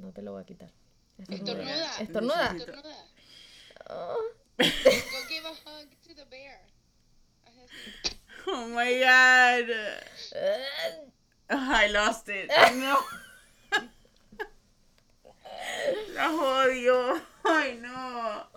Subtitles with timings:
[0.00, 0.70] No te lo voy a quitar.
[1.28, 2.00] Estornuda.
[2.00, 2.56] Estornuda.
[2.56, 3.06] Estornuda.
[3.90, 4.18] Oh.
[4.58, 4.64] Go
[5.28, 6.60] give a hug to the bear.
[7.44, 8.16] Haz así.
[8.46, 9.68] Oh my god.
[11.50, 12.50] I lost it.
[12.76, 12.98] No.
[16.14, 17.20] La odio.
[17.44, 18.49] Ay, no.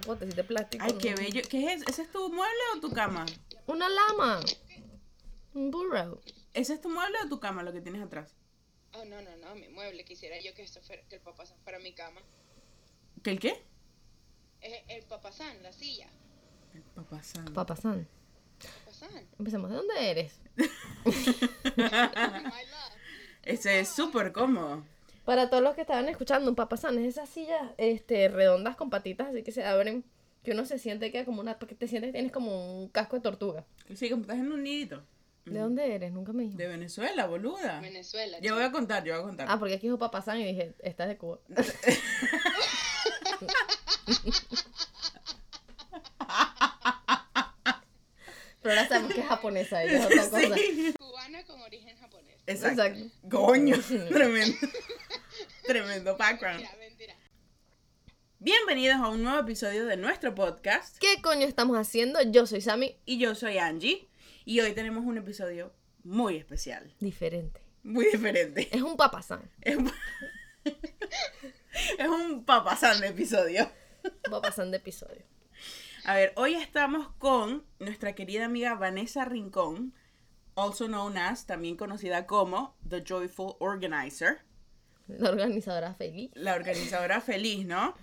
[0.00, 0.84] Tapotes de plástico.
[0.84, 1.42] Ay, qué bello.
[1.48, 1.82] ¿Qué es?
[1.88, 3.26] ¿Ese es tu mueble o tu cama?
[3.66, 4.40] Una lama.
[5.54, 6.20] Un burro.
[6.54, 8.34] ¿Ese es tu mueble o tu cama lo que tienes atrás?
[8.94, 10.04] Oh, no, no, no, mi mueble.
[10.04, 12.20] Quisiera yo que, esto fuera, que el papasán fuera mi cama.
[13.22, 13.62] ¿Qué el qué?
[14.60, 16.08] Es el papasán, la silla.
[16.74, 17.52] El papá santo.
[17.52, 18.08] Papasán.
[18.84, 19.28] Papasán.
[19.38, 19.70] Empecemos.
[19.70, 20.40] ¿De dónde eres?
[23.42, 24.84] Ese es súper cómodo.
[25.28, 29.28] Para todos los que estaban escuchando, un papasán es esas sillas este, redondas con patitas,
[29.28, 30.02] así que se abren,
[30.42, 33.16] que uno se siente que como una, porque te sientes que tienes como un casco
[33.16, 33.66] de tortuga.
[33.94, 35.02] Sí, como estás en un nidito.
[35.44, 36.12] ¿De dónde eres?
[36.12, 36.56] Nunca me dijo.
[36.56, 37.78] De Venezuela, boluda.
[37.82, 38.38] Venezuela.
[38.40, 39.48] Yo voy a contar, yo voy a contar.
[39.50, 41.40] Ah, porque aquí dijo papasán y dije, esta es de Cuba.
[48.62, 50.54] Pero ahora sabemos que es japonesa, ella es otra cosa.
[50.56, 50.94] Sí.
[51.28, 52.36] Cubana con origen japonés.
[52.46, 52.82] Exacto.
[52.84, 53.28] Exacto.
[53.28, 53.76] Coño,
[54.08, 54.56] tremendo.
[55.66, 56.60] Tremendo background.
[56.60, 57.14] Mentira, mentira.
[58.38, 60.96] Bienvenidos a un nuevo episodio de nuestro podcast.
[60.98, 62.18] ¿Qué coño estamos haciendo?
[62.22, 62.96] Yo soy Sammy.
[63.04, 64.08] Y yo soy Angie.
[64.46, 66.94] Y hoy tenemos un episodio muy especial.
[66.98, 67.60] Diferente.
[67.82, 68.66] Muy diferente.
[68.74, 69.50] Es un papasán.
[69.60, 69.92] Es un,
[71.98, 73.70] es un papasán de episodio.
[74.30, 75.26] Papasán de episodio.
[76.04, 79.92] A ver, hoy estamos con nuestra querida amiga Vanessa Rincón,
[80.58, 84.38] also known as, también conocida como The Joyful Organizer,
[85.06, 86.30] La organizadora feliz.
[86.34, 87.94] la organizadora feliz, ¿no?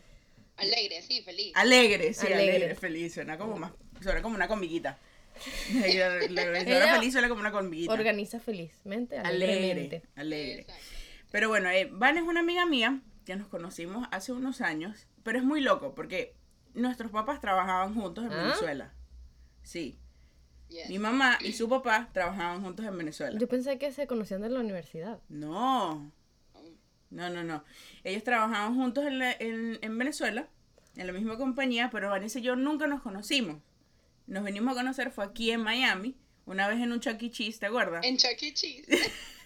[0.57, 1.51] Alegre, sí, feliz.
[1.55, 2.55] Alegre, sí, Alegre.
[2.55, 3.71] alegre, feliz, suena como más,
[4.01, 4.97] suena como una comiguita.
[5.73, 7.91] La, la organizadora feliz suena como una comiguita.
[7.91, 10.03] Organiza felizmente, Alegre, alegremente.
[10.15, 10.61] alegre.
[10.61, 10.83] Exacto.
[11.31, 15.37] Pero bueno, eh, Van es una amiga mía que nos conocimos hace unos años, pero
[15.37, 16.35] es muy loco porque
[16.73, 18.43] nuestros papás trabajaban juntos en ¿Ah?
[18.43, 18.93] Venezuela.
[19.63, 19.99] Sí.
[20.69, 20.89] Yes.
[20.89, 23.37] Mi mamá y su papá trabajaban juntos en Venezuela.
[23.39, 25.19] Yo pensé que se conocían de la universidad.
[25.29, 26.11] No,
[27.11, 27.63] no, no, no.
[28.03, 30.47] Ellos trabajaban juntos en, la- en, en Venezuela,
[30.95, 33.61] en la misma compañía, pero Vanessa y yo nunca nos conocimos.
[34.27, 36.15] Nos venimos a conocer, fue aquí en Miami,
[36.45, 37.29] una vez en un Chuck E.
[37.29, 38.03] Cheese, ¿te acuerdas?
[38.03, 38.53] En Chuck E.
[38.53, 38.85] Cheese.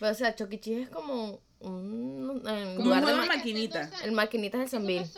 [0.00, 3.90] Pero, o sea, Chucky Cheese es como un Como lugar un de ma- maquinita.
[4.02, 5.10] El maquinitas del Eso Sanville.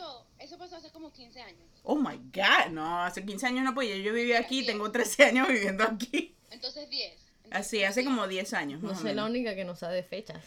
[0.47, 1.61] Eso pasó hace como 15 años.
[1.83, 3.95] Oh my god, no, hace 15 años no podía.
[3.97, 6.35] Yo vivía aquí, tengo 13 años viviendo aquí.
[6.51, 7.11] Entonces 10.
[7.11, 8.81] Entonces, Así, hace como 10 años.
[8.81, 10.43] No Más soy la única que no sabe de fechas.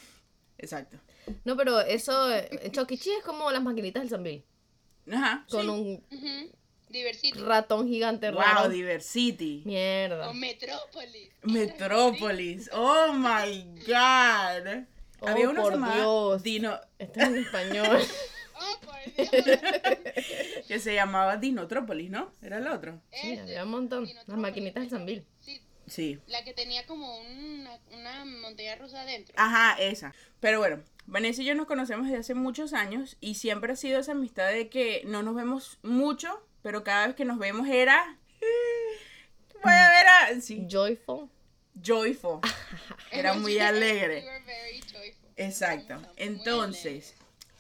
[0.59, 0.99] Exacto.
[1.44, 4.44] No, pero eso, eh, Chucky Cheese es como las maquinitas del Sanville.
[5.10, 5.47] Ajá.
[5.49, 5.69] Con sí.
[5.69, 6.53] un Ujú.
[6.89, 7.39] Diversity.
[7.41, 8.69] ratón gigante Wow, raro.
[8.69, 9.62] Diversity.
[9.65, 10.28] Mierda.
[10.28, 11.31] O Metrópolis.
[11.43, 12.71] Metrópolis.
[12.75, 14.84] Oh my god.
[15.21, 16.43] Oh, Había uno por Dios.
[16.43, 17.99] Dino, Esto es en español.
[18.60, 20.66] Oh, por Dios.
[20.69, 22.31] que se llamaba Dinotrópolis, ¿no?
[22.43, 23.00] Era el otro.
[23.10, 23.41] Sí, Ese.
[23.43, 24.09] había un montón.
[24.26, 25.25] Las maquinitas del Sanville.
[25.41, 26.21] Sí, Sí.
[26.28, 29.34] la que tenía como una, una montaña rusa adentro.
[29.37, 30.15] Ajá, esa.
[30.38, 33.98] Pero bueno, Vanessa y yo nos conocemos desde hace muchos años y siempre ha sido
[33.98, 38.19] esa amistad de que no nos vemos mucho, pero cada vez que nos vemos era...
[39.65, 40.06] Voy a ver
[40.37, 40.41] a...
[40.41, 41.28] Sí, Joyful.
[41.82, 42.41] joyful.
[43.10, 44.25] Era muy alegre.
[45.37, 46.00] Exacto.
[46.16, 47.15] Entonces,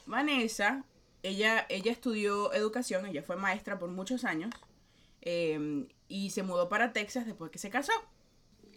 [0.06, 0.84] Vanessa,
[1.22, 4.50] ella, ella estudió educación, ella fue maestra por muchos años
[5.22, 7.92] eh, y se mudó para Texas después que se casó.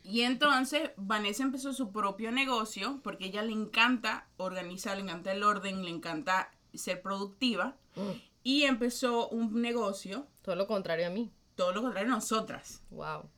[0.03, 5.43] Y entonces Vanessa empezó su propio negocio porque ella le encanta organizar, le encanta el
[5.43, 7.77] orden, le encanta ser productiva.
[7.95, 8.09] Mm,
[8.43, 11.31] Y empezó un negocio, todo lo contrario a mí.
[11.55, 12.81] todo lo contrario a nosotras.
[12.89, 13.29] Wow.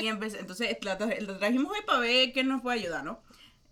[0.00, 3.20] Y empecé, entonces la, tra- la trajimos hoy para ver qué nos puede ayudar, ¿no?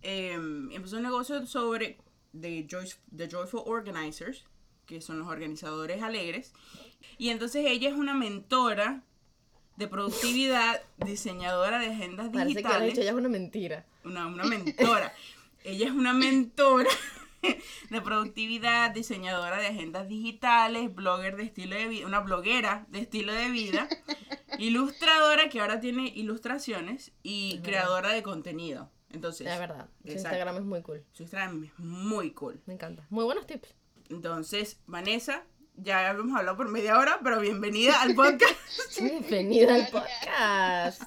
[0.02, 0.32] Eh,
[0.72, 1.98] empezó un negocio sobre
[2.38, 4.44] The, Joy, The Joyful Organizers,
[4.86, 6.52] que son los organizadores alegres.
[7.16, 9.02] Y entonces ella es una mentora
[9.76, 12.94] de productividad, diseñadora de agendas Parece que lo he digitales.
[12.94, 13.86] dicho ya es una mentira.
[14.04, 15.12] Una, una mentora.
[15.64, 16.90] ella es una mentora
[17.90, 23.32] de productividad, diseñadora de agendas digitales, blogger de estilo de vida, una bloguera de estilo
[23.32, 23.88] de vida,
[24.58, 28.90] ilustradora que ahora tiene ilustraciones y Es creadora de contenido.
[29.10, 29.88] Entonces, Es verdad.
[30.02, 30.36] Su exacto.
[30.36, 31.04] Instagram es muy cool.
[31.12, 32.60] su Instagram es muy cool.
[32.66, 33.06] Me encanta.
[33.10, 33.74] Muy buenos tips.
[34.10, 35.44] Entonces, Vanessa
[35.80, 38.54] ya hemos hablado por media hora, pero bienvenida al podcast.
[39.00, 41.02] Bienvenida al podcast.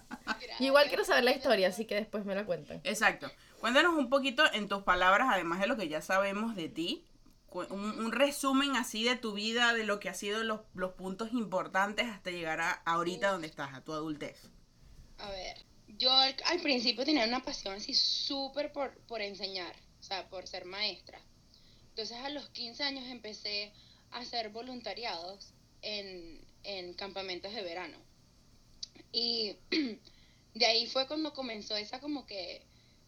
[0.60, 2.80] Igual quiero saber la historia, así que después me la cuentan.
[2.84, 3.30] Exacto.
[3.60, 7.06] Cuéntanos un poquito en tus palabras, además de lo que ya sabemos de ti,
[7.52, 12.08] un resumen así de tu vida, de lo que ha sido los, los puntos importantes
[12.08, 14.50] hasta llegar a ahorita donde estás, a tu adultez.
[15.18, 15.58] A ver,
[16.02, 20.48] yo al, al principio tenía una pasión así súper por, por enseñar, o sea, por
[20.48, 21.22] ser maestra.
[21.90, 23.72] Entonces a los 15 años empecé
[24.10, 25.54] a hacer voluntariados
[25.84, 27.98] en, en campamentos de verano.
[29.12, 29.56] Y
[30.56, 32.66] de ahí fue cuando comenzó esa como que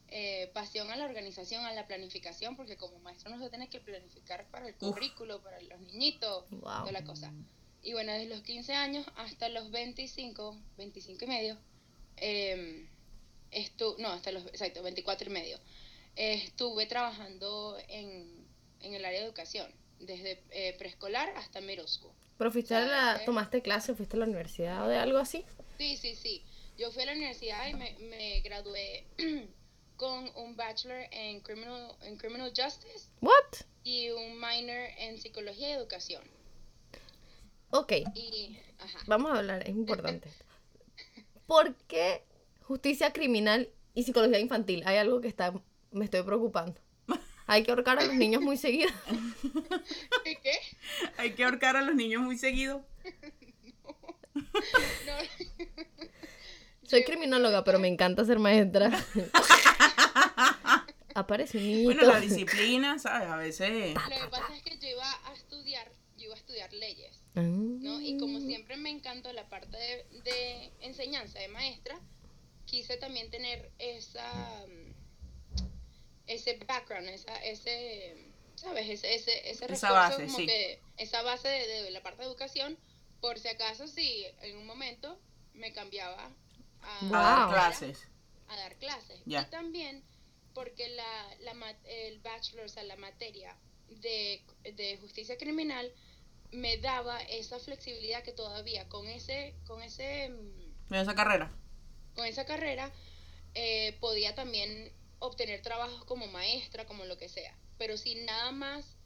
[0.10, 3.80] eh, pasión a la organización, a la planificación, porque como maestro no se tiene que
[3.80, 4.80] planificar para el Uf.
[4.80, 6.62] currículo, para los niñitos, Wow.
[6.62, 7.34] toda la cosa.
[7.82, 11.58] Y bueno, desde los 15 años hasta los 25, 25 y medio,
[12.18, 12.88] eh,
[13.52, 15.58] estu no, hasta los, exacto, 24 y medio,
[16.16, 18.46] eh, estuve trabajando en,
[18.82, 22.14] en el área de educación, desde eh, preescolar hasta middle school.
[22.38, 25.46] ¿Pero fuiste a la, tomaste clase, fuiste a la universidad o de algo así?
[25.78, 26.44] Sí, sí, sí.
[26.78, 29.06] Yo fui a la universidad y me, me gradué
[29.96, 33.62] con un bachelor en criminal, en criminal justice What?
[33.84, 36.24] y un minor en psicología y educación.
[37.70, 39.00] Ok, Y, ajá.
[39.08, 40.30] vamos a hablar, es importante.
[41.48, 42.24] ¿Por qué
[42.62, 44.84] justicia criminal y psicología infantil?
[44.86, 45.54] Hay algo que está,
[45.92, 46.80] me estoy preocupando.
[47.46, 48.90] Hay que ahorcar a los niños muy seguido.
[50.24, 50.38] ¿Qué?
[50.42, 50.58] qué?
[51.18, 52.86] Hay que ahorcar a los niños muy seguido.
[54.34, 55.14] No.
[56.84, 58.92] Soy criminóloga, pero me encanta ser maestra.
[61.16, 61.94] Aparece un niñito.
[61.94, 63.30] Bueno, la disciplina, ¿sabes?
[63.30, 63.94] A veces...
[63.94, 67.13] Lo que pasa es que yo iba a estudiar, yo iba a estudiar leyes.
[67.36, 68.00] ¿No?
[68.02, 72.00] Y como siempre me encantó la parte de, de enseñanza de maestra,
[72.66, 74.94] quise también tener esa mm,
[76.28, 78.16] ese background, esa, ese,
[78.56, 78.90] ¿sabes?
[78.90, 80.46] Ese, ese, ese Esa refuerzo, base, como sí.
[80.46, 82.78] que esa base de, de la parte de educación,
[83.20, 85.20] por si acaso si en un momento
[85.54, 86.32] me cambiaba
[86.82, 88.00] a, A dar clases.
[88.48, 89.22] a dar clases.
[89.26, 90.04] Y también
[90.54, 93.58] porque la, la, el bachelor, o sea, la materia
[93.90, 94.42] de,
[94.76, 95.92] de justicia criminal
[96.54, 101.52] me daba esa flexibilidad que todavía con ese, con ese, mm, En esa carrera.
[102.16, 102.92] con esa carrera
[103.56, 107.58] eh, podía también obtener trabajos como maestra, como lo que sea.
[107.78, 108.98] Pero si nada más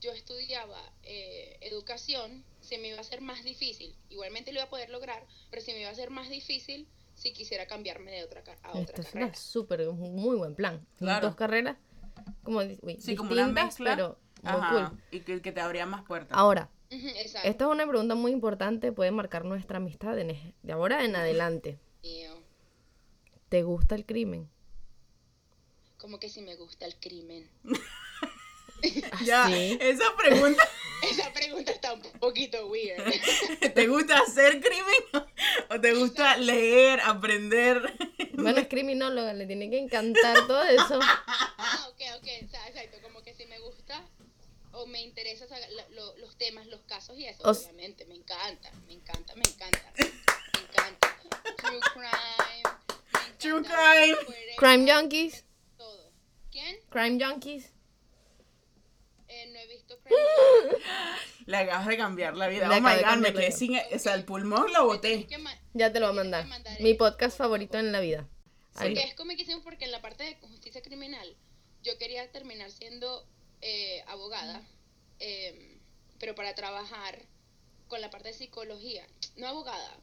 [0.00, 3.96] yo estudiaba eh, educación, se me iba a hacer más difícil.
[4.08, 7.32] Igualmente lo iba a poder lograr, pero se me iba a hacer más difícil si
[7.32, 9.26] quisiera cambiarme de otra a otra Esto es carrera.
[9.26, 10.86] una súper, un muy buen plan.
[10.98, 11.26] Claro.
[11.28, 11.76] Dos carreras
[12.42, 13.90] como uy, Sí, como una distintas, mezcla.
[13.90, 14.88] pero muy Ajá.
[14.90, 15.02] cool.
[15.10, 16.36] Y que, que te abría más puertas.
[16.36, 17.48] Ahora, Exacto.
[17.48, 21.78] esta es una pregunta muy importante, puede marcar nuestra amistad en- de ahora en adelante.
[22.02, 22.34] Mío.
[23.48, 24.48] ¿Te gusta el crimen?
[25.98, 27.48] Como que si me gusta el crimen.
[29.24, 29.78] Ya, Sí.
[29.80, 30.62] esa pregunta,
[31.10, 33.02] Esa pregunta está un poquito weird.
[33.74, 35.26] ¿te gusta hacer crimen
[35.70, 37.94] o te gusta leer, aprender?
[38.34, 40.98] Bueno, es criminóloga, le tiene que encantar todo eso.
[41.02, 42.26] ah, ok, ok.
[42.26, 42.98] Exacto.
[43.02, 44.02] Como que si me gusta
[44.74, 47.42] o me interesa saber la- lo- los temas, los casos y eso.
[47.44, 49.92] O obviamente, me encanta, me encanta, me encanta.
[49.96, 51.18] Me encanta.
[51.56, 52.62] True crime.
[53.12, 54.16] me True crime.
[54.56, 55.44] Crime Junkies,
[55.76, 56.12] Todo.
[56.50, 56.78] ¿Quién?
[56.90, 57.72] Crime Junkies.
[59.28, 60.16] Eh, no he visto crime.
[61.46, 62.68] Le acabas de cambiar la vida.
[62.68, 63.56] Le oh my god, me cambiar la quedé vida.
[63.56, 63.76] sin.
[63.94, 65.26] O sea, el pulmón lo boté.
[65.26, 65.42] Que
[65.72, 66.46] Ya te lo voy a que mandar.
[66.46, 67.86] mandar Mi podcast favorito favor.
[67.86, 68.28] en la vida.
[68.76, 68.94] Ahí.
[68.94, 71.36] Porque es comiquísimo porque en la parte de justicia criminal
[71.82, 73.26] yo quería terminar siendo
[73.66, 74.62] eh, abogada,
[75.20, 75.78] eh,
[76.18, 77.18] pero para trabajar
[77.88, 79.06] con la parte de psicología.
[79.36, 79.98] No abogada,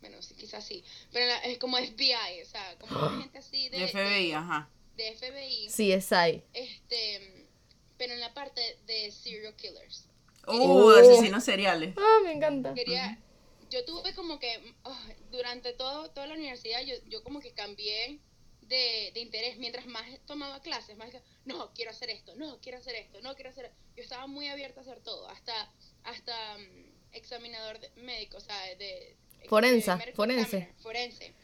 [0.00, 3.68] bueno, sí, quizás sí, pero la- es como FBI, o sea, como una gente así
[3.68, 4.68] de, De FBI, de, ajá.
[4.96, 6.42] de FBI, CSI.
[6.52, 7.46] este,
[7.96, 10.08] pero en la parte de serial killers.
[10.46, 10.90] Uh, Oh.
[10.90, 11.94] asesinos seriales.
[11.96, 12.74] Ah, me encanta.
[12.74, 13.18] quería
[13.70, 18.18] yo tuve como que ah, durante todo toda la universidad yo, yo como que cambié
[18.74, 22.78] de, de interés mientras más tomaba clases más que, no quiero hacer esto no quiero
[22.78, 25.72] hacer esto no quiero hacer yo estaba muy abierta a hacer todo hasta
[26.04, 29.16] hasta mm, examinador de- médico o sea de
[29.48, 30.42] Forensa, de forense.
[30.58, 31.34] examiner, forense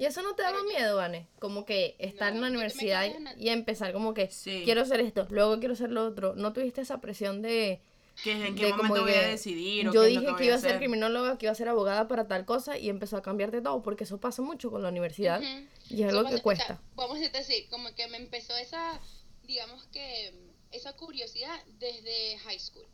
[0.00, 1.26] ¿Y eso no te daba Pero miedo, Vane?
[1.40, 3.04] Como que estar en la universidad
[3.36, 4.62] y, y empezar como que Sí.
[4.64, 6.34] quiero hacer esto, luego quiero hacer lo otro.
[6.36, 7.80] ¿No tuviste esa presión de,
[8.24, 9.88] ¿Qué, ¿En qué de momento voy a que decidir?
[9.88, 11.54] o yo qué es lo dije que, voy iba a ser criminóloga, que iba a
[11.54, 13.82] ser abogada para tal cosa y empezó a cambiarte todo?
[13.82, 15.40] Porque eso pasa mucho con la universidad
[15.88, 16.64] y es algo Como que se- cuesta.
[16.64, 19.00] o sea, vamos a decir, como que me empezó esa,
[19.44, 20.34] digamos que,
[20.72, 22.86] esa curiosidad desde high school.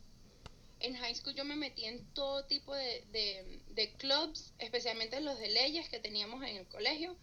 [0.80, 5.38] En high school yo me metí en todo tipo de, de, de clubs, especialmente los
[5.38, 7.16] de leyes que teníamos en el colegio.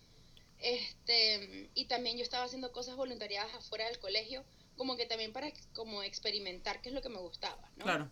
[0.59, 4.43] Este, y también yo estaba haciendo cosas voluntariadas afuera del colegio,
[4.77, 7.83] como que también para como experimentar qué es lo que me gustaba, ¿no?
[7.85, 8.11] Claro.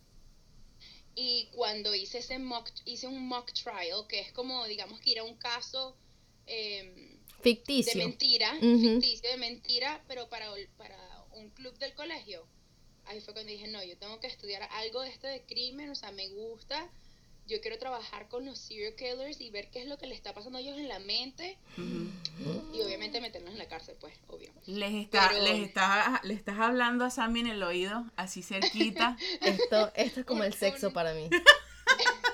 [1.16, 5.20] Y cuando hice ese mock, hice un mock trial, que es como, digamos, que ir
[5.20, 5.98] a un caso
[6.46, 7.96] em, de Ficticio.
[7.96, 8.80] mentira, Ujú.
[8.80, 10.48] ficticio de mentira, pero para,
[10.78, 12.48] para un club del colegio.
[13.06, 15.96] Ahí fue cuando dije, no, yo tengo que estudiar algo de esto de crimen, o
[15.96, 16.90] sea, me gusta.
[17.50, 20.36] Yo quiero trabajar con los serial killers y ver qué es lo que le está
[20.36, 24.52] pasando a ellos en la mente y obviamente meterlos en la cárcel, pues, obvio.
[24.68, 29.18] Les, está, Pero- les, está, le estás hablando a Sammy en el oído, así cerquita.
[29.42, 31.28] Esto, esto es como el sexo para mí.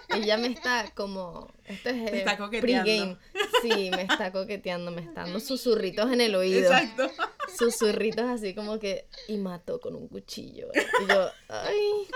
[0.10, 1.50] Ella me está como.
[1.66, 3.18] Esto es Te eh, está coqueteando.
[3.62, 6.72] Sí, me está coqueteando, me está dando susurritos en el oído.
[6.72, 7.10] Exacto.
[7.58, 9.08] Susurritos así como que.
[9.28, 10.70] Y mató con un cuchillo.
[10.74, 12.08] Y yo, ay.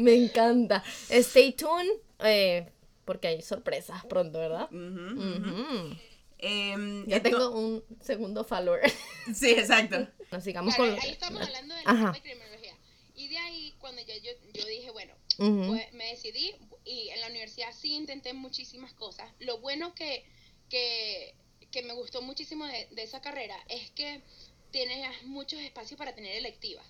[0.00, 0.82] me encanta.
[1.10, 1.90] Stay tuned.
[2.20, 2.70] eh,
[3.04, 4.68] porque hay sorpresas pronto, ¿verdad?
[4.72, 5.62] Ujú, ujú.
[5.62, 5.96] Ujú.
[6.38, 8.80] Em, Ya ento- tengo un segundo follower.
[9.34, 10.06] Sí, exacto.
[10.30, 11.00] Nos sigamos Claro, con.
[11.04, 12.04] ahí estamos hablando de la Ajá.
[12.12, 12.74] parte de criminología.
[13.16, 15.66] Y de ahí, cuando yo, yo, yo dije, bueno, Ujú.
[15.68, 16.54] pues me decidí
[16.84, 19.30] y en la universidad sí intenté muchísimas cosas.
[19.40, 20.24] Lo bueno que,
[20.68, 21.34] que,
[21.70, 24.22] que me gustó muchísimo de, de esa carrera es que
[24.70, 26.86] tienes muchos espacios para tener electivas.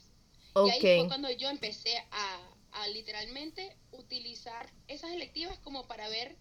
[0.67, 2.40] Y ahí fue cuando yo empecé a,
[2.72, 6.36] a literalmente utilizar esas electivas como para ver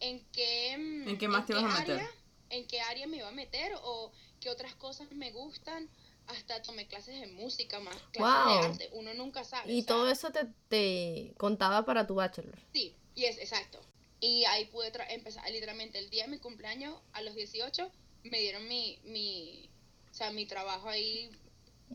[0.00, 1.96] en qué, mm, ¿En qué más te ibas a meter?
[1.96, 2.10] área-
[2.50, 5.88] en qué área me iba a meter o qué otras cosas me gustan.
[6.26, 8.52] Hasta tomé clases de música, más clases Wow.
[8.52, 8.88] de arte.
[8.92, 9.72] Uno nunca sabe.
[9.72, 12.58] Y o sea, todo eso te, te contaba para tu bachelor.
[12.72, 13.80] Sí, y es exacto.
[14.20, 17.90] Y ahí pude tra- empezar, literalmente el día de mi cumpleaños, a los 18,
[18.24, 19.70] me dieron mi, mi,
[20.10, 21.30] o sea, mi trabajo ahí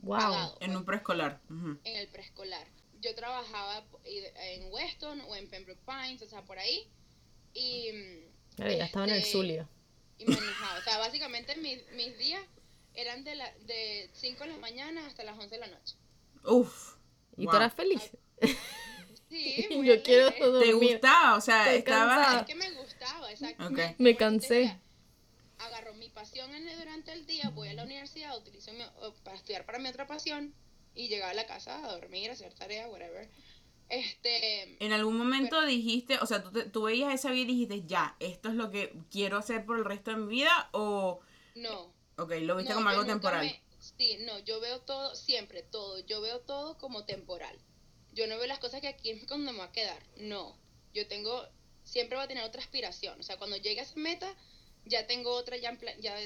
[0.01, 0.17] Wow.
[0.17, 1.41] pagado En pues, un preescolar.
[1.49, 2.67] En el preescolar.
[3.05, 6.89] Yo trabajaba en Weston o en Pembroke Pines, o sea, por ahí.
[7.53, 9.69] Y, mm, Claro, ya estaba en el este, Zulio.
[10.17, 10.79] y manejaba.
[10.79, 12.41] O sea, básicamente mis, mis días
[12.93, 15.95] eran de, la, de 5 de la mañana hasta las 11 de la noche.
[16.45, 16.95] Uf.
[17.37, 17.51] ¿Y wow.
[17.51, 18.01] tú eras feliz?
[19.29, 20.39] Sí, Yo muy quiero alegre.
[20.45, 20.59] todo.
[20.61, 20.91] ¿Te dormir.
[20.93, 21.35] gustaba?
[21.37, 22.15] O sea, Estoy estaba...
[22.15, 22.39] cansada.
[22.41, 23.65] Es que me gustaba, exacto.
[23.67, 23.79] Ok.
[23.97, 24.79] Me te cansé.
[25.59, 28.83] Agarró mi pasión en- durante el día, voy a la universidad, utilizo mi,
[29.23, 30.53] para estudiar para mi otra pasión
[30.95, 33.29] y llegaba a la casa a dormir, a hacer tareas, whatever.
[33.89, 37.83] Este, En algún momento dijiste, o sea, tú, te- tú veías esa vida y dijiste,
[37.85, 41.19] ya, esto es lo que quiero hacer por el resto de mi vida, o,
[41.55, 41.93] no.
[42.17, 43.45] ok, lo viste no, como algo temporal.
[43.45, 47.55] me- sí, no, yo veo todo, siempre todo, yo veo todo como temporal.
[48.13, 50.57] Yo no veo las cosas que aquí es cuando me va a quedar, no.
[50.93, 51.45] Yo tengo,
[51.83, 53.19] siempre voy a tener otra aspiración.
[53.19, 54.33] O sea, cuando llegue a esa meta,
[54.85, 55.77] ya tengo otra, ya,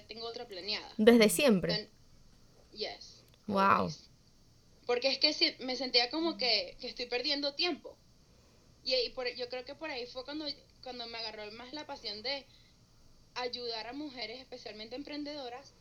[0.07, 0.93] tengo otra planeada.
[0.97, 1.73] Desde siempre.
[1.73, 1.89] Then-
[2.71, 3.23] yes.
[3.47, 3.57] Wow.
[3.59, 4.08] always.
[4.89, 7.95] Porque es que si- me sentía como que, que estoy perdiendo tiempo.
[8.83, 10.47] Y, y por, yo creo que por ahí fue cuando,
[10.81, 12.43] cuando me agarró más la pasión de
[13.35, 15.75] ayudar a mujeres, especialmente emprendedoras,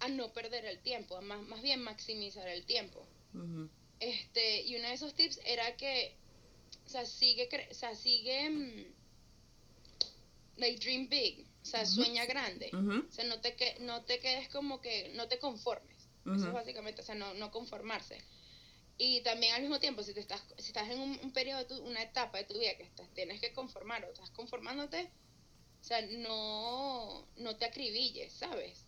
[0.00, 3.06] a no perder el tiempo, a más, más bien maximizar el tiempo.
[4.00, 6.16] Este, y uno de esos tips era que,
[6.84, 8.86] o sea, sigue, cre- o sea, sigue, mm,
[10.56, 12.70] like, dream big, o sea, sueña grande.
[13.08, 15.96] O sea, no te, que, no te quedes como que, no te conformes.
[16.26, 18.18] Eso es básicamente, o sea, no, no conformarse.
[19.00, 21.82] Y también al mismo tiempo, si, te estás, si estás en un, un periodo, tu-
[21.84, 25.08] una etapa de tu vida que estás, tienes que conformar o estás conformándote,
[25.80, 28.84] o sea, no, no te acribilles, ¿sabes?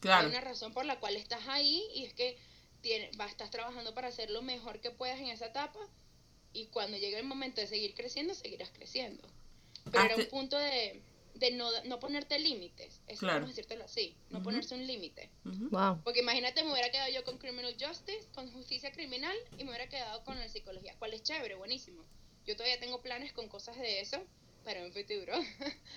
[0.00, 2.36] Claro, Hay una razón por la cual estás ahí y es que
[2.82, 5.80] tiene, va, estás trabajando para hacer lo mejor que puedas en esa etapa
[6.52, 9.26] y cuando llegue el momento de seguir creciendo, seguirás creciendo.
[9.90, 11.00] Pero era Hazte- un punto de,
[11.38, 13.34] de no, no ponerte límites, eso Claro.
[13.34, 15.30] vamos a decírtelo así, no ponerse un límite.
[15.44, 16.02] Wow.
[16.02, 19.88] Porque imagínate, me hubiera quedado yo con Criminal Justice, con Justicia Criminal, y me hubiera
[19.88, 22.02] quedado con la psicología, cual es chévere, buenísimo.
[22.46, 24.20] Yo todavía tengo planes con cosas de eso
[24.64, 25.34] para un futuro.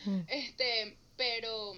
[0.05, 0.21] Mm.
[0.27, 1.73] este, pero,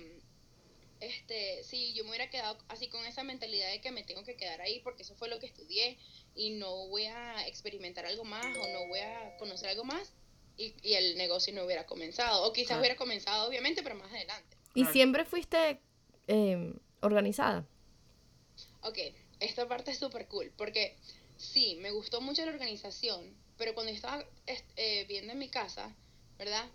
[0.99, 4.35] este, sí, yo me hubiera quedado así con esa mentalidad de que me tengo que
[4.35, 5.97] quedar ahí porque eso fue lo que estudié
[6.35, 10.13] y no voy a experimentar algo más o no voy a conocer algo más
[10.57, 12.43] y, y el negocio no hubiera comenzado.
[12.43, 14.57] O quizás hubiera comenzado, obviamente, pero más adelante.
[14.75, 15.79] ¿Y siempre fuiste
[16.27, 17.65] eh, organizada?
[18.81, 18.97] Ok,
[19.39, 20.95] esta parte es súper cool, porque
[21.37, 25.49] sí, me gustó mucho la organización, pero cuando yo estaba est- eh, viviendo en mi
[25.49, 25.93] casa,
[26.37, 26.65] ¿verdad?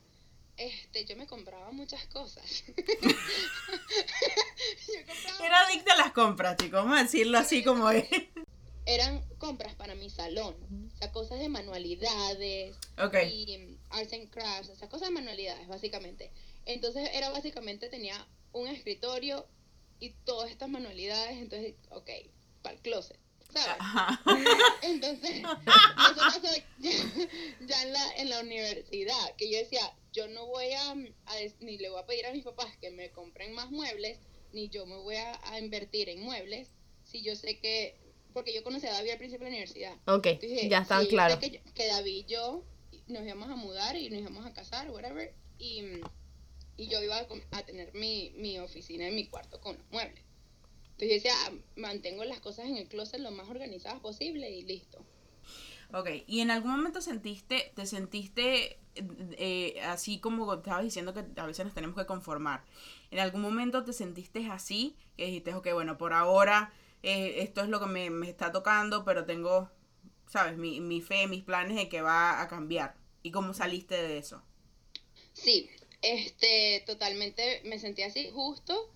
[0.56, 2.64] Este, yo me compraba muchas cosas.
[4.88, 8.08] Yo compraba- Era adicta a las compras, chicos, vamos a decirlo así como es.
[8.94, 10.54] Eran compras para mi salón,
[10.94, 15.14] o sea, cosas de manualidades Ok, y mm, arts and crafts, o sea, cosas de
[15.14, 16.32] manualidades, básicamente.
[16.64, 18.16] Entonces, era básicamente, tenía
[18.52, 19.46] un escritorio
[20.00, 22.10] y todas estas manualidades, entonces, ok,
[22.62, 23.20] para el closet,
[23.52, 23.84] ¿sabes?
[24.80, 25.30] Entonces,
[26.02, 30.94] eso pasó ya, en, la, en la universidad, que yo decía, yo no voy a,
[31.26, 34.20] a des- ni le voy a pedir a mis papás que me compren más muebles,
[34.52, 38.62] ni yo me voy a, a invertir en muebles, si yo sé que porque yo
[38.62, 39.94] conocí a David al principio de la universidad.
[40.06, 41.38] Ok, Entonces ya están claros.
[41.38, 42.64] Que, yo- que David y yo
[43.08, 45.34] nos íbamos a mudar y nos íbamos a casar, whatever.
[45.58, 45.82] Y,
[46.76, 50.22] y yo iba a, a tener mi, mi oficina en mi cuarto con los muebles.
[50.92, 54.62] Entonces yo decía, "Ah, mantengo las cosas en el closet lo más organizadas posible y
[54.62, 55.04] listo.
[55.92, 61.46] Ok, ¿y en algún momento sentiste, te sentiste eh, así como estabas diciendo que a
[61.46, 62.62] veces nos tenemos que conformar?
[63.10, 64.96] ¿En algún momento te sentiste así?
[65.16, 69.04] Que dijiste, ok, bueno, por ahora eh, esto es lo que me, me está tocando,
[69.04, 69.70] pero tengo,
[70.26, 72.96] sabes, mi, mi fe, mis planes de que va a cambiar.
[73.22, 74.42] ¿Y cómo saliste de eso?
[75.32, 75.70] Sí,
[76.02, 78.92] este, totalmente me sentí así justo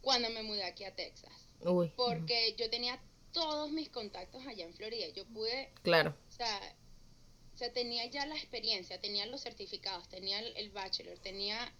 [0.00, 1.32] cuando me mudé aquí a Texas.
[1.60, 3.00] Uy, Porque yo tenía
[3.32, 5.08] todos mis contactos allá en Florida.
[5.08, 6.14] Yo pude claro.
[6.30, 6.76] O sea,
[7.54, 11.72] o sea, tenía ya la experiencia, tenía los certificados, tenía el, el bachelor, tenía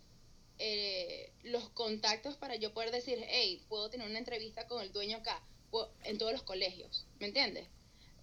[0.59, 5.19] eh, los contactos para yo poder decir, hey, puedo tener una entrevista con el dueño
[5.19, 5.41] acá,
[6.05, 7.69] en todos los colegios, ¿me entiendes?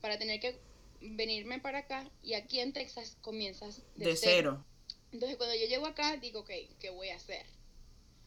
[0.01, 0.60] Para tener que
[1.01, 4.65] venirme para acá y aquí en Texas comienzas de, De cero.
[5.12, 6.50] Entonces cuando yo llego acá digo, ok,
[6.80, 7.46] ¿qué voy a hacer?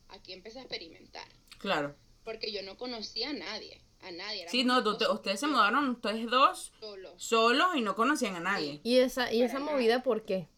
[0.09, 1.27] Aquí empecé a experimentar,
[1.59, 1.95] Claro.
[2.25, 4.49] porque yo no conocía a nadie, a nadie.
[4.49, 7.23] Sí, no, tú- ustedes se mudaron, ustedes dos, solos.
[7.23, 8.81] solos y no conocían a nadie.
[8.85, 9.73] ¿Y esa, y Para esa nada.
[9.73, 10.49] movida por qué?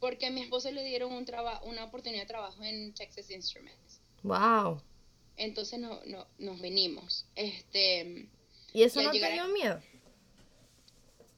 [0.00, 4.00] Porque a mi esposo le dieron un traba- una oportunidad de trabajo en Texas Instruments.
[4.22, 4.82] Wow.
[5.36, 7.26] Entonces no, no, nos venimos.
[7.34, 8.28] Este,
[8.72, 9.80] ¿Y eso no te a- dio miedo?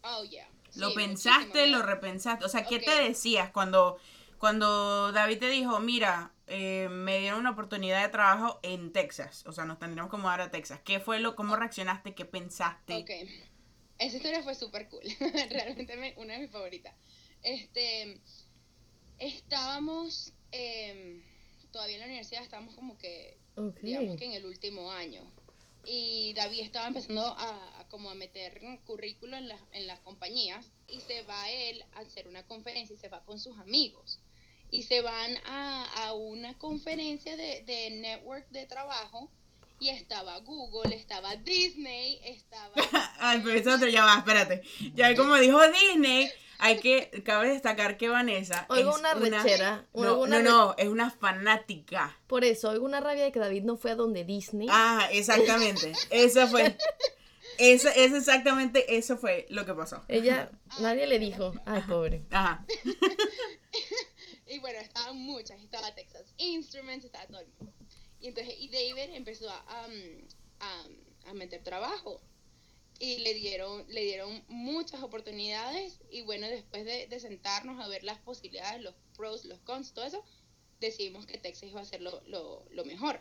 [0.02, 0.48] oh yeah.
[0.74, 2.44] Lo Sí, pensaste, lo repensaste.
[2.44, 3.98] O sea, ¿qué te decías cuando,
[4.38, 9.44] cuando David te dijo, mira, eh, me dieron una oportunidad de trabajo en Texas?
[9.46, 10.80] O sea, nos tendríamos que mudar a Texas.
[10.84, 12.14] ¿Qué fue lo, cómo reaccionaste?
[12.14, 12.94] ¿Qué pensaste?
[12.96, 13.10] Ok.
[13.98, 15.02] Esa historia fue súper cool.
[15.50, 16.94] Realmente me- una de mis favoritas.
[17.42, 18.20] Este,
[19.18, 21.22] estábamos, em,
[21.72, 23.38] todavía en la universidad, estábamos como que
[23.82, 25.22] digamos que en el último año.
[25.84, 30.66] Y David estaba empezando a, a como a meter currículo en, las en las compañías
[30.86, 34.20] y se va él a hacer una conferencia y se va con sus amigos.
[34.70, 39.30] Y se van a, a una conferencia de, de network de trabajo
[39.80, 42.72] y estaba Google, estaba Disney, estaba...
[43.20, 44.62] Ay, pero eso otro, ya va, espérate.
[44.94, 50.00] Ya como dijo Disney, hay que, cabe destacar que Vanessa Oigo es una rechera, No,
[50.00, 52.16] oigo una no, re- no, es una fanática.
[52.26, 54.66] Por eso, oigo una rabia de que David no fue a donde Disney.
[54.70, 55.92] Ah, exactamente.
[56.10, 56.76] Eso fue.
[57.58, 60.04] Eso, eso exactamente, eso fue lo que pasó.
[60.08, 62.22] Ella, nadie le dijo, ay, pobre.
[62.30, 62.64] Ajá.
[64.50, 67.72] Y bueno, estaban muchas, estaba Texas Instruments, estaba todo el mundo.
[68.20, 70.26] Y entonces, y David empezó a, um,
[70.60, 70.86] a,
[71.30, 72.20] a meter trabajo.
[73.00, 76.00] Y le dieron, le dieron muchas oportunidades.
[76.10, 80.04] Y bueno, después de, de sentarnos a ver las posibilidades, los pros, los cons, todo
[80.04, 80.24] eso,
[80.80, 83.20] decidimos que Texas iba a ser lo, lo, lo mejor.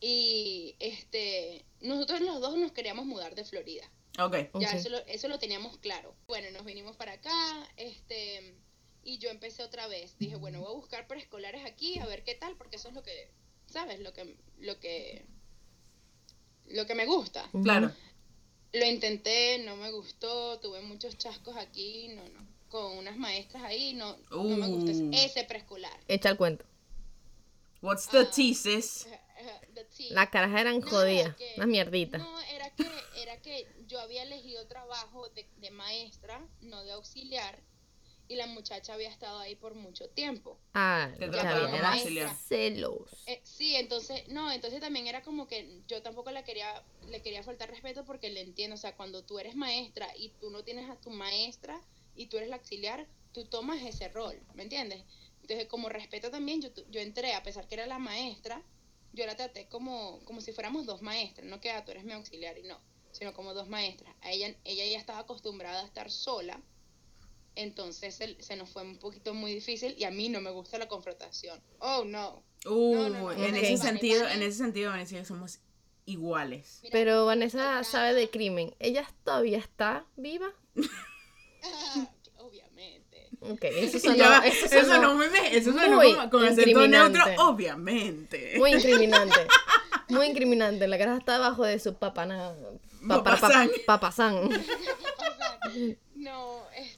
[0.00, 3.90] Y este, nosotros los dos nos queríamos mudar de Florida.
[4.18, 4.34] Ok.
[4.60, 4.74] Ya Ok.
[4.74, 6.14] eso lo, eso lo teníamos claro.
[6.26, 8.54] Bueno, nos vinimos para acá, este,
[9.02, 10.16] y yo empecé otra vez.
[10.18, 13.02] Dije, bueno, voy a buscar preescolares aquí, a ver qué tal, porque eso es lo
[13.02, 13.30] que,
[13.68, 14.00] ¿sabes?
[14.00, 15.24] Lo que, lo que,
[16.66, 17.48] lo que me gusta.
[17.62, 17.92] Claro.
[18.72, 22.46] Lo intenté, no me gustó, tuve muchos chascos aquí, no, no.
[22.68, 25.10] Con unas maestras ahí, no, no me gusta Uh.
[25.14, 25.98] ese- preescolar.
[26.06, 26.66] Echa el cuento.
[27.80, 28.30] What's the Ah.
[28.30, 29.06] thesis?
[29.06, 30.10] Ajá, the.
[30.10, 32.20] Las carajas eran No, jodidas, que- unas mierditas.
[32.20, 32.86] No, era que,
[33.22, 37.58] era que yo había elegido trabajo de, de maestra, no de auxiliar,
[38.28, 40.58] y la muchacha había estado ahí por mucho tiempo.
[40.74, 42.36] Ah, Te auxiliar.
[42.36, 43.08] celos.
[43.26, 47.42] Eh, sí, entonces, no, entonces también era como que yo tampoco le quería, le quería
[47.42, 50.88] faltar respeto porque le entiendo, o sea, cuando tú eres maestra y tú no tienes
[50.88, 51.80] a tu maestra
[52.14, 55.04] y tú eres la auxiliar, tú tomas ese rol, ¿me entiendes?
[55.42, 58.64] Entonces, como respeto también, yo, tu- yo entré, a pesar que era la maestra,
[59.12, 62.12] yo la traté como, como si fuéramos dos maestras, no que ah, tú eres mi
[62.12, 64.14] auxiliar y no, sino como dos maestras.
[64.20, 66.62] A ella, ella ya estaba acostumbrada a estar sola,
[67.62, 70.78] entonces se, se nos fue un poquito muy difícil y a mí no me gusta
[70.78, 71.60] la confrontación.
[71.80, 72.42] Oh, no.
[72.66, 75.60] Uh, No, no, no, en ese sentido, en ese sentido, Vanessa, somos
[76.06, 76.80] iguales.
[76.82, 78.74] Mira, Pero Vanessa acá- sabe de crimen.
[78.78, 80.48] ¿Ella todavía está viva?
[81.62, 82.06] Ah,
[82.38, 83.28] obviamente.
[83.40, 86.62] Ok, eso Ya sonó, va, eso sonó muy, me- eso sonó muy como- con acento
[86.70, 87.18] incriminante.
[87.18, 88.54] neutro, obviamente.
[88.56, 89.46] muy incriminante.
[90.08, 90.88] Muy incriminante.
[90.88, 92.54] La cara está abajo de su papana.
[93.06, 93.70] pa- pa- pa- Papasán.
[93.86, 94.50] papasán.
[96.14, 96.97] No, este,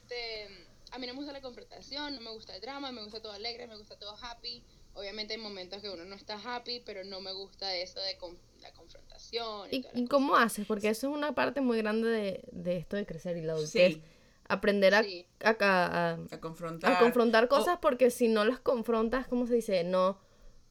[1.01, 3.67] mí no me gusta la confrontación, no me gusta el drama, me gusta todo alegre,
[3.67, 4.63] me gusta todo happy.
[4.93, 8.37] Obviamente hay momentos que uno no está happy, pero no me gusta eso de con-
[8.61, 9.67] la confrontación.
[9.71, 10.65] Y ¿Y, cómo haces?
[10.65, 13.93] Porque eso es una parte muy grande de, de esto de crecer y la adultez.
[13.95, 14.01] Sí,
[14.47, 15.25] Aprender a, Sí.
[15.43, 16.91] a- a- a confrontar.
[16.93, 19.83] a confrontar O- cosas porque si no las confrontas, ¿cómo se dice?
[19.85, 20.19] No,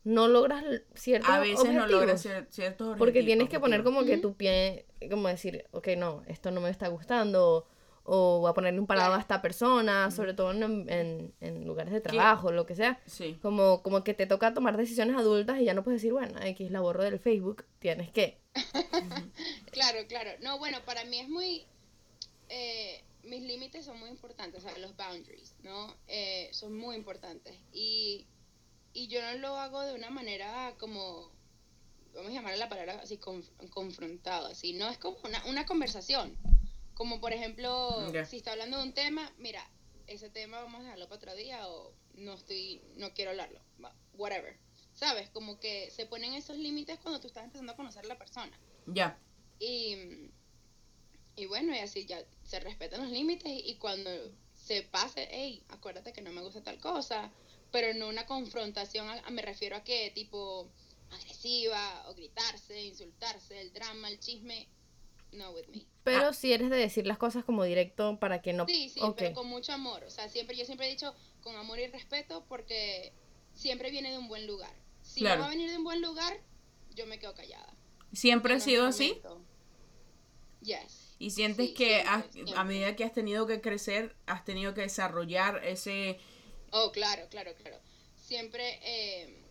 [0.05, 0.65] no logras
[0.95, 1.91] ciertos A veces no objetivos.
[1.91, 2.99] logras cier- ciertos objetivos.
[2.99, 6.69] Porque tienes que poner como que tu pie, como decir, ok, no, esto no me
[6.69, 7.67] está gustando,
[8.13, 12.01] o a ponerle un parado a esta persona, sobre todo en, en, en lugares de
[12.01, 13.01] trabajo, lo que sea.
[13.07, 13.39] Sí.
[13.41, 16.73] Como, como que te toca tomar decisiones adultas y ya no puedes decir, bueno, X
[16.73, 18.41] la borro del Facebook, tienes que.
[19.71, 20.31] Claro, claro.
[20.41, 21.65] No, bueno, para mí es muy...
[22.49, 25.95] eh, mis límites son muy importantes, o sea, los boundaries, ¿no?
[26.09, 27.55] Eh, son muy importantes.
[27.73, 28.27] Y,
[28.93, 31.31] y yo no lo hago de una manera como,
[32.13, 34.73] vamos a llamarle la palabra así, conf- confrontado, así.
[34.73, 36.37] No es como una, una conversación.
[37.01, 39.67] Como por ejemplo, si está hablando de un tema, mira,
[40.07, 43.59] ese tema vamos a dejarlo para otro día o no estoy, no quiero hablarlo,
[44.13, 44.59] whatever.
[44.93, 45.31] ¿Sabes?
[45.31, 48.53] Como que se ponen esos límites cuando tú estás empezando a conocer a la persona.
[48.85, 49.19] Ya.
[49.59, 49.97] Y,
[51.37, 54.11] y bueno, y así ya se respetan los límites y, y cuando
[54.55, 57.33] se pase, hey, acuérdate que no me gusta tal cosa,
[57.73, 60.71] pero no una confrontación, a- a- me refiero a que tipo
[61.13, 64.69] agresiva o gritarse, insultarse, el drama, el chisme,
[65.33, 65.87] no with me.
[66.05, 68.67] Pero si eres de decir las cosas como directo para que no...
[68.67, 69.17] Sí, sí, ok.
[69.19, 72.45] pero con mucho amor, o sea, siempre yo siempre he dicho con amor y respeto
[72.49, 73.13] porque
[73.55, 74.75] siempre viene de un buen lugar.
[75.03, 75.37] Si Claro.
[75.37, 76.41] no va a venir de un buen lugar,
[76.95, 77.75] yo me quedo callada.
[78.13, 79.21] ¿Siempre ha sido así?
[80.63, 81.15] Yes.
[81.19, 84.75] ¿Y sientes Sí, que siempre, has- a medida que has tenido que crecer, has tenido
[84.75, 86.19] que desarrollar ese...
[86.73, 87.79] Oh, claro, claro, claro.
[88.17, 89.43] Siempre, eh,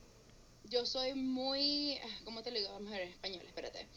[0.65, 2.71] yo soy muy, ah, ¿cómo te lo digo?
[2.71, 3.87] Vamos a ver en español, espérate.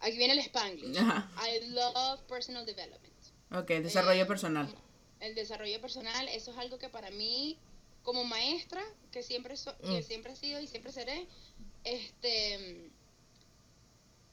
[0.00, 0.96] Aquí viene el Spanglish.
[0.98, 1.30] Ajá.
[1.48, 3.14] I love personal development.
[3.52, 4.74] Ok, desarrollo Eh, personal.
[5.20, 7.58] El desarrollo personal, eso es algo que para mí,
[8.02, 8.82] como maestra,
[9.12, 10.02] que siempre, so- que Mm.
[10.02, 11.26] siempre he sido y siempre seré,
[11.84, 12.90] este,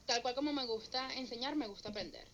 [0.06, 2.26] tal cual como me gusta enseñar, me gusta aprender.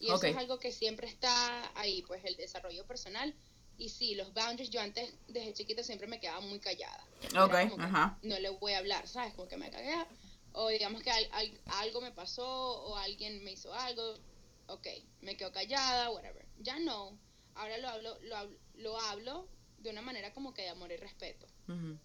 [0.00, 0.24] Y eso Ok.
[0.24, 3.34] es algo que siempre está ahí, pues el desarrollo personal.
[3.76, 7.04] Y sí, los boundaries, yo antes, desde chiquita, siempre me quedaba muy callada.
[7.40, 8.18] Ok, que ajá.
[8.22, 9.34] No le voy a hablar, ¿sabes?
[9.34, 9.94] Como que me cagué.
[10.52, 14.14] O digamos que al- al- algo me pasó o alguien me hizo algo.
[14.66, 14.86] Ok,
[15.22, 16.44] me quedo callada, whatever.
[16.60, 17.18] Ya no.
[17.54, 20.96] Ahora lo hablo, lo, hablo- lo hablo de una manera como que de amor y
[20.96, 21.46] respeto.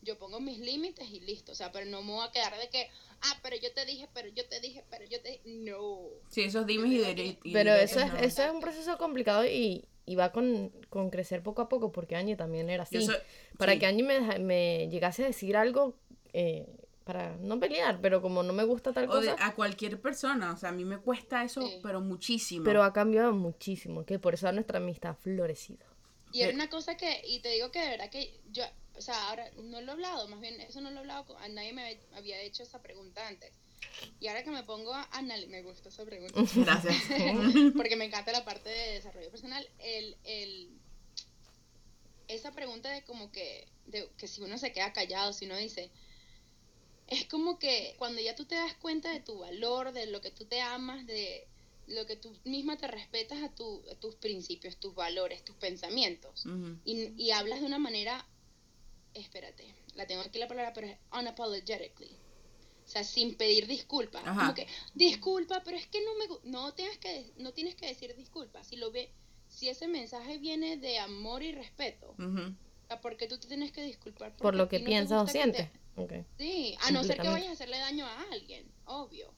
[0.02, 1.54] Yo pongo mis límites y listo.
[1.54, 2.90] O sea, pero no me voy a quedar de que,
[3.22, 6.02] ah, pero yo te dije, pero yo te dije, pero yo te No.
[6.30, 8.20] Sí, esos dimes y, y Pero eso es, no.
[8.20, 12.18] eso es un proceso complicado y, y va con, con crecer poco a poco, porque
[12.18, 13.02] Angie también era así.
[13.06, 13.16] Soy-
[13.58, 13.80] Para sí.
[13.80, 15.96] que Angie me, me llegase a decir algo,
[16.34, 16.68] eh,
[17.04, 20.54] para no pelear, pero como no me gusta tal O de- cosa, a cualquier persona,
[20.54, 21.80] o sea, a mí me cuesta eso, Sí.
[21.84, 22.64] pero muchísimo.
[22.64, 25.86] pero ha cambiado muchísimo, que por eso nuestra amistad ha florecido.
[26.32, 26.56] Y era Eh.
[26.56, 28.64] una cosa que, y te digo que de verdad que yo,
[28.96, 31.38] o sea, ahora no lo he hablado, más bien eso no lo he hablado, con-
[31.42, 33.52] a nadie me había hecho esa pregunta antes.
[34.22, 36.96] Y ahora que me pongo a analizar, me gusta esa pregunta, Gracias.
[37.76, 40.70] porque me encanta la parte de desarrollo personal, el, el,
[42.28, 45.92] esa pregunta de como que, de, que si uno se queda callado, si uno dice,
[47.08, 50.32] es como que cuando ya tú te das cuenta de tu valor, de lo que
[50.32, 51.48] tú te amas, de
[51.88, 56.46] lo que tú misma te respetas a, tu, a tus principios, tus valores, tus pensamientos
[56.86, 58.26] y, y hablas de una manera,
[59.14, 62.18] espérate, la tengo aquí la palabra, pero es unapologetically.
[62.86, 64.24] O sea, sin pedir disculpas.
[64.26, 64.42] Ajá.
[64.42, 68.14] Como que, disculpa, pero es que no me no tienes que no tienes que decir
[68.16, 68.68] disculpas.
[68.68, 69.10] Si lo ve,
[69.48, 72.54] si ese mensaje viene de amor y respeto, o
[72.94, 74.32] sea, ¿por qué tú te tienes que disculpar?
[74.32, 75.70] Por Porque lo que no piensas o te- sientes.
[76.38, 79.34] Sí, a no ser que vayas a hacerle daño a alguien, obvio.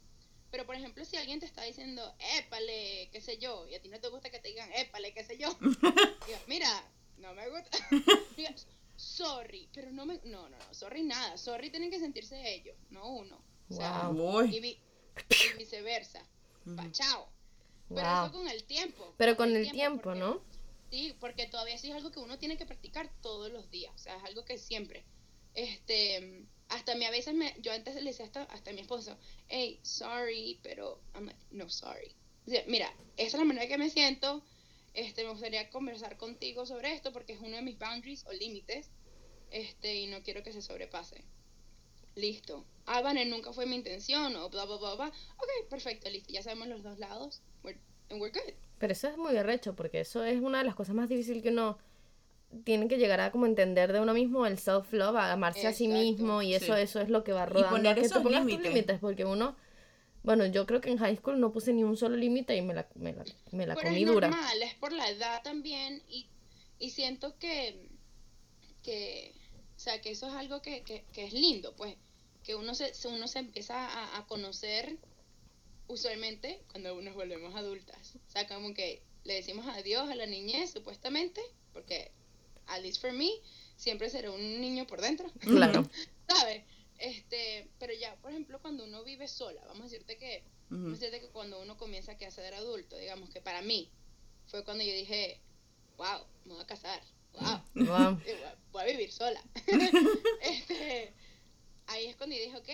[0.52, 3.90] Pero por ejemplo, si alguien te está diciendo, épale, qué sé yo, y a ti
[3.90, 6.70] no te gusta que te digan, épale, qué sé yo, diga, mira,
[7.18, 7.78] no me gusta.
[8.38, 8.54] Diga,
[8.96, 10.20] sorry, pero no me.
[10.24, 11.38] No, no, no, sorry nada.
[11.38, 13.38] Sorry tienen que sentirse ellos, no uno.
[13.70, 14.44] O sea, Wow.
[14.46, 14.60] y, Uy.
[14.60, 14.80] vi-
[15.30, 16.24] y viceversa.
[16.76, 17.28] Pa- chao.
[17.90, 18.26] Pero Wow.
[18.26, 19.14] eso con el tiempo.
[19.18, 20.42] Pero con el tiempo, porque- ¿no?
[20.96, 23.94] Sí, porque todavía sí es algo que uno tiene que practicar todos los días.
[23.96, 25.04] O sea, es algo que siempre.
[25.54, 29.18] Este, hasta a mí a veces me, yo antes le decía hasta, a mi esposo,
[29.50, 32.16] hey, sorry, pero I'm like, no sorry.
[32.68, 34.42] Mira, esta es la manera que me siento.
[34.94, 38.90] Este, me gustaría conversar contigo sobre esto porque es uno de mis boundaries o límites.
[39.52, 41.26] Este, y no quiero que se sobrepase.
[42.16, 42.66] Listo.
[42.86, 45.08] Ah, vale, nunca fue mi intención, o bla, bla, bla, bla.
[45.08, 46.32] Ok, perfecto, listo.
[46.32, 47.42] Ya sabemos los dos lados.
[47.64, 47.78] We're,
[48.10, 48.54] and we're good.
[48.78, 51.50] Pero eso es muy arrecho, porque eso es una de las cosas más difíciles que
[51.50, 51.78] uno
[52.64, 55.86] tiene que llegar a como entender de uno mismo, el self-love, a amarse a sí
[55.86, 56.04] Exacto.
[56.04, 56.82] mismo, y eso, Sí.
[56.82, 57.70] eso es lo que va rodando.
[57.78, 59.00] poner a que tú esos pongas tus límites.
[59.00, 59.56] porque uno,
[60.24, 62.74] bueno, yo creo que en high school no puse ni un solo límite y me
[62.74, 64.28] la, me la, me la Pero comí es dura.
[64.30, 66.28] normal, es por la edad también y,
[66.80, 67.90] y siento que,
[68.84, 69.34] que,
[69.76, 71.96] o sea, que eso es algo que, que, que es lindo, pues,
[72.44, 74.98] que uno se, se- uno se empieza a, a conocer
[75.88, 78.16] usualmente cuando nos volvemos adultas.
[78.28, 81.42] O sea, como que le decimos adiós a la niñez, supuestamente,
[81.74, 82.12] porque,
[82.68, 83.30] at least for me,
[83.76, 85.88] siempre seré un niño por dentro, Claro.
[86.30, 86.64] ¿sabes?
[86.98, 91.00] Este, pero ya, por ejemplo, cuando uno vive sola, vamos a decirte que, vamos a
[91.06, 93.92] decirte que cuando uno comienza a ser adulto, digamos que para mí
[94.48, 95.42] fue cuando yo dije,
[95.98, 97.02] wow, me voy a casar,
[97.34, 98.22] wow, Wow.
[98.26, 99.44] y voy a- voy a vivir sola.
[100.42, 101.14] este,
[101.88, 102.70] ahí es cuando yo dije, ok,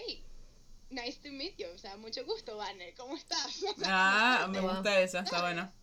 [0.92, 3.64] nice to meet you, o sea, mucho gusto, Vane, ¿cómo estás?
[3.86, 5.74] Ah, me gusta esa, está buena.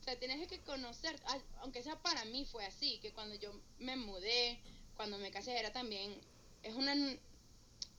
[0.00, 3.52] o sea, tienes que conocer, al- aunque sea para mí fue así, que cuando yo
[3.78, 4.58] me mudé,
[4.96, 6.14] cuando me casé era también,
[6.62, 6.94] es una,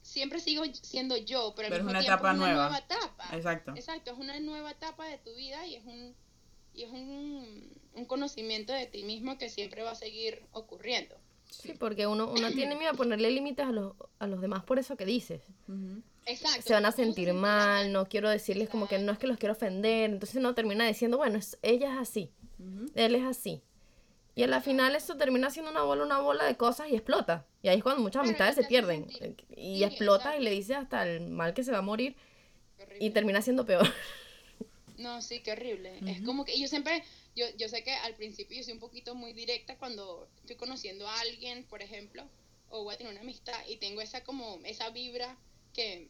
[0.01, 2.63] siempre sigo siendo yo, pero al Pero es una tiempo etapa es una nueva.
[2.69, 3.29] nueva etapa.
[3.35, 3.73] Exacto.
[3.75, 6.15] Exacto, es una nueva etapa de tu vida y es un,
[6.73, 11.15] y es un, un conocimiento de ti mismo que siempre va a seguir ocurriendo.
[11.49, 14.79] Sí, porque uno, uno tiene miedo a ponerle límites a los, a los demás por
[14.79, 15.41] eso que dices.
[16.25, 16.61] Exacto.
[16.61, 19.37] Se van a ¿cómo sentir mal, no quiero decirles como que no es que los
[19.37, 22.31] quiero ofender, entonces uno termina diciendo, bueno, es- ella es así,
[22.95, 23.61] él es así.
[24.35, 27.45] Y a la final eso termina siendo una bola, una bola de cosas y explota.
[27.61, 29.09] Y ahí es cuando muchas amistades se pierden.
[29.09, 32.15] sentir- Y sí, explota y le dices hasta el mal que se va a morir
[33.01, 33.85] y termina siendo peor.
[34.97, 35.99] No, sí, qué horrible.
[36.05, 37.03] Es como que yo siempre,
[37.39, 41.07] yo, yo sé que al principio yo soy un poquito muy directa cuando estoy conociendo
[41.07, 42.27] a alguien, por ejemplo,
[42.69, 45.37] o voy a tener una amistad y tengo esa como, esa vibra
[45.73, 46.09] que,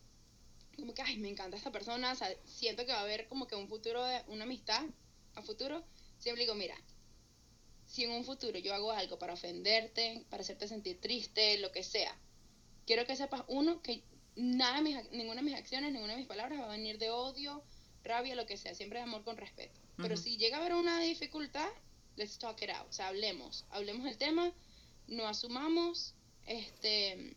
[0.75, 3.47] como que, ay, me encanta esta persona, o sea, siento que va a haber como
[3.47, 4.83] que un futuro, de una amistad
[5.35, 5.83] a futuro.
[6.17, 6.75] Siempre digo, mira,
[7.85, 11.83] si en un futuro yo hago algo para ofenderte, para hacerte sentir triste, lo que
[11.83, 12.17] sea,
[12.85, 14.01] quiero que sepas, uno, que
[14.35, 17.11] nada de mis, ninguna de mis acciones, ninguna de mis palabras va a venir de
[17.11, 17.63] odio,
[18.03, 19.79] rabia, lo que sea, siempre de amor con respeto.
[19.97, 20.23] Pero Ujú.
[20.23, 21.67] si llega a haber una dificultad,
[22.15, 24.51] let's talk it out, o sea, hablemos, hablemos del tema,
[25.07, 26.15] no asumamos,
[26.47, 27.35] este,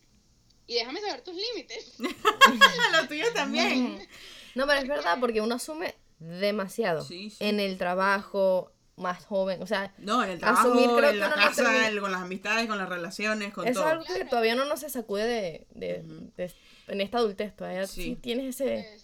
[0.67, 1.95] y déjame saber tus límites.
[2.93, 4.07] La tuya también.
[4.55, 7.03] No, pero es verdad, porque uno asume demasiado.
[7.05, 7.37] Sí, sí.
[7.41, 11.19] En el trabajo, más joven, o sea, No, en el trabajo, Asumir, creo en que
[11.19, 13.87] la casa, el- con las amistades, con las relaciones, con eso todo.
[13.89, 14.31] es algo que Claro.
[14.31, 16.03] todavía uno no se sacude de, de-
[16.37, 16.53] de-
[16.89, 18.03] en esta adultez, todavía Sí.
[18.03, 18.99] sí tienes ese...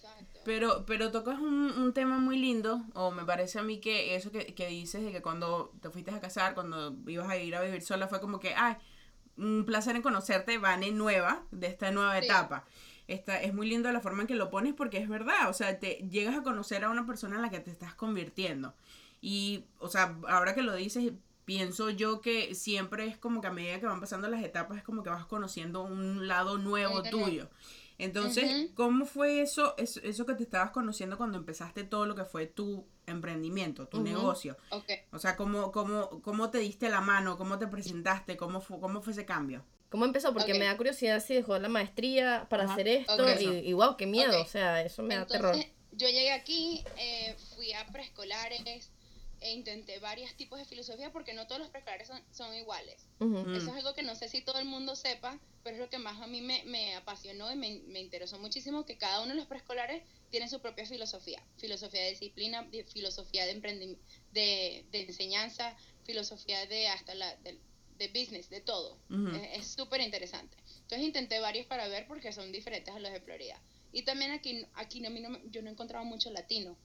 [0.45, 4.31] Pero, pero tocas un, un tema muy lindo, o me parece a mí que eso
[4.33, 7.61] que, que dices de que cuando te fuiste a casar, cuando ibas a ir a
[7.61, 8.77] vivir sola, fue como que, ay,
[9.37, 12.25] un placer en conocerte, Vane nueva, de esta nueva Sí.
[12.27, 12.65] etapa.
[13.09, 15.79] Esta, es muy lindo la forma en que lo pones porque es verdad, o sea,
[15.79, 18.75] te llegas a conocer a una persona en la que te estás convirtiendo.
[19.21, 21.13] Y, o sea, ahora que lo dices,
[21.45, 24.85] pienso yo que siempre es como que a medida que van pasando las etapas es
[24.85, 27.49] como que vas conociendo un lado nuevo tuyo.
[27.99, 28.71] Entonces.
[28.75, 32.47] ¿cómo fue eso, eso, eso que te estabas conociendo cuando empezaste todo lo que fue
[32.47, 34.57] tu emprendimiento, tu negocio?
[34.71, 34.91] Ok.
[35.13, 37.37] O sea, ¿cómo, cómo, ¿cómo te diste la mano?
[37.37, 38.37] ¿Cómo te presentaste?
[38.37, 39.65] ¿Cómo fue, cómo fue ese cambio?
[39.91, 40.33] ¿Cómo empezó?
[40.33, 42.75] Porque me da curiosidad si dejó la maestría para Ajá.
[42.75, 45.57] hacer esto y, y wow, qué miedo, o sea, eso me da terror.
[45.93, 48.91] yo llegué aquí, eh, fui a preescolares
[49.41, 53.07] e intenté varios tipos de filosofía porque no todos los preescolares son, son iguales.
[53.21, 53.39] Ujú.
[53.47, 53.55] Mm.
[53.57, 55.99] Eso es algo que no sé si todo el mundo sepa, pero es lo que
[55.99, 59.37] más a mí me, me apasionó y me, me interesó muchísimo, que cada uno de
[59.37, 61.43] los preescolares tiene su propia filosofía.
[61.57, 63.99] Filosofía de disciplina, de- filosofía de, emprendi-
[64.33, 67.59] de, de enseñanza, filosofía de hasta la, de,
[67.99, 68.99] de business, de todo.
[69.11, 69.29] Ujú.
[69.37, 70.57] Es- Es súper interesante.
[70.83, 73.61] Entonces intenté varios para ver porque son diferentes a los de Florida.
[73.93, 75.11] Y también aquí, aquí no,
[75.51, 76.77] yo no encontraba mucho latino.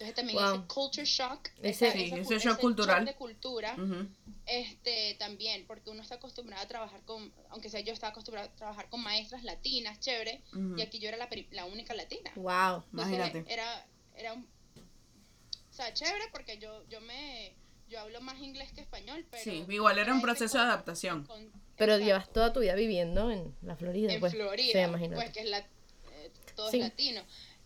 [0.00, 0.54] Entonces también Wow.
[0.54, 3.04] ese culture shock, Ese- esa- Sí, esa ese shock cultural.
[3.04, 4.06] de cultura, Ujú.
[4.46, 8.52] este también, porque uno está acostumbrado a trabajar con, aunque sea yo estaba acostumbrado a
[8.56, 10.78] trabajar con maestras latinas, chévere, Ujú.
[10.78, 12.30] y aquí yo era la, la única latina.
[12.36, 12.82] Wow.
[12.92, 13.44] Entonces, Imagínate.
[13.52, 13.86] Era,
[14.16, 17.52] era un, o sea, chévere porque yo, yo me,
[17.90, 19.44] yo hablo más inglés que español, pero...
[19.44, 21.24] Sí, igual era un ese proceso de con- adaptación.
[21.26, 24.32] con- Pero exacto, llevas toda tu vida viviendo en la Florida, en pues.
[24.32, 26.78] Florida, pues que es la, eh, todo Sí.
[26.78, 27.22] es latino.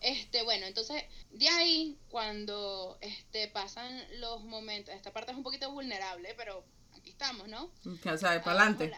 [0.07, 5.71] Este, bueno, entonces, de ahí, cuando este, pasan los momentos, esta parte es un poquito
[5.71, 6.63] vulnerable, pero
[6.95, 7.71] aquí estamos, ¿no?
[7.85, 8.89] O sea, para adelante.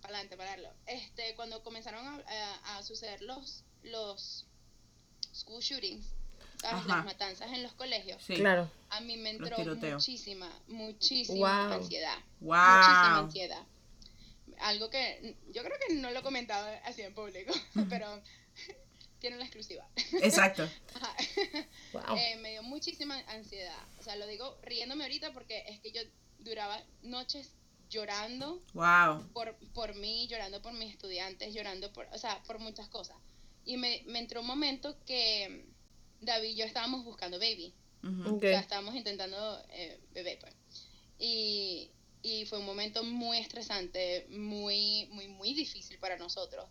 [0.00, 0.68] Para adelante, pararlo.
[0.86, 2.24] Este, cuando comenzaron a,
[2.64, 4.46] a- a suceder los, los
[5.32, 6.04] school shootings,
[6.60, 6.84] ¿sabes?
[6.84, 6.96] Ajá.
[6.96, 8.34] las matanzas en los colegios, Sí.
[8.34, 8.68] Claro.
[8.90, 11.74] a mí me entró muchísima, muchísima Wow.
[11.80, 12.18] ansiedad.
[12.40, 13.24] Muchísima Wow.
[13.24, 13.62] ansiedad.
[14.58, 17.52] Algo que yo creo que no lo he comentado así en público,
[17.88, 18.20] pero
[19.20, 19.86] tienen la exclusiva.
[20.22, 20.68] Exacto.
[21.92, 22.16] Wow.
[22.16, 23.76] Eh, me dio muchísima ansiedad.
[23.98, 26.00] O sea, lo digo riéndome ahorita porque es que yo
[26.38, 27.52] duraba noches
[27.88, 29.28] llorando Wow.
[29.32, 33.16] por, por mí, llorando por mis estudiantes, llorando por, o sea, por muchas cosas.
[33.64, 35.66] Y me, me entró un momento que
[36.20, 37.74] David y yo estábamos buscando baby.
[38.02, 40.54] O sea, estábamos intentando eh, bebé, pues.
[41.18, 41.90] Y,
[42.22, 46.64] y fue un momento muy estresante, muy, muy, muy difícil para nosotros.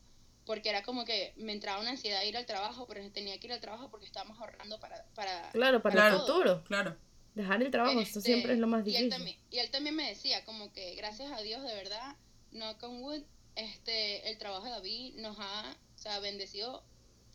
[0.49, 3.53] Porque era como que me entraba una ansiedad ir al trabajo, pero tenía que ir
[3.53, 5.05] al trabajo porque estábamos ahorrando para...
[5.13, 6.63] para Claro, para el futuro.
[6.63, 6.97] Claro.
[7.35, 9.09] Dejar el trabajo, eso este, siempre es lo más Y él, difícil.
[9.12, 12.15] también, y él también me decía como que gracias a Dios, de verdad,
[12.49, 13.21] knock on wood,
[13.55, 16.83] este, el trabajo de David nos ha o sea, bendecido,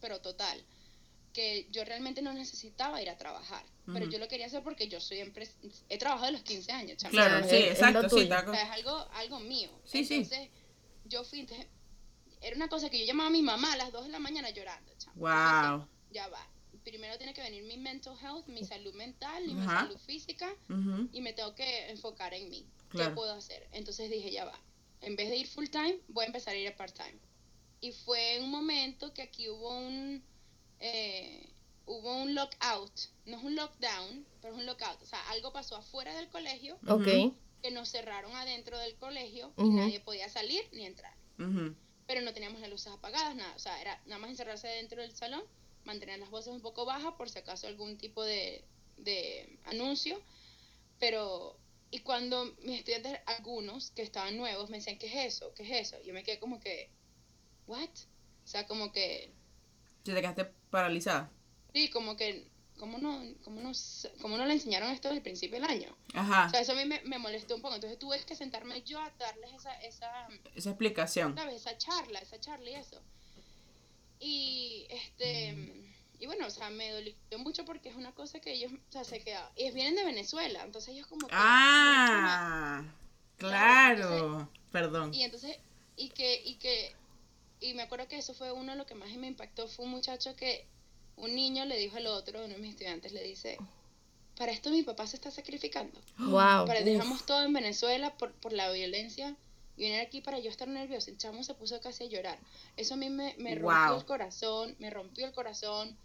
[0.01, 0.61] pero total,
[1.33, 5.01] que yo realmente no necesitaba ir a trabajar, pero yo lo quería hacer porque yo
[5.01, 5.49] soy empre-
[5.89, 7.13] he trabajado de los 15 años, chama.
[7.13, 9.71] Claro, sí, es exacto, sí, O sea, es algo, algo mío.
[9.85, 10.15] Sí, sí.
[10.15, 10.49] entonces,
[11.05, 11.47] yo fui,
[12.45, 14.51] era una cosa que yo llamaba a mi mamá a las 2 de la mañana
[14.51, 15.15] llorando, chama.
[15.17, 15.75] Wow.
[15.75, 16.47] Entonces, ya va.
[16.85, 20.55] Primero tiene que venir mi mental health, mi salud mental y mi salud física
[21.13, 22.67] y me tengo que enfocar en mí.
[22.91, 23.11] Claro.
[23.11, 23.67] ¿Qué puedo hacer?
[23.73, 24.59] Entonces dije, ya va.
[25.01, 27.19] En vez de ir full time, voy a empezar a ir a part time.
[27.81, 30.23] Y fue un momento que aquí hubo un
[30.81, 31.49] eh,
[31.87, 32.93] hubo un lockout.
[33.25, 35.01] No es un lockdown, pero es un lockout.
[35.03, 37.07] O sea, algo pasó afuera del colegio Ok.
[37.07, 37.35] Ujú.
[37.63, 41.15] que nos cerraron adentro del colegio y nadie podía salir ni entrar.
[42.07, 43.55] Pero no teníamos las luces apagadas, nada.
[43.55, 45.43] O sea, era nada más encerrarse dentro del salón,
[45.85, 48.65] mantener las voces un poco bajas por si acaso algún tipo de,
[48.99, 50.21] de anuncio.
[50.99, 51.59] Pero,
[51.91, 55.55] y cuando mis estudiantes, algunos que estaban nuevos, me decían, ¿qué es eso?
[55.55, 56.03] ¿Qué es eso?
[56.03, 56.91] Yo me quedé como que,
[57.67, 57.89] ¿what?
[58.45, 59.33] O sea, como que,
[60.05, 61.31] te quedaste paralizada.
[61.73, 62.47] sí, como que,
[62.79, 63.73] ¿cómo no, cómo no,
[64.21, 65.97] cómo no le enseñaron esto desde el principio del año?
[66.15, 67.75] Ajá, O sea, eso a mí me, me molestó un poco.
[67.75, 71.35] Entonces tuve que sentarme yo a darles esa, esa, esa explicación.
[71.35, 71.57] ¿sabes?
[71.57, 73.01] Esa charla, esa charla y eso.
[74.21, 75.85] Y este
[76.21, 79.05] y bueno, o sea, me dolió mucho porque es una cosa que ellos, o sea,
[79.05, 82.85] se quedaban, y vienen de Venezuela, entonces ellos como que Ah,
[83.37, 84.49] claro.
[84.73, 85.13] Perdón.
[85.13, 85.59] y entonces
[85.97, 86.95] y que y que
[87.61, 89.91] y me acuerdo que eso fue uno de lo que más me impactó fue un
[89.93, 90.67] muchacho que
[91.17, 93.57] un niño le dijo al otro, uno de mis estudiantes le dice,
[94.37, 96.67] "Para esto mi papá se está sacrificando." Wow.
[96.67, 99.37] Para, dejamos todo en Venezuela por, por la violencia
[99.77, 101.11] y venir aquí para yo estar nervioso.
[101.11, 102.39] El chamo se puso casi a llorar.
[102.77, 103.99] Eso a mí me, me rompió Wow.
[104.01, 105.97] el corazón, me rompió el corazón.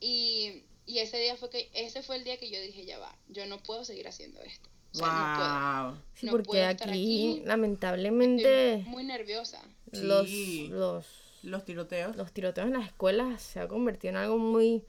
[0.00, 3.16] Y, y ese día fue que, ese fue el día que yo dije, ya va,
[3.28, 4.68] yo no puedo seguir haciendo esto.
[4.94, 5.92] O sea, no puedo.
[5.94, 6.02] Wow.
[6.14, 7.42] Sí, no porque puedo estar aquí, aquí.
[7.46, 9.62] lamentablemente, Estoy muy nerviosa.
[9.92, 10.68] los, Sí.
[10.68, 11.06] los,
[11.42, 12.16] Los tiroteos.
[12.16, 14.84] los tiroteos en las escuelas se ha convertido en algo muy...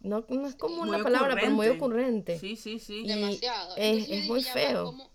[0.00, 2.38] No, no es como Muy una palabra, pero muy ocurrente.
[2.38, 3.00] Sí, sí, sí.
[3.04, 3.74] Y demasiado.
[3.76, 4.84] es- Entonces yo es dije, muy feo.
[4.84, 5.10] ¿cómo?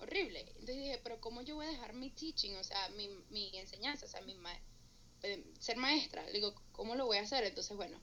[0.00, 0.40] Horrible.
[0.40, 4.06] Entonces dije, pero ¿cómo yo voy a dejar mi teaching, o sea, mi, mi enseñanza,
[4.06, 4.60] o sea, mi ma-
[5.24, 6.24] eh, ser maestra?
[6.26, 7.42] Le digo, ¿cómo lo voy a hacer?
[7.44, 7.98] Entonces, bueno,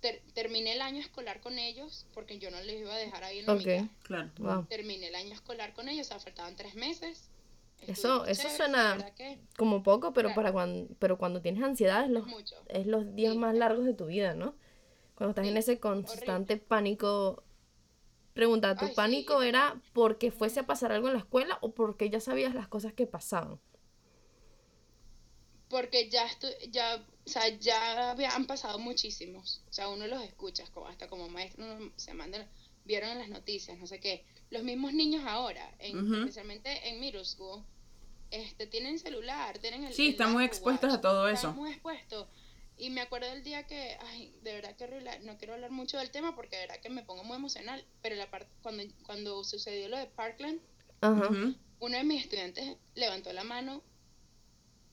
[0.00, 3.38] ter- terminé el año escolar con ellos, porque yo no les iba a dejar ahí
[3.38, 3.58] en la Ok.
[3.60, 3.84] mitad.
[4.02, 4.30] Claro.
[4.38, 4.66] Wow.
[4.66, 7.30] Terminé el año escolar con ellos, o sea, faltaban tres meses.
[7.86, 9.12] Eso- eso suena-
[9.56, 10.34] Como poco, pero Claro.
[10.34, 12.56] para cuando, pero cuando tienes ansiedad es los, mucho.
[12.68, 13.38] es los días Sí.
[13.38, 14.54] más largos de tu vida, ¿no?
[15.14, 17.42] Cuando estás en ese constante pánico.
[18.34, 22.10] Pregunta, ¿tu Ay, pánico era porque fuese a pasar algo en la escuela o porque
[22.10, 23.58] ya sabías las cosas que pasaban?
[25.68, 30.64] porque ya estu ya o sea ya han pasado muchísimos o sea uno los escucha
[30.72, 32.46] como hasta como maestro uno se manda
[32.84, 37.24] vieron en las noticias no sé qué los mismos niños ahora en, especialmente en middle
[37.24, 37.64] school
[38.30, 41.60] este tienen celular tienen el Sí, el están muy expuestos Watch, a todo están eso.
[41.60, 42.26] muy expuestos.
[42.78, 45.96] Y me acuerdo del día que ay de verdad que horrible, no quiero hablar mucho
[45.98, 49.42] del tema porque de verdad que me pongo muy emocional pero la parte cuando cuando
[49.44, 50.60] sucedió lo de Parkland
[51.78, 53.82] uno de mis estudiantes levantó la mano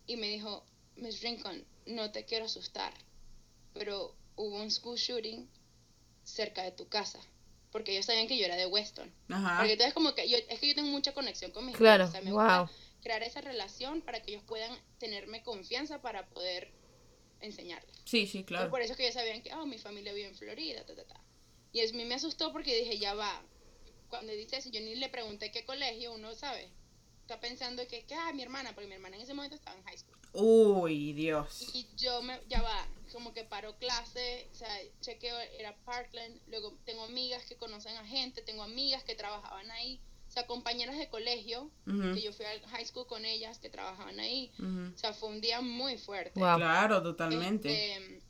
[0.05, 0.65] y me dijo,
[0.97, 2.93] Miss Rincon, no te quiero asustar,
[3.73, 5.49] pero hubo un school shooting
[6.23, 7.19] cerca de tu casa,
[7.73, 9.12] porque ellos sabían que yo era de Weston.
[9.29, 9.57] Ajá.
[9.57, 12.07] Porque entonces como que yo, es que yo tengo mucha conexión con mis Claro, o
[12.12, 12.62] sea, me wow.
[12.62, 16.71] gusta crear esa relación para que ellos puedan tenerme confianza para poder
[17.41, 17.93] enseñarles.
[18.05, 18.69] Sí, sí, Entonces, claro.
[18.69, 21.19] por eso que ellos sabían que, oh, mi familia vive en Florida, ta, ta, ta.
[21.73, 23.43] Y a mí me asustó porque dije, ya va.
[24.07, 26.69] Cuando dice eso, yo ni le pregunté qué colegio, uno sabe.
[27.21, 29.83] Está pensando que, que, ah, mi hermana, porque mi hermana en ese momento estaba en
[29.83, 30.17] high school.
[30.33, 31.71] Uy, Dios.
[31.73, 34.69] Y yo me, ya va, como que paró clase, o sea,
[35.02, 36.41] chequeo, era Parkland.
[36.47, 40.02] Luego tengo amigas que conocen a gente, tengo amigas que trabajaban ahí.
[40.28, 44.19] O sea, compañeras de colegio, que yo fui al high school con ellas, que trabajaban
[44.19, 44.52] ahí.
[44.58, 44.91] ujú.
[44.95, 46.39] O sea, fue un día muy fuerte.
[46.39, 46.58] Wow.
[46.58, 47.93] Claro, totalmente.
[47.93, 48.21] Este,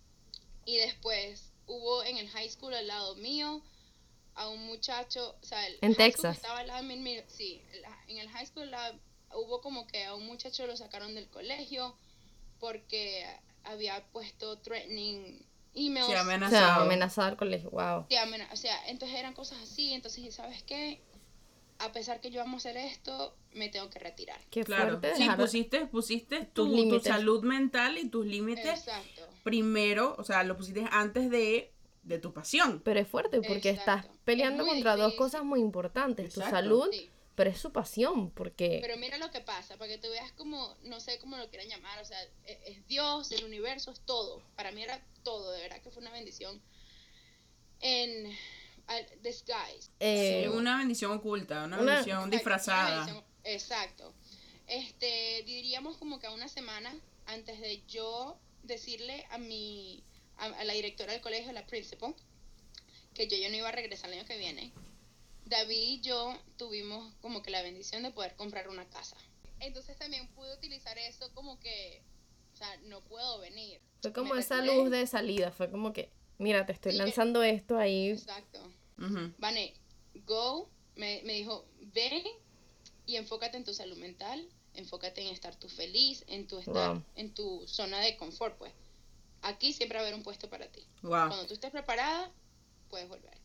[0.66, 3.64] y después hubo en el high school al lado mío
[4.36, 6.36] a un muchacho, o sea, el En Texas.
[6.36, 9.00] estaba al lado de mí, sí, el- en el high school la-
[9.36, 11.96] hubo como que a un muchacho lo sacaron del colegio
[12.60, 13.26] porque
[13.64, 15.46] había puesto threatening
[15.76, 16.08] emails.
[16.08, 16.16] Sí, O
[16.50, 17.28] sea, amenazado.
[17.30, 17.70] al colegio.
[17.72, 18.06] Wow.
[18.10, 18.16] Sí,
[18.52, 21.02] o sea, entonces eran cosas así, entonces, ¿sabes qué?
[21.80, 24.40] A pesar que yo vamos a hacer esto, me tengo que retirar.
[24.50, 25.00] Qué Claro.
[25.00, 29.28] fuerte Sí, pusiste, pusiste tu, tu salud mental y tus límites Exacto.
[29.44, 32.82] primero, o sea, lo pusiste antes de, de tu pasión.
[32.86, 36.34] Pero es fuerte porque estás peleando Es contra dos cosas muy importantes.
[36.34, 37.10] Tu salud, Sí.
[37.36, 38.32] Pero es su pasión.
[38.32, 41.50] Porque Pero mira lo que pasa, para que tú veas como, no sé cómo lo
[41.50, 44.42] quieran llamar, o sea, e- es, Dios, el universo, es todo.
[44.56, 46.62] Para mí era todo, de verdad que fue una bendición.
[47.80, 48.32] En
[48.88, 49.90] al- disguise.
[50.00, 52.96] eh, Sí, una bendición oculta, una, una- bendición Exacto, una disfrazada.
[53.06, 54.14] bendición- Exacto.
[54.68, 60.04] Este, diríamos como que a una semana antes de yo decirle a mi,
[60.38, 62.16] a, a la directora del colegio, a la principal,
[63.14, 64.72] que yo ya no iba a regresar el año que viene,
[65.46, 69.18] David y yo tuvimos como que la bendición de poder comprar una casa.
[69.60, 72.02] Entonces también pude utilizar eso como que,
[72.54, 73.82] o sea, no puedo venir.
[74.02, 74.76] Fue como Me esa retiré.
[74.78, 78.10] luz de salida, fue como que, mira, te estoy Sí, que- lanzando esto ahí.
[78.12, 78.60] Exacto.
[78.98, 79.34] Ujú.
[79.38, 79.74] Vane,
[80.26, 82.24] go, me, me dijo, ve
[83.06, 87.04] y enfócate en tu salud mental, enfócate en estar tú feliz, en tu estar, Wow.
[87.16, 88.74] en tu zona de confort, pues.
[89.42, 90.86] Aquí siempre va a haber un puesto para ti.
[91.02, 91.28] Wow.
[91.28, 92.32] Cuando tú estés preparada,
[92.90, 93.38] puedes volver.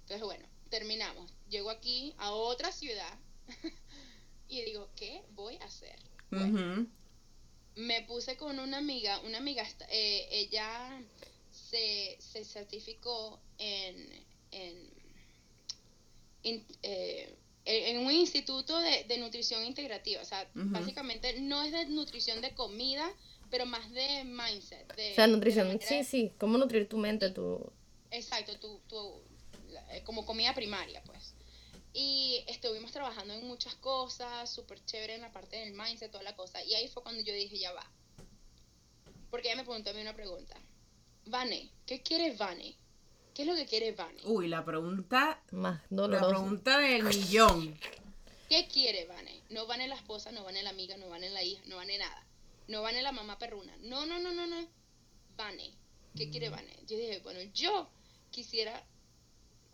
[0.00, 1.30] Entonces, bueno, terminamos.
[1.50, 3.14] Llego aquí a otra ciudad
[4.48, 5.96] y digo, ¿qué voy a hacer?
[6.30, 6.58] Bueno,
[7.76, 10.98] me puse con una amiga, una amiga, eh, ella
[11.52, 14.90] se, se certificó en, en,
[16.42, 21.86] in- eh, en un instituto de, de nutrición integrativa, o sea, básicamente no es de
[21.86, 23.08] nutrición de comida,
[23.50, 24.96] pero más de mindset.
[24.96, 27.60] De, O sea, nutrición, sí, sí, cómo nutrir tu mente, tu...
[28.10, 29.20] Exacto, tu, tu,
[29.92, 31.34] eh, como comida primaria, pues.
[31.94, 36.34] Y estuvimos trabajando en muchas cosas, súper chévere en la parte del mindset, toda la
[36.34, 36.64] cosa.
[36.64, 37.90] Y ahí fue cuando yo dije, ya va.
[39.30, 40.56] Porque ella me preguntó a mí una pregunta.
[41.26, 42.76] Vane, ¿qué quiere Vane?
[43.34, 44.20] ¿Qué es lo que quiere Vane?
[44.24, 46.28] Uy, la pregunta, más la doloroso.
[46.28, 47.78] pregunta del millón.
[48.48, 49.42] ¿Qué quiere Vane?
[49.50, 52.26] No Vane la esposa, no Vane la amiga, no Vane la hija, no Vane nada.
[52.68, 53.74] No Vane la mamá perruna.
[53.80, 54.66] No, no, no, no, no.
[55.36, 55.72] Vane.
[56.16, 56.76] ¿Qué quiere Vane?
[56.86, 57.88] Yo dije, bueno, yo
[58.30, 58.84] quisiera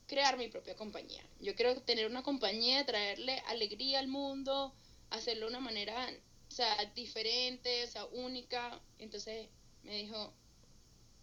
[0.09, 1.23] crear mi propia compañía.
[1.39, 4.75] Yo quiero tener una compañía, traerle alegría al mundo,
[5.11, 6.09] hacerlo de una manera,
[6.49, 8.81] o sea, diferente, o sea, única.
[8.99, 9.49] Entonces
[9.85, 10.33] me dijo,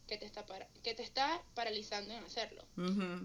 [0.08, 2.64] ¿qué te está, para qué te está paralizando en hacerlo?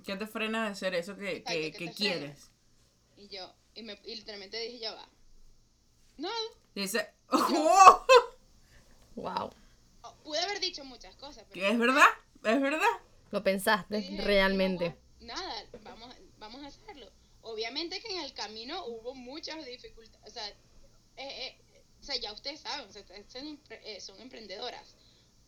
[0.05, 2.51] ¿Qué te frena de hacer eso que, Exacto, que, ¿qué que quieres?
[3.17, 5.09] Y yo, y, me, y literalmente dije, ya va.
[6.17, 6.31] No,
[6.75, 8.07] Dice, ¡Oh!
[9.15, 9.51] Wow,
[10.03, 12.07] Oh, pude haber dicho muchas cosas, pero ¿Que es verdad?
[12.43, 12.89] ¿Es verdad?
[13.31, 14.85] lo pensaste dije, realmente.
[14.87, 15.10] "You know what?
[15.21, 17.11] Nada, vamos, vamos a hacerlo.
[17.43, 20.27] Obviamente que en el camino hubo muchas dificultades.
[20.27, 20.57] O sea, eh,
[21.17, 21.59] eh,
[22.01, 24.95] o sea ya ustedes saben, o sea, son, eh, son emprendedoras.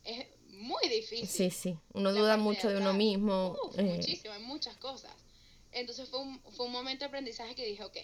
[0.05, 1.29] Es muy difícil.
[1.29, 3.57] Sí, sí, uno duda de mucho de uno mismo.
[3.65, 5.13] Uf, eh, Muchísimo, en muchas cosas.
[5.71, 7.97] Entonces fue un, fue un momento de aprendizaje que dije, ok,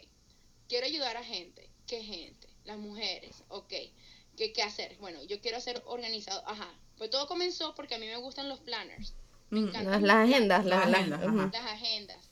[0.68, 1.68] quiero ayudar a gente.
[1.86, 2.48] ¿Qué gente?
[2.64, 3.72] Las mujeres, ok.
[4.36, 4.96] ¿Qué, qué hacer?
[4.98, 6.42] Bueno, yo quiero ser organizado.
[6.46, 6.72] Ajá.
[6.96, 9.14] Pues todo comenzó porque a mí me gustan los planners.
[9.51, 11.40] Me encantan las, las agendas, las, Las las- agendas, ujú.
[11.40, 11.51] ajá.
[11.53, 12.30] las agendas.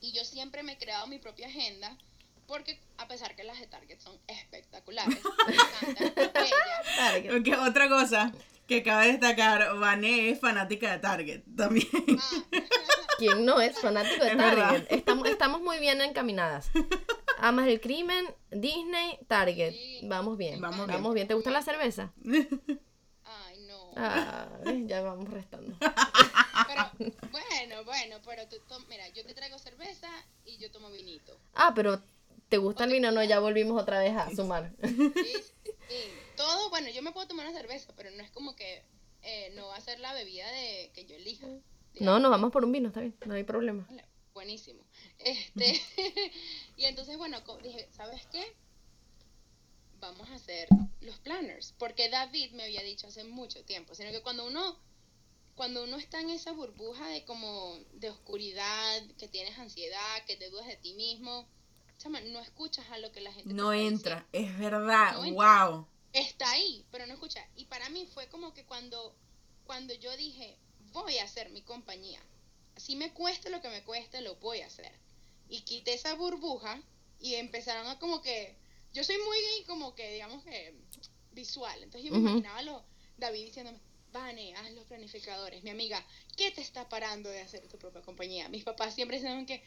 [0.00, 1.96] Y yo siempre me he creado mi propia agenda
[2.46, 5.54] porque a pesar que las de Target son espectaculares, me
[5.94, 6.96] encantan bellas.
[6.96, 7.30] Target.
[7.30, 8.32] Porque otra cosa
[8.66, 11.86] que cabe destacar, Vané es fanática de Target también.
[12.18, 12.42] Ah,
[13.18, 14.86] ¿Quién no es fanático de Es Target?
[14.90, 16.70] Estamos, estamos muy bien encaminadas.
[17.38, 19.72] Amas el crimen, Disney, Target.
[19.72, 20.00] Sí.
[20.04, 20.60] Vamos bien.
[20.60, 21.14] Vamos Vamos, bien.
[21.14, 21.28] bien.
[21.28, 22.12] ¿Te gusta la cerveza?
[23.96, 24.48] Ah,
[24.86, 25.76] ya vamos restando.
[25.80, 26.90] Pero
[27.30, 30.08] bueno, bueno, pero tú, tú- mira, yo te traigo cerveza
[30.44, 31.38] y yo tomo vinito.
[31.54, 32.02] Ah, pero
[32.48, 33.10] ¿te gusta el vino?
[33.12, 34.72] No, ya volvimos otra vez a sumar.
[34.82, 35.34] Sí,
[35.88, 36.10] sí.
[36.36, 38.82] Todo, bueno, yo me puedo tomar una cerveza, pero no es como que
[39.22, 41.46] eh, no va a ser la bebida de que yo elija.
[42.00, 43.86] No, nos vamos por un vino, está bien, no hay problema.
[44.32, 44.82] Buenísimo.
[45.18, 45.78] Este,
[46.76, 48.56] y entonces, bueno, dije, ¿sabes qué?
[50.02, 50.68] Vamos a hacer
[51.00, 51.74] los planners.
[51.78, 54.76] Porque David me había dicho hace mucho tiempo, sino que cuando uno,
[55.54, 60.50] cuando uno está en esa burbuja de como de oscuridad, que tienes ansiedad, que te
[60.50, 61.46] dudas de ti mismo,
[61.98, 65.68] chama, no escuchas a lo que la gente te No entra, es verdad, No entra.
[65.68, 65.86] wow.
[66.12, 67.46] está ahí, pero no escucha.
[67.54, 69.14] Y para mí fue como que cuando,
[69.64, 70.58] cuando yo dije,
[70.92, 72.20] voy a hacer mi compañía,
[72.76, 74.90] si me cueste lo que me cueste, lo voy a hacer.
[75.48, 76.82] Y quité esa burbuja
[77.20, 78.56] y empezaron a como que,
[78.92, 80.74] yo soy muy como que, digamos que,
[81.32, 81.82] visual.
[81.82, 82.28] Entonces yo me Ujú.
[82.28, 82.82] imaginaba a los,
[83.16, 83.80] David diciéndome,
[84.12, 85.62] Vane, haz los planificadores.
[85.64, 86.04] Mi amiga,
[86.36, 88.48] ¿qué te está parando de hacer tu propia compañía?
[88.50, 89.62] Mis papás siempre decían que,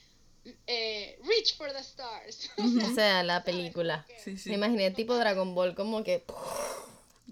[0.67, 2.49] eh, reach for the stars.
[2.91, 4.05] O sea, la película.
[4.23, 4.49] Sí, sí.
[4.49, 6.23] Me imaginé tipo Dragon Ball como que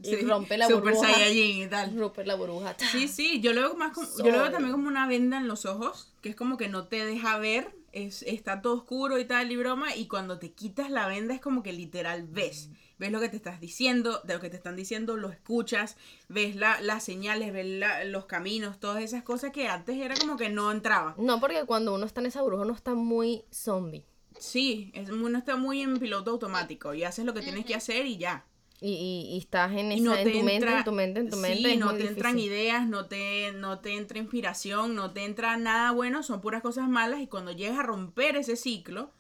[0.02, 1.12] y Sí, rompe la Super burbuja.
[1.12, 1.96] Saiyajin y tal.
[1.96, 2.76] rompe la burbuja.
[2.92, 5.48] Sí, sí, yo lo veo más como, yo lo veo también como una venda en
[5.48, 9.26] los ojos, que es como que no te deja ver, es, está todo oscuro y
[9.26, 12.70] tal y broma, y cuando te quitas la venda es como que literal ves,
[13.00, 15.96] ves lo que te estás diciendo, de lo que te están diciendo, lo escuchas,
[16.28, 20.36] ves la, las señales, ves la- los caminos, todas esas cosas que antes era como
[20.38, 21.16] que no entraba.
[21.18, 24.06] No, porque cuando uno está en esa burbuja uno está muy zombie.
[24.40, 28.06] Sí, es, uno está muy en piloto automático y haces lo que tienes que hacer
[28.08, 28.46] y ya.
[28.86, 30.92] Y, y, y estás en, y esa, no en te tu mente, entra, en tu
[30.92, 31.70] mente, en tu mente.
[31.70, 35.92] sí, no te entran ideas, no te, no te entra inspiración, no te entra nada
[35.92, 39.12] bueno, son puras cosas malas y cuando llegas a romper ese ciclo,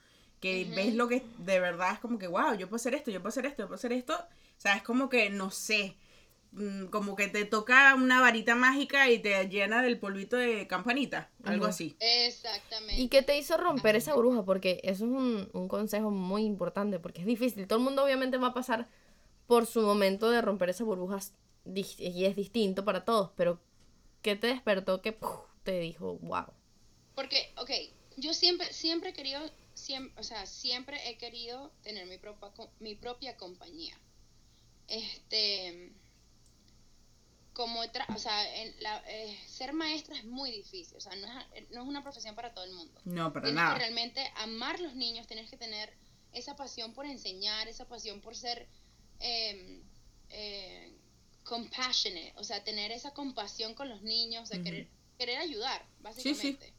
[0.41, 3.22] que ves lo que de verdad es como que, wow, yo puedo hacer esto, yo
[3.22, 5.95] puedo hacer esto, yo puedo hacer esto, o sea, es como que, no sé,
[6.51, 11.32] mm, como que te toca una varita mágica y te llena del polvito de campanita,
[11.45, 11.95] algo así.
[12.01, 13.01] Exactamente.
[13.01, 14.43] ¿Y qué te hizo romper esa burbuja?
[14.43, 17.66] Porque eso es un, un consejo muy importante, porque es difícil.
[17.66, 18.89] Todo el mundo obviamente va a pasar
[19.48, 21.34] por su momento de romper esas burbujas
[21.66, 23.60] y es distinto para todos, pero
[24.22, 25.32] ¿qué te despertó que ¡puf!
[25.64, 26.46] te dijo, wow?
[27.16, 27.70] Porque, ok,
[28.18, 29.39] yo siempre, siempre he querido,
[29.74, 33.98] siempre, o sea, siempre he querido tener mi propia, mi propia compañía.
[34.88, 35.94] Este,
[37.54, 41.28] como, tra- o sea, en la- eh, ser maestra es muy difícil, o sea, no
[41.54, 43.00] es, no es una profesión para todo el mundo.
[43.06, 43.78] No, para tienes que nada.
[43.78, 45.94] realmente amar los niños, tienes que tener
[46.32, 48.68] esa pasión por enseñar, esa pasión por ser
[49.24, 49.82] eh,
[50.30, 50.93] eh,
[51.43, 54.65] compassionate, o sea, tener esa compasión con los niños, sea, Ujú.
[54.65, 56.74] querer, querer ayudar, básicamente.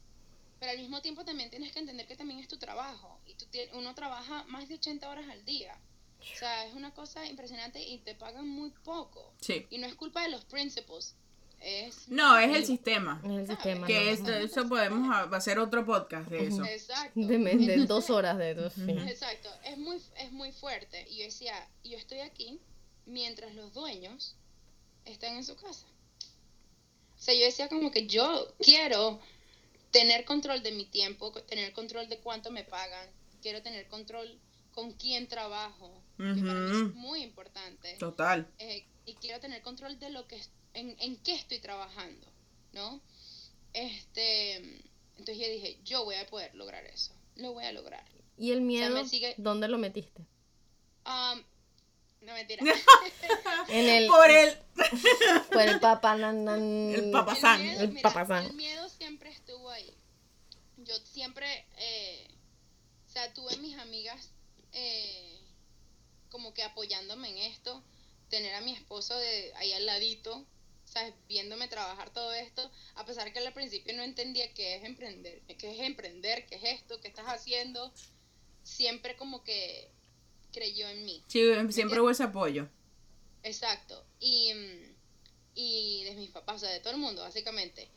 [0.59, 3.45] Pero al mismo tiempo también tienes que entender que también es tu trabajo y tú
[3.73, 5.77] uno trabaja más de 80 horas al día.
[6.19, 9.35] O sea, es una cosa impresionante y te pagan muy poco.
[9.41, 9.67] Sí.
[9.69, 11.15] Y no es culpa de los principals,
[11.59, 12.07] es...
[12.09, 13.21] No, es el sistema.
[13.23, 13.87] Es el sistema.
[13.87, 14.11] Que ¿no?
[14.11, 16.63] esto, eso podemos ha- hacer otro podcast de eso.
[16.63, 17.19] Exacto.
[17.19, 18.73] De, dos horas de dos.
[18.73, 18.81] sí.
[18.91, 21.05] Exacto, es muy, es muy fuerte.
[21.09, 22.59] Y yo decía, yo estoy aquí
[23.05, 24.35] mientras los dueños
[25.05, 25.85] están en su casa.
[27.17, 29.19] O sea, yo decía como que yo quiero
[29.91, 33.07] tener control de mi tiempo, tener control de cuánto me pagan,
[33.41, 34.39] quiero tener control
[34.73, 36.87] con quién trabajo, que para mí Ujú.
[36.89, 37.95] es muy importante.
[37.97, 38.45] Total.
[38.59, 40.35] Eh, y quiero tener control de lo que
[40.75, 42.27] en, en qué estoy trabajando,
[42.73, 43.01] ¿no?
[43.73, 44.55] Este,
[45.17, 48.03] entonces yo dije, yo voy a poder lograr eso, lo voy a lograr.
[48.37, 48.93] ¿Y el miedo?
[48.95, 50.21] me sigue- ¿Dónde lo metiste?
[51.05, 51.43] Um,
[52.21, 52.63] no mentira.
[53.69, 54.57] En el, Por el,
[55.51, 56.61] por el papá, nan, nan.
[56.93, 58.45] El papá san, miedo, el mira, papá san.
[58.45, 59.93] el miedo siempre estuvo ahí.
[60.77, 62.27] Yo siempre, eh,
[63.07, 64.29] o sea, tuve mis amigas
[64.73, 65.39] eh,
[66.29, 67.81] como que apoyándome en esto,
[68.29, 70.45] tener a mi esposo de ahí al ladito,
[70.95, 71.13] ¿sabes?
[71.27, 75.71] Viéndome trabajar todo esto, a pesar que al principio no entendía qué es emprender, qué
[75.71, 77.91] es emprender, qué es esto, qué estás haciendo,
[78.63, 79.91] siempre como que
[80.53, 81.21] creyó en mí.
[81.27, 82.69] Sí, siempre hubo ese apoyo.
[83.43, 84.05] Exacto.
[84.21, 84.95] Y, mm,
[85.55, 87.89] y de mis papás, o sea, de todo el mundo, básicamente.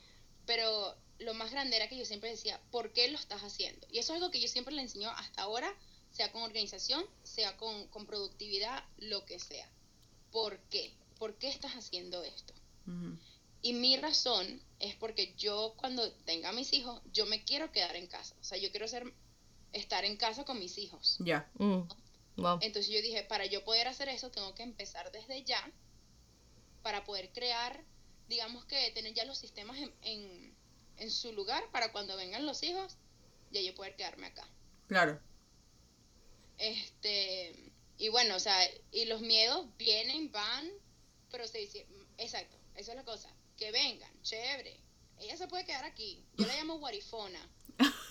[0.45, 3.87] Pero lo más grande era que yo siempre decía, ¿por qué lo estás haciendo?
[3.93, 5.73] Y eso es algo que yo siempre le enseño hasta ahora,
[6.11, 9.71] sea con organización, sea con, con productividad, lo que sea.
[10.33, 10.93] ¿Por qué?
[11.21, 12.55] ¿Por qué estás haciendo esto?
[13.61, 18.07] Y mi razón es porque yo cuando tenga mis hijos, yo me quiero quedar en
[18.07, 18.37] casa.
[18.41, 19.13] O sea, yo quiero ser,
[19.73, 21.17] estar en casa con mis hijos.
[21.21, 21.51] Ya.
[21.55, 21.83] Mm,
[22.37, 22.59] wow.
[22.61, 25.73] Entonces yo dije, para yo poder hacer eso, tengo que empezar desde ya,
[26.83, 27.85] para poder crear,
[28.29, 30.55] digamos que tener ya los sistemas en, en,
[30.99, 32.97] en su lugar, para cuando vengan los hijos,
[33.51, 34.49] ya yo poder quedarme acá.
[34.87, 35.21] Claro.
[36.59, 37.55] Este,
[37.99, 38.57] y bueno, o sea,
[38.93, 40.69] y los miedos vienen, van,
[41.31, 41.87] pero se dice,
[42.17, 44.81] exacto, esa es la cosa, que vengan, chévere.
[45.19, 46.25] Ella se puede quedar aquí.
[46.37, 47.41] Yo la llamo guarifona,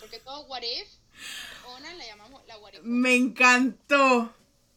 [0.01, 0.89] porque todo what if,
[1.67, 2.89] ona la llamamos la guarifona.
[2.89, 4.33] Me encantó.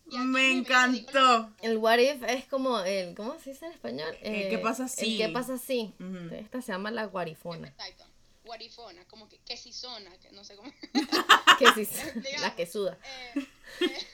[0.06, 1.52] Me encantó.
[1.60, 4.16] El what if es como el, ¿cómo se dice en español?
[4.22, 5.20] El qué pasa si.
[5.20, 5.92] El qué pasa si.
[5.98, 6.34] Ujú.
[6.36, 7.68] Esta se llama la guarifona.
[7.68, 8.04] Exacto.
[8.44, 10.72] Guarifona, como que, que si zona, que no sé cómo.
[11.58, 12.40] Que Digamos.
[12.40, 12.96] la que suda.
[13.04, 13.46] Eh, eh,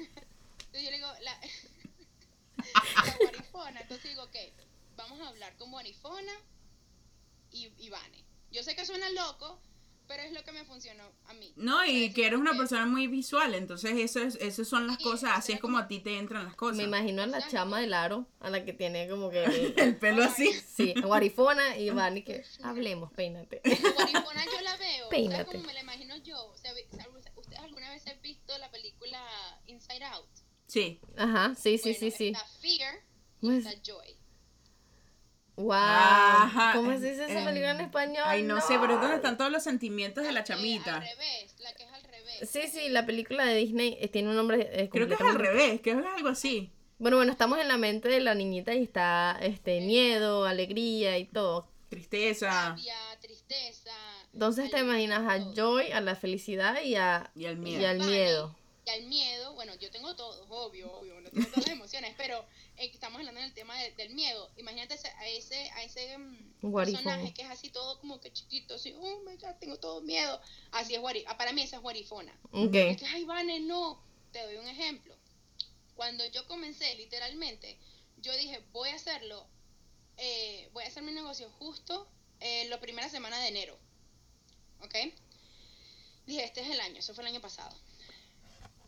[0.58, 1.40] entonces yo le digo, la,
[3.04, 3.80] la guarifona.
[3.82, 4.36] Entonces digo, ok,
[5.08, 6.32] vamos a hablar con guarifona
[7.50, 8.24] y, y Vane.
[8.50, 9.60] Yo sé que suena loco,
[10.06, 11.52] pero es lo que me funcionó a mí.
[11.56, 14.98] No, y que eres una Como persona muy visual, entonces eso es, esas son las
[14.98, 16.76] Sí, cosas, así es como como- a ti te entran las cosas.
[16.76, 19.96] Me imagino a la chama del aro, a la que tiene como que el- El
[19.98, 20.52] pelo así.
[20.52, 23.60] sí, guarifona y van y que hablemos, peínate.
[23.64, 25.08] Guarifona yo la veo.
[25.08, 25.36] Peínate.
[25.44, 26.46] ¿Sabes cómo me la imagino yo?
[26.46, 26.72] O sea,
[27.36, 29.20] ¿Ustedes alguna vez han visto la película
[29.66, 30.28] Inside Out?
[30.66, 31.00] Sí.
[31.16, 32.26] Ajá, sí, sí, Bueno, sí, sí.
[32.28, 32.94] Está Fear
[33.40, 34.16] y Pues- está Joy.
[35.56, 35.72] Wow.
[35.74, 36.72] Ajá.
[36.74, 38.24] ¿Cómo se dice esa película en español?
[38.26, 40.96] Ay, no, sé, pero es donde están todos los sentimientos de la chamita.
[40.96, 42.50] al revés, la que es al revés.
[42.50, 45.34] Sí, sí, la película de Disney eh, tiene un nombre eh, Creo que es al
[45.34, 46.70] revés, que es algo así.
[46.98, 51.24] Bueno, bueno, estamos en la mente de la niñita y está este miedo, alegría y
[51.24, 51.68] todo.
[51.88, 53.92] Tristeza Rabia, tristeza.
[54.32, 55.52] Entonces te imaginas a.
[55.54, 57.88] Joy, a la felicidad y a y y miedo.
[57.88, 58.10] al Vale.
[58.10, 58.56] miedo.
[58.86, 62.44] Y al miedo, bueno, yo tengo todo, obvio, obvio, no tengo todas las emociones, pero
[62.76, 64.50] eh, estamos hablando en el tema de- del miedo.
[64.56, 66.60] Imagínate a ese, a ese mm,
[66.92, 70.40] personaje que es así todo como que chiquito, así, oh my god, tengo todo miedo.
[70.72, 72.32] Así es guari, ah, para mí esa es guarifona.
[72.52, 72.74] Ok.
[72.74, 74.02] Es que, ay, Vane, no.
[74.32, 75.16] Te doy un ejemplo.
[75.94, 77.78] Cuando yo comencé, literalmente,
[78.18, 79.46] yo dije, voy a hacerlo,
[80.18, 82.06] eh, voy a hacer mi negocio justo
[82.40, 83.78] eh, la primera semana de enero.
[84.82, 84.94] ¿Ok?
[86.26, 87.74] Dije, este es el año, eso fue el año pasado.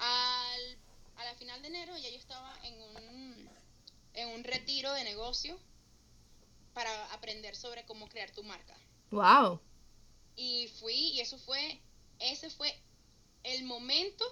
[0.01, 0.79] Al,
[1.17, 3.49] a la final de enero ya yo estaba en un,
[4.19, 5.59] en un retiro de negocio
[6.75, 8.77] para aprender sobre cómo crear tu marca.
[9.11, 9.61] Wow.
[10.37, 11.81] Y fui, y eso fue,
[12.19, 12.73] ese fue
[13.45, 14.25] el momento,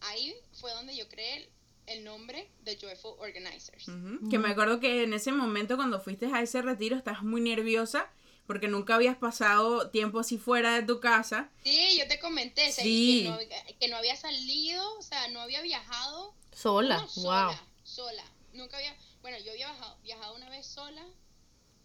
[0.00, 1.50] ahí fue donde yo creé
[1.86, 3.86] el, nombre de Joyful Organizers.
[4.30, 8.10] Que me acuerdo que en ese momento cuando fuiste a ese retiro estabas muy nerviosa
[8.46, 11.50] porque nunca habías pasado tiempo así fuera de tu casa.
[11.62, 13.22] Sí, yo te comenté, Sí.
[13.22, 13.38] que, no,
[13.80, 16.34] que no había salido, o sea, no había viajado.
[16.52, 16.96] Sola.
[16.96, 17.12] no, wow.
[17.14, 18.24] sola, sola.
[18.52, 21.04] Nunca había, bueno, yo había viajado, viajado una vez sola.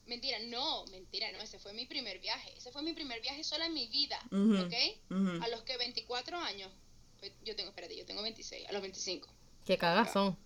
[0.06, 2.54] Mentira, no, mentira, no, ese fue mi primer viaje.
[2.58, 4.66] Ese fue mi primer viaje sola en mi vida, Ujú.
[4.66, 5.42] ¿ok?
[5.44, 6.72] A los que 24 años,
[7.20, 9.28] pues, yo tengo, espérate, yo tengo 26, a los 25.
[9.66, 10.38] Qué cagazón.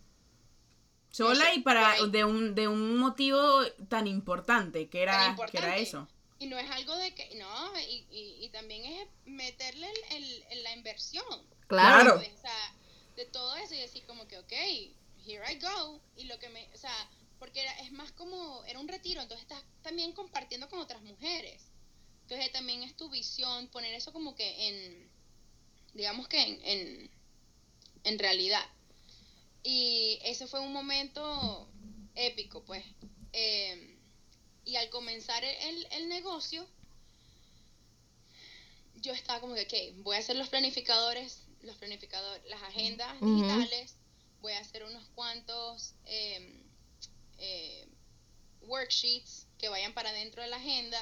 [1.11, 3.39] Sola No sé, y para de un de un motivo
[3.89, 6.07] tan importante que era que era eso.
[6.39, 10.43] Y no es algo de que, no, y, y, y también es meterle el, el-
[10.49, 11.23] el- la inversión.
[11.67, 12.01] Claro.
[12.03, 12.15] Claro.
[12.17, 12.73] pues, o sea,
[13.15, 14.53] de todo eso y decir como que, ok,
[15.25, 16.01] here I go.
[16.15, 16.93] Y lo que me, o sea,
[17.39, 21.63] porque era, es más como, era un retiro, entonces estás también compartiendo con otras mujeres.
[22.23, 25.11] Entonces también es tu visión, poner eso como que en,
[25.93, 27.11] digamos que en, en,
[28.03, 28.65] en realidad.
[29.63, 31.67] Y ese fue un momento
[32.15, 32.83] épico, pues.
[33.33, 33.97] Eh,
[34.65, 36.65] y al comenzar el, el negocio,
[38.95, 43.95] yo estaba como que, ok, voy a hacer los planificadores, los planificadores, las agendas digitales,
[44.41, 46.63] voy a hacer unos cuantos eh,
[47.37, 47.87] eh,
[48.61, 50.99] worksheets que vayan para dentro de la agenda,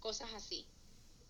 [0.00, 0.66] cosas así.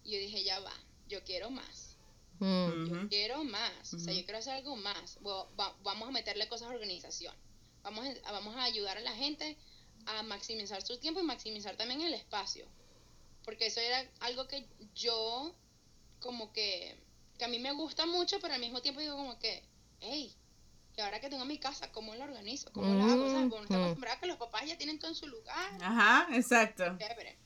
[0.05, 0.73] Y yo dije, ya va,
[1.09, 1.97] yo quiero más,
[2.41, 2.87] Mm.
[2.89, 6.69] yo quiero más, o sea, yo quiero hacer algo más, va- vamos a meterle cosas
[6.69, 7.35] a organización,
[7.83, 9.57] vamos a, vamos a ayudar a la gente
[10.07, 12.67] a maximizar su tiempo y maximizar también el espacio,
[13.45, 15.55] porque eso era algo que yo
[16.19, 16.99] como que,
[17.39, 19.63] que a mí me gusta mucho, pero al mismo tiempo digo como que,
[20.01, 20.35] hey,
[20.97, 22.71] y ahora que tengo mi casa, ¿cómo la organizo?
[22.73, 23.25] ¿Cómo la hago?
[23.25, 23.83] O sea, porque uno está Ujú.
[23.85, 26.85] acostumbrado a que los papás ya tienen todo en su lugar, Ajá, exacto.
[26.99, 27.39] chévere.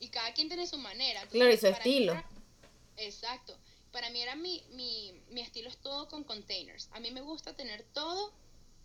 [0.00, 1.22] Y cada quien tiene su manera.
[1.22, 2.12] Entonces, Claro, y su estilo.
[2.12, 2.28] era-
[2.96, 3.56] exacto.
[3.92, 6.88] Para mí era mi, mi, mi estilo es todo con containers.
[6.92, 8.32] A mí me gusta tener todo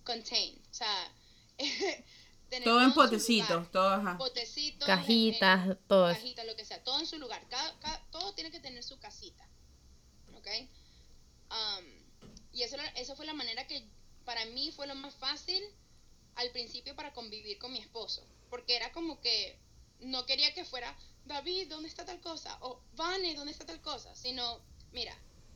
[0.04, 0.60] contained.
[0.70, 1.12] O sea,
[2.50, 3.10] tener Todo en su lugar.
[3.10, 4.18] potecitos, todo ajá.
[4.18, 6.20] Potecitos, Cajitas, en- en todo eso.
[6.22, 6.84] cajitas, lo que sea.
[6.84, 7.42] Todo en su lugar.
[7.50, 9.48] Cada, cada- todo tiene que tener su casita.
[10.36, 10.48] ¿Ok?
[11.50, 11.86] Um,
[12.58, 13.84] y eso, eso fue la manera que
[14.26, 15.64] para mí fue lo más fácil
[16.36, 18.26] al principio para convivir con mi esposo.
[18.50, 19.60] Porque era como que
[20.00, 22.58] no quería que fuera, David, ¿dónde está tal cosa?
[22.62, 24.16] O Vane, ¿dónde está tal cosa?
[24.16, 25.16] Sino, mira,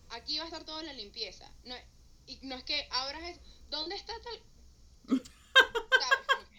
[0.09, 1.51] aquí va a estar toda la limpieza.
[1.63, 1.83] No, es-
[2.27, 4.43] y no es que abras eso, ¿dónde está tal?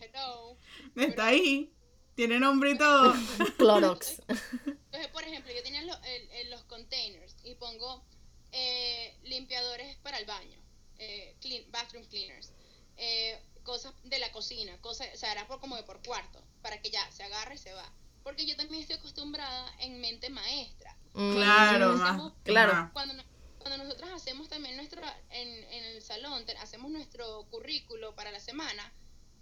[0.00, 0.56] Hello.
[0.96, 1.72] Está ahí.
[2.14, 3.14] Tiene nombre y todo.
[3.56, 4.20] Clorox.
[4.28, 8.04] Entonces, por ejemplo, yo tenía lo- el- el- los containers y pongo
[8.52, 10.58] eh, limpiadores para el baño,
[10.98, 12.52] eh, clean, bathroom cleaners,
[12.96, 16.80] eh, cosas de la cocina, cosas, o sea, era por, como de por cuarto, para
[16.80, 17.92] que ya se agarre y se va.
[18.22, 20.96] Porque yo también estoy acostumbrada en mente maestra.
[21.14, 21.32] Mm.
[21.34, 22.90] Claro, hacemos- Claro.
[22.92, 23.14] Cuando,
[23.58, 28.40] cuando nosotros hacemos también nuestro, en, en el salón, te- hacemos nuestro currículo para la
[28.40, 28.92] semana,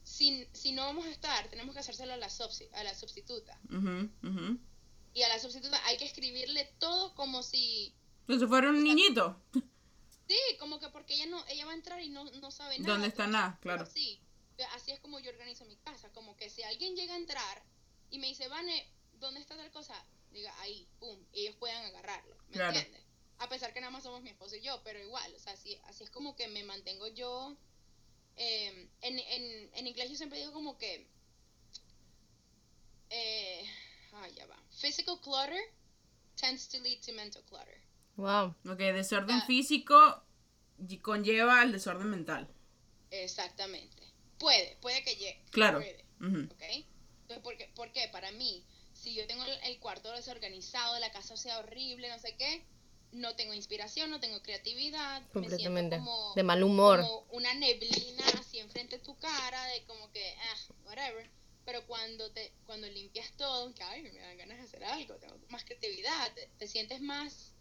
[0.03, 3.59] si, si no vamos a estar, tenemos que hacérselo a la, subsi- a la sustituta.
[3.69, 4.59] Ujú, ujú.
[5.13, 9.41] Y a la sustituta hay que escribirle todo como si Entonces fuera un niñito.
[10.29, 12.93] Sí, como que porque ella no, ella va a entrar y no, no sabe nada.
[12.93, 13.59] ¿Dónde está pues, nada?
[13.61, 13.87] Claro.
[13.87, 14.21] Sí,
[14.75, 17.63] así es como yo organizo mi casa, como que si alguien llega a entrar
[18.11, 19.95] y me dice, Vane, ¿dónde está tal cosa?
[20.33, 22.77] Diga, ahí, pum, y ellos puedan agarrarlo, ¿me Claro.
[22.79, 23.03] entiendes?
[23.39, 25.77] A pesar que nada más somos mi esposo y yo, pero igual, o sea, así,
[25.85, 27.57] así es como que me mantengo yo,
[28.37, 31.09] eh, en, en, en inglés yo siempre digo como que,
[33.11, 33.65] eh,
[34.13, 35.59] ah, ya va, physical clutter
[36.37, 37.80] tends to lead to mental clutter.
[38.21, 38.55] Wow.
[38.71, 39.45] Ok, desorden Ah.
[39.47, 40.23] físico
[41.03, 42.49] conlleva al desorden mental.
[43.11, 43.97] Exactamente.
[44.39, 45.45] Puede, puede que llegue.
[45.51, 45.79] Claro.
[45.79, 46.05] Puede.
[46.53, 46.63] ¿ok?
[47.23, 47.71] Entonces, ¿por qué?
[47.75, 48.09] ¿por qué?
[48.13, 52.37] Para mí, si yo tengo el, el cuarto desorganizado, la casa sea horrible, no sé
[52.37, 52.65] qué,
[53.13, 55.23] no tengo inspiración, no tengo creatividad.
[55.33, 55.97] Completamente.
[55.99, 57.01] Me siento como, De mal humor.
[57.01, 61.31] como una neblina así enfrente de tu cara, de como que, ah, whatever.
[61.65, 65.37] Pero cuando te cuando limpias todo, que ay, me dan ganas de hacer algo, tengo
[65.51, 67.55] más creatividad, te, te sientes más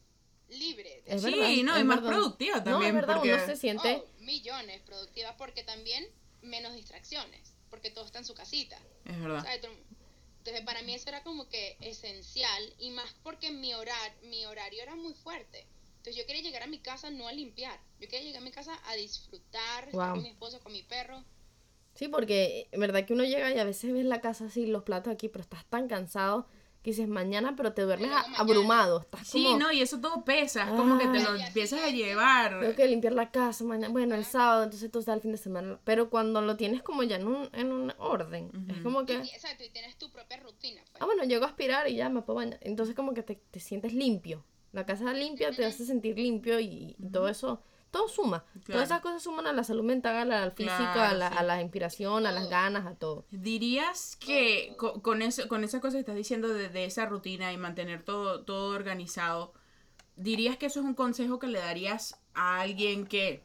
[0.49, 1.01] libre.
[1.05, 2.09] de Es sí, verdad, no, es y más verdad.
[2.17, 2.89] productiva No, también.
[2.89, 3.33] es verdad, porque...
[3.33, 3.95] uno se siente.
[4.03, 6.05] Oh, millones productivas porque también
[6.41, 8.79] menos distracciones, porque todo está en su casita.
[9.05, 9.45] Es verdad.
[10.39, 14.81] Entonces para mí eso era como que esencial y más porque mi horario, mi horario
[14.81, 15.67] era muy fuerte.
[15.97, 18.51] Entonces yo quería llegar a mi casa no a limpiar, yo quería llegar a mi
[18.51, 20.13] casa a disfrutar, estar Wow.
[20.13, 21.23] con mi esposo, con mi perro.
[21.93, 24.83] Sí, porque en verdad que uno llega y a veces ves la casa así, los
[24.83, 26.47] platos aquí, pero estás tan cansado
[26.89, 29.01] que dices mañana, pero te duermes a- abrumado.
[29.01, 31.89] Estás Sí, como, no, y eso todo pesa, es como que te lo empiezas a
[31.89, 32.59] llevar.
[32.59, 35.37] tengo que limpiar la casa mañana, bueno, el sábado, entonces todo está el fin de
[35.37, 35.79] semana.
[35.83, 39.29] Pero cuando lo tienes como ya en un, en un orden, es como que, y-
[39.29, 40.81] exacto, y tienes tu propia rutina.
[40.91, 41.01] pues.
[41.01, 42.59] ah, bueno, llego a aspirar y ya me puedo bañar.
[42.61, 44.43] Entonces como que te, te sientes limpio.
[44.71, 47.61] La casa limpia te hace sentir limpio y, y todo eso,
[47.91, 48.43] todo suma.
[48.51, 48.63] Claro.
[48.65, 51.35] Todas esas cosas suman a la salud mental, al físico, a, Claro, la, sí.
[51.37, 53.25] a la inspiración, a las ganas, a todo.
[53.31, 57.51] ¿Dirías que co- con, eso, con esa cosa que estás diciendo de, de esa rutina
[57.53, 59.53] y mantener todo, todo organizado,
[60.15, 63.43] ¿dirías que eso es un consejo que le darías a alguien que,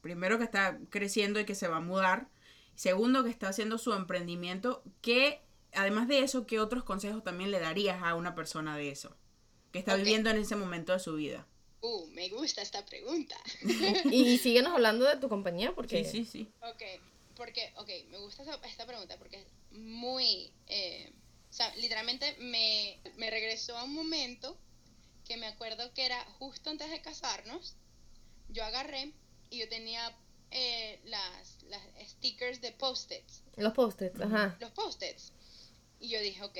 [0.00, 2.28] primero que está creciendo y que se va a mudar,
[2.74, 5.40] segundo que está haciendo su emprendimiento, que
[5.72, 9.16] además de eso, ¿qué otros consejos también le darías a una persona de eso?
[9.72, 11.46] Que está viviendo en ese momento de su vida.
[11.84, 13.36] Uh, me gusta esta pregunta.
[14.10, 16.02] Y, síguenos hablando de tu compañía porque...
[16.02, 16.52] Sí, sí, sí.
[16.62, 16.82] Ok,
[17.36, 19.46] porque, ok, me gusta esta, pregunta porque es
[19.78, 21.12] muy, eh,
[21.50, 24.56] o sea, literalmente me, me regresó a un momento
[25.26, 27.76] que me acuerdo que era justo antes de casarnos,
[28.48, 29.12] yo agarré
[29.50, 30.16] y yo tenía
[30.52, 34.56] eh, las, las stickers de post-its, Los post-its, ajá.
[34.58, 35.32] los post-its,
[36.00, 36.58] y yo dije, ok,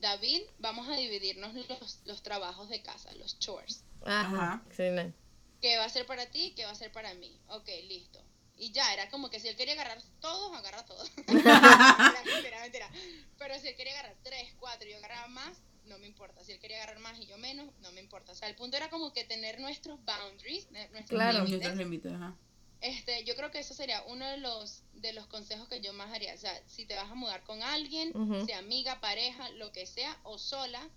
[0.00, 3.84] David, vamos a dividirnos los, los trabajos de casa, los chores.
[4.04, 4.20] Ajá.
[4.20, 4.62] Ajá.
[4.66, 5.16] Excelente.
[5.60, 6.54] ¿Qué va a ser para ti?
[6.56, 7.38] ¿Qué va a ser para mí?
[7.48, 8.22] Ok, listo.
[8.56, 11.10] Y ya, era como que si él quería agarrar todos, agarra todos.
[11.26, 12.90] mentira, mentira, mentira.
[13.38, 16.44] Pero si él quería agarrar tres, cuatro y yo agarraba más, no me importa.
[16.44, 18.32] Si él quería agarrar más y yo menos, no me importa.
[18.32, 21.38] O sea, el punto era como que tener nuestros boundaries, nuestros Claro.
[21.44, 21.50] límites.
[21.50, 22.36] Mientras límites, ajá.
[22.80, 26.12] Este, yo creo que eso sería uno de los de los consejos que yo más
[26.12, 26.34] haría.
[26.34, 28.12] O sea, si te vas a mudar con alguien,
[28.46, 30.88] sea amiga, pareja, lo que sea, o sola,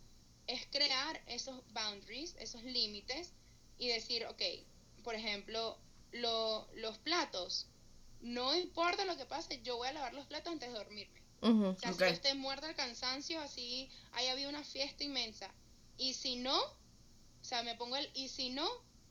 [0.47, 3.31] es crear esos boundaries, esos límites
[3.77, 4.41] y decir, ok,
[5.03, 5.77] por ejemplo,
[6.11, 7.67] lo- los platos,
[8.21, 11.21] no importa lo que pase, yo voy a lavar los platos antes de dormirme.
[11.41, 11.65] Ujú.
[11.67, 15.53] O sea, si yo esté muerta al cansancio, así ahí había una fiesta inmensa.
[15.97, 18.69] Y si no, o sea, me pongo el y si no,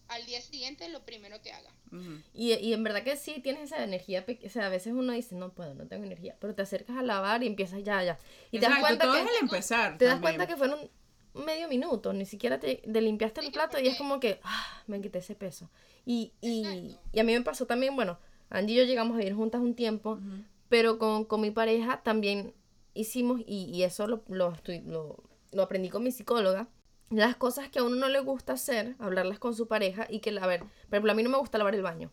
[0.08, 1.70] al día siguiente lo primero que haga.
[2.32, 5.34] Y, y en verdad que sí tienes esa energía, o sea, a veces uno dice,
[5.34, 8.18] no puedo, no tengo energía, pero te acercas a lavar y empiezas ya, ya.
[8.50, 9.98] Y te das cuenta todo que, es el empezar.
[9.98, 10.90] te das cuenta que fueron
[11.34, 15.00] medio minuto, ni siquiera te, te limpiaste el plato y es como que, ah, me
[15.00, 15.70] quité ese peso.
[16.04, 18.18] Y, y, a mí me pasó también, bueno,
[18.50, 20.18] Angie y yo llegamos a vivir juntas un tiempo,
[20.68, 22.54] pero con, con mi pareja también
[22.94, 24.54] hicimos, y, y eso lo, lo,
[24.86, 25.22] lo,
[25.52, 26.68] lo aprendí con mi psicóloga,
[27.12, 30.30] las cosas que a uno no le gusta hacer, hablarlas con su pareja y que,
[30.38, 32.10] a ver, por ejemplo, a mí no me gusta lavar el baño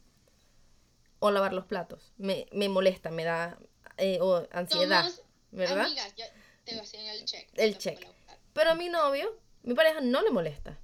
[1.20, 3.58] o lavar los platos, me, me molesta, me da
[3.97, 5.86] eh, o ansiedad, Somos ¿verdad?
[5.86, 6.26] Amigas, ya
[6.64, 7.50] te hacían el check.
[7.56, 8.08] El check.
[8.54, 10.78] Pero a mi novio, mi pareja no le molesta.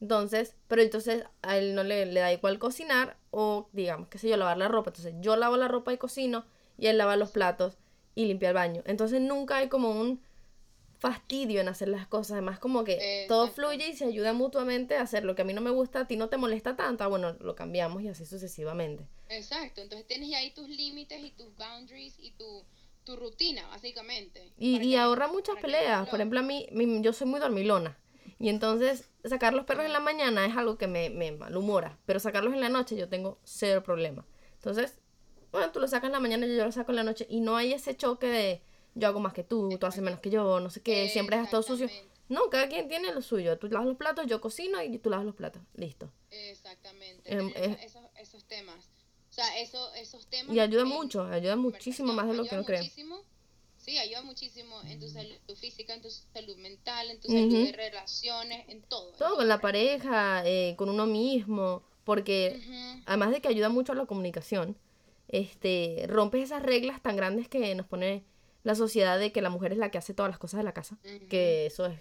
[0.00, 4.28] Entonces, pero entonces a él no le, le da igual cocinar o, digamos, qué sé
[4.28, 4.90] yo, lavar la ropa.
[4.90, 6.46] Entonces yo lavo la ropa y cocino
[6.76, 7.76] y él lava los platos
[8.14, 8.82] y limpia el baño.
[8.86, 10.22] Entonces nunca hay como un
[10.98, 12.32] fastidio en hacer las cosas.
[12.32, 13.62] Además, como que todo Exacto.
[13.68, 16.06] fluye y se ayuda mutuamente a hacer lo que a mí no me gusta, a
[16.06, 17.04] ti no te molesta tanto.
[17.04, 19.06] Ah, bueno, lo cambiamos y así sucesivamente.
[19.28, 22.64] Exacto, entonces tienes ya ahí tus límites y tus boundaries y tu,
[23.04, 24.52] tu rutina, básicamente.
[24.58, 26.08] Y, y que- ahorra muchas peleas.
[26.08, 27.96] Por ejemplo, a mí, mi- yo soy muy dormilona.
[28.40, 31.98] Y entonces sacar los perros en la mañana es algo que me, me malhumora.
[32.06, 34.24] Pero sacarlos en la noche yo tengo cero problema.
[34.54, 35.00] Entonces,
[35.50, 37.26] bueno, tú lo sacas en la mañana y yo lo saco en la noche.
[37.28, 38.62] Y no hay ese choque de
[38.98, 41.44] yo hago más que tú, tú haces menos que yo, no sé qué, siempre has
[41.44, 41.88] estado sucio.
[42.28, 43.58] No, cada quien tiene lo suyo.
[43.58, 45.62] Tú lavas los platos, yo cocino y tú lavas los platos.
[45.74, 46.12] Listo.
[46.30, 47.32] Exactamente.
[47.32, 47.78] Em, eh.
[47.82, 48.90] esos, esos temas.
[49.30, 50.54] O sea, eso, esos temas.
[50.54, 52.80] Y ayuda mucho, ayuda muchísimo más de lo que ayuda uno cree.
[52.80, 53.20] muchísimo.
[53.78, 57.72] Sí, ayuda muchísimo en tu salud física, en tu salud mental, en tu salud de
[57.72, 59.12] relaciones, en todo.
[59.12, 62.60] Todo con la pareja, eh, con uno mismo, porque
[63.06, 64.76] además de que ayuda mucho a la comunicación,
[65.28, 68.24] este, rompes esas reglas tan grandes que nos pone
[68.68, 70.72] la sociedad de que la mujer es la que hace todas las cosas de la
[70.74, 70.98] casa,
[71.30, 71.98] que eso es,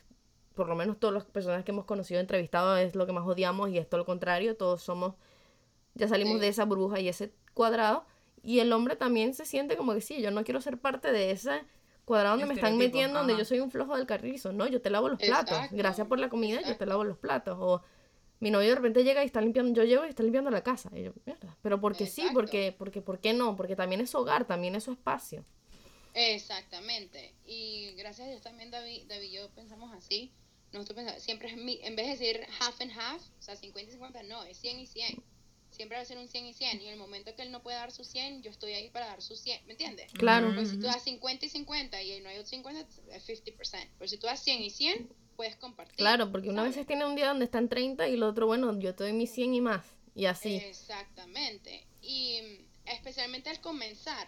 [0.53, 3.70] por lo menos todas las personas que hemos conocido, entrevistado, es lo que más odiamos
[3.70, 5.15] y es todo lo contrario, todos somos,
[5.95, 6.39] ya salimos Sí.
[6.41, 8.03] de esa burbuja y ese cuadrado,
[8.43, 11.32] y el hombre también se siente como que sí, yo no quiero ser parte de
[11.32, 11.61] ese
[12.03, 14.68] cuadrado donde me están metiendo, donde yo soy un flojo del carrizo, ¿no?
[14.68, 17.82] Yo te lavo los platos, gracias por la comida, yo te lavo los platos, o
[18.41, 20.89] mi novio de repente llega y está limpiando, yo llego y está limpiando la casa.
[20.93, 21.55] Y yo, mierda.
[21.61, 23.55] Pero porque sí, porque, porque, ¿por qué no?
[23.55, 25.43] Porque también es su hogar, también es su espacio.
[26.18, 27.36] Exactamente.
[27.45, 30.32] Y gracias a Dios también David, David y yo pensamos así.
[30.74, 33.89] Nosotros pensamos, siempre es mi, en vez de decir half and half, o sea, 50
[33.89, 35.24] y 50, no, es 100 y 100.
[35.70, 36.82] Siempre va a ser un 100 y 100.
[36.82, 39.05] Y en el momento que él no puede dar su 100, yo estoy ahí para
[39.05, 39.68] dar su 100.
[39.68, 40.11] ¿Me entiendes?
[40.13, 40.51] Claro.
[40.55, 43.89] Pues si tú das 50 y 50 y no hay otro 50, es 50%.
[43.99, 45.97] Pero si tú das 100 y 100, puedes compartir.
[45.97, 48.80] Claro, porque una vez tiene un día donde está en 30 y el otro, bueno,
[48.80, 49.86] yo te doy mis 100 y más.
[50.15, 50.55] Y así.
[50.55, 51.86] Exactamente.
[52.01, 54.28] Y mm, especialmente al comenzar,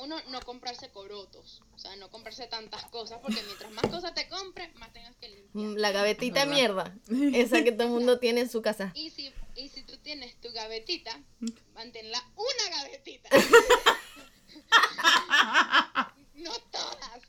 [0.00, 1.62] uno, no comprarse corotos.
[1.74, 5.28] O sea, no comprarse tantas cosas, porque mientras más cosas te compres, más tengas que
[5.28, 5.78] limpiar.
[5.78, 6.94] La gavetita de verdad.
[7.08, 7.38] mierda.
[7.38, 8.92] Esa que todo el mundo tiene en su casa.
[8.94, 11.20] Y si, y si tú tienes tu gavetita,
[11.74, 13.28] manténla una gavetita.
[16.34, 17.20] no todas.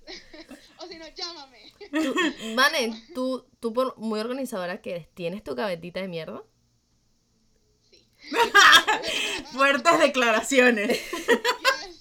[0.79, 1.73] o si no, llámame.
[1.91, 2.15] Tú,
[2.55, 6.43] Vane, tú, tú por muy organizadora que eres, ¿tienes tu gavetita de mierda?
[8.21, 8.29] Sí.
[9.53, 10.99] Fuertes declaraciones.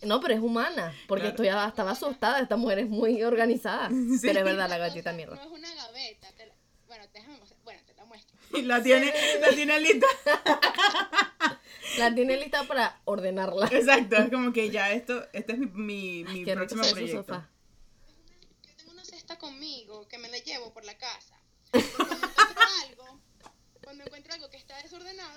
[0.03, 1.45] No, pero es humana, porque Claro.
[1.45, 3.91] estoy, estaba asustada, esta mujer es muy organizada.
[4.23, 5.37] Pero es verdad, la sea, mierda.
[5.37, 6.33] No es una gaveta.
[6.39, 6.55] te la-
[6.87, 8.35] bueno, déjame mostrar- Bueno, te la muestro.
[8.55, 9.13] Y la tiene,
[9.43, 10.07] la tiene lista.
[11.99, 13.67] La tiene lista para ordenarla.
[13.67, 17.19] Exacto, es como que ya esto, este es mi, mi, rico próximo proyecto.
[17.23, 17.49] sofá.
[18.67, 21.39] Yo tengo una cesta conmigo que me la llevo por la casa.
[21.73, 23.21] Porque Cuando encuentro algo,
[23.85, 24.57] cuando encuentro algo que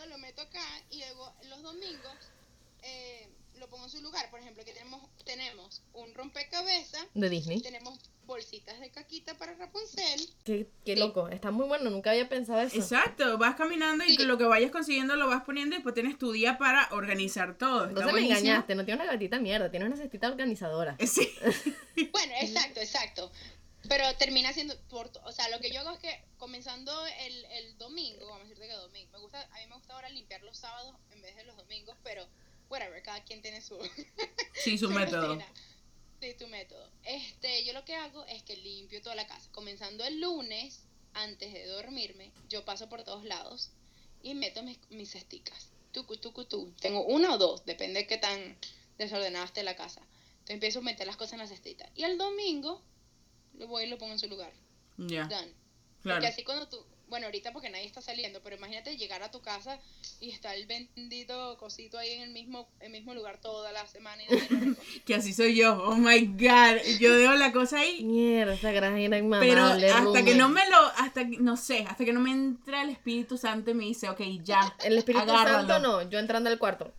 [0.10, 2.16] lo meto acá y luego los domingos
[2.84, 3.28] eh,
[3.60, 4.30] lo pongo en su lugar.
[4.30, 7.62] Por ejemplo, que tenemos, tenemos un rompecabezas, De Disney.
[7.62, 10.30] tenemos bolsitas de caquita para Rapunzel.
[10.46, 12.76] Qué, qué loco, está muy bueno, nunca había pensado eso.
[12.78, 14.24] Exacto, vas caminando y Sí.
[14.24, 17.84] lo que vayas consiguiendo lo vas poniendo y después tienes tu día para organizar todo.
[17.88, 18.40] Entonces me buenísimo.
[18.40, 20.96] engañaste, no tiene una gavetita de mierda, tiene una cestita organizadora.
[21.06, 21.30] Sí.
[22.12, 23.32] Bueno, exacto, exacto.
[23.90, 27.78] Pero termina siendo, por, o sea, lo que yo hago es que comenzando el, el
[27.78, 30.58] domingo, vamos a decirte que domingo, me gusta, a mí me gusta ahora limpiar los
[30.58, 32.28] sábados en vez de los domingos, pero
[32.70, 33.78] whatever, cada quien tiene su,
[34.64, 35.28] Sí, su método.
[35.34, 35.48] rutina.
[36.22, 36.90] Sí, tu método.
[37.04, 39.50] Este, yo lo que hago es que limpio toda la casa.
[39.52, 43.72] Comenzando el lunes, antes de dormirme, yo paso por todos lados
[44.22, 45.68] y meto mis, mis cesticas.
[45.92, 46.72] Tucu, tucu, tu.
[46.80, 48.58] Tengo una o dos, depende de qué tan
[48.98, 50.00] desordenada esté la casa.
[50.00, 51.90] Entonces empiezo a meter las cosas en la cestita.
[51.96, 52.82] Y el domingo
[53.58, 54.52] lo voy y lo pongo en su lugar.
[54.98, 55.54] Ya, Done.
[56.02, 56.20] claro.
[56.20, 56.78] Porque así cuando tú,
[57.08, 59.80] bueno, ahorita porque nadie está saliendo, pero imagínate llegar a tu casa
[60.20, 64.24] y está el bendito cosito ahí en el mismo, el mismo lugar toda la semana
[64.24, 64.74] y recoge.
[65.06, 65.74] Que así soy yo.
[65.84, 66.82] Oh my god.
[67.00, 68.04] Yo dejo la cosa ahí.
[68.04, 70.26] Mierda, esa gran era Pero hasta roommate.
[70.26, 73.38] que no me lo, hasta que, no sé, hasta que no me entra el Espíritu
[73.38, 74.76] Santo y me dice, ok, ya.
[74.84, 75.68] El Espíritu agárralo.
[75.68, 76.94] Santo no, yo entrando al cuarto.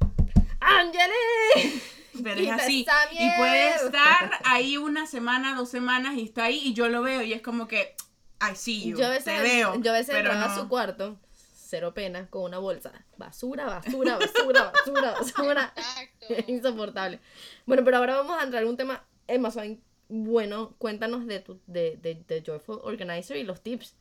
[0.60, 1.80] ¡Ángele!
[2.22, 3.16] Pero es Quita así.
[3.18, 7.22] Y puede estar ahí una semana, dos semanas y está ahí y yo lo veo
[7.22, 7.94] y es como que,
[8.40, 9.80] ay, sí, Yo te veo.
[9.80, 11.18] yo a veces pero entraba a su cuarto,
[11.54, 12.92] cero pena, con una bolsa.
[13.16, 15.72] Basura, basura, basura, basura, basura.
[15.76, 16.26] Exacto.
[16.52, 17.20] Insoportable.
[17.66, 20.74] Bueno, pero ahora vamos a entrar en un tema eh, más bien bueno.
[20.78, 23.94] Cuéntanos de tu de, de, de Joyful Organizer y los tips.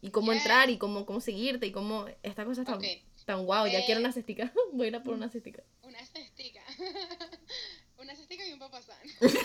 [0.00, 0.42] Y cómo Yes.
[0.42, 2.84] entrar y cómo, cómo seguirte y cómo esta cosa tan, Ok.
[3.24, 3.66] tan guau.
[3.66, 4.52] Ya Eh, quiero una cestica.
[4.72, 5.64] Voy a ir a por una cestica.
[5.82, 6.60] Una cestica.
[7.98, 8.98] una cestica y un papasán.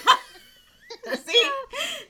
[1.25, 1.33] Sí,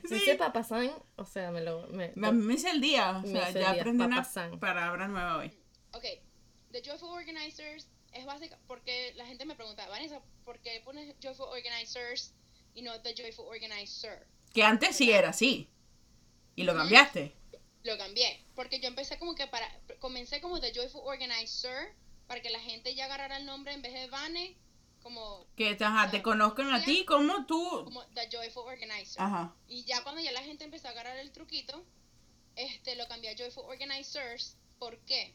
[0.08, 0.14] sí.
[0.14, 1.86] Dice papasan, o sea, me lo...
[1.88, 4.58] Me, mí me hice el día, o Me sea, ya día, aprendí una papasán.
[4.60, 5.52] palabra nueva hoy.
[5.92, 6.04] Ok,
[6.70, 11.46] The Joyful Organizers es básica porque la gente me pregunta, Vanessa, ¿por qué pones Joyful
[11.48, 12.34] Organizers
[12.74, 14.26] y no The Joyful Organizer?
[14.52, 15.70] Que antes sí era así.
[16.54, 17.34] Y lo cambiaste.
[17.84, 19.66] Lo cambié, porque yo empecé como que para,
[19.98, 21.94] comencé como The Joyful Organizer
[22.26, 24.56] para que la gente ya agarrara el nombre en vez de Vane,
[25.04, 27.84] como, Que ajá, te conozcan a ti como tú.
[27.84, 29.22] como The Joyful Organizer.
[29.22, 29.54] Ajá.
[29.68, 31.84] Y ya cuando ya la gente empezó a agarrar el truquito,
[32.56, 34.56] este lo cambié a Joyful Organizers.
[34.80, 35.32] ¿Por qué?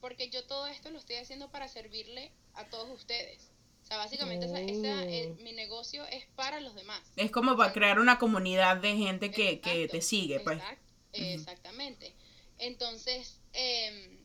[0.00, 3.50] Porque yo todo esto lo estoy haciendo para servirle a todos ustedes.
[3.82, 5.42] O sea, básicamente esa, esa, eh, Oh.
[5.42, 7.00] mi negocio es para los demás.
[7.16, 10.58] Es como para crear una comunidad de gente que, que te sigue, pues.
[10.58, 10.78] exact-
[11.12, 12.14] Exactamente.
[12.58, 14.18] Entonces, em,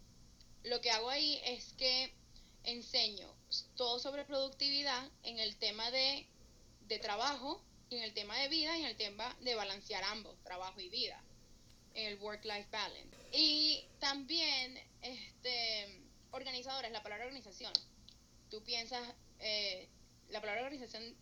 [0.63, 2.13] lo que hago ahí es que
[2.63, 3.27] enseño
[3.75, 6.25] todo sobre productividad en el tema de,
[6.87, 10.35] de trabajo, y en el tema de vida y en el tema de balancear ambos,
[10.43, 11.21] trabajo y vida,
[11.93, 13.15] en el work-life balance.
[13.31, 16.01] Y también, este,
[16.31, 17.73] organizadores, la palabra organización.
[18.49, 19.01] Tú piensas,
[19.39, 19.87] eh,
[20.29, 21.15] la palabra organización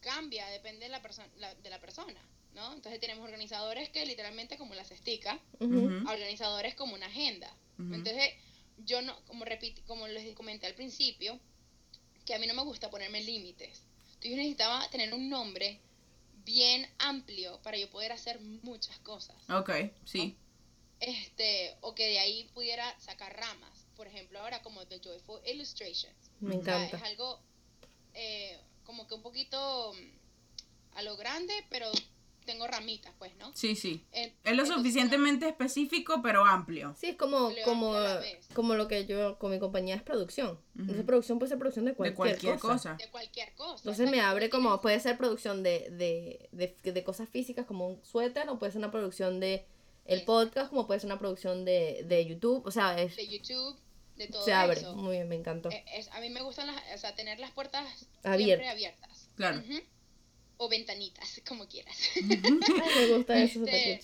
[0.00, 2.20] cambia, depende de la, persona de la persona,
[2.54, 2.74] ¿no?
[2.74, 7.52] Entonces tenemos organizadores que literalmente como la cestica, a organizadores como una agenda.
[7.78, 8.34] Entonces,
[8.78, 11.40] yo no, como repito, como les comenté al principio,
[12.24, 13.82] que a mí no me gusta ponerme límites.
[14.06, 15.80] Entonces yo necesitaba tener un nombre
[16.44, 19.36] bien amplio para yo poder hacer muchas cosas.
[19.50, 19.70] Ok,
[20.04, 20.36] sí.
[21.00, 23.86] Este, o que de ahí pudiera sacar ramas.
[23.96, 26.30] Por ejemplo, ahora como The Joyful Illustrations.
[26.40, 26.96] Me O sea, encanta.
[26.96, 27.40] es algo
[28.14, 31.90] eh, como que un poquito mm, a lo grande, pero
[32.44, 33.50] tengo ramitas, pues, ¿no?
[33.54, 34.04] Sí, sí.
[34.12, 36.94] En- Es lo entonces, suficientemente específico, pero amplio.
[36.98, 37.94] Sí, es como, como,
[38.54, 40.58] como lo que yo con mi compañía es producción.
[40.74, 41.06] Entonces, Ujú.
[41.06, 42.72] producción puede ser producción de De cualquier, cualquier cosa.
[42.74, 42.94] cosa.
[42.94, 43.76] De cualquier cosa.
[43.78, 48.04] Entonces me abre como, puede ser producción de, de, de, de cosas físicas como un
[48.04, 49.66] suéter, o puede ser una producción de
[50.04, 50.24] el Sí.
[50.26, 52.64] podcast, como puede ser una producción de, de YouTube.
[52.66, 53.74] O sea, es, De YouTube,
[54.16, 54.76] de todo se abre.
[54.78, 54.94] eso.
[54.94, 55.70] Muy bien, me encantó.
[55.70, 58.36] Eh, es- a mí me gustan las, o sea, tener las puertas Abiertas.
[58.44, 59.30] siempre abiertas.
[59.34, 59.58] Claro.
[59.60, 59.80] Ujú.
[60.56, 61.96] O ventanitas, como quieras.
[62.16, 64.00] Ay, me gusta eso, Este,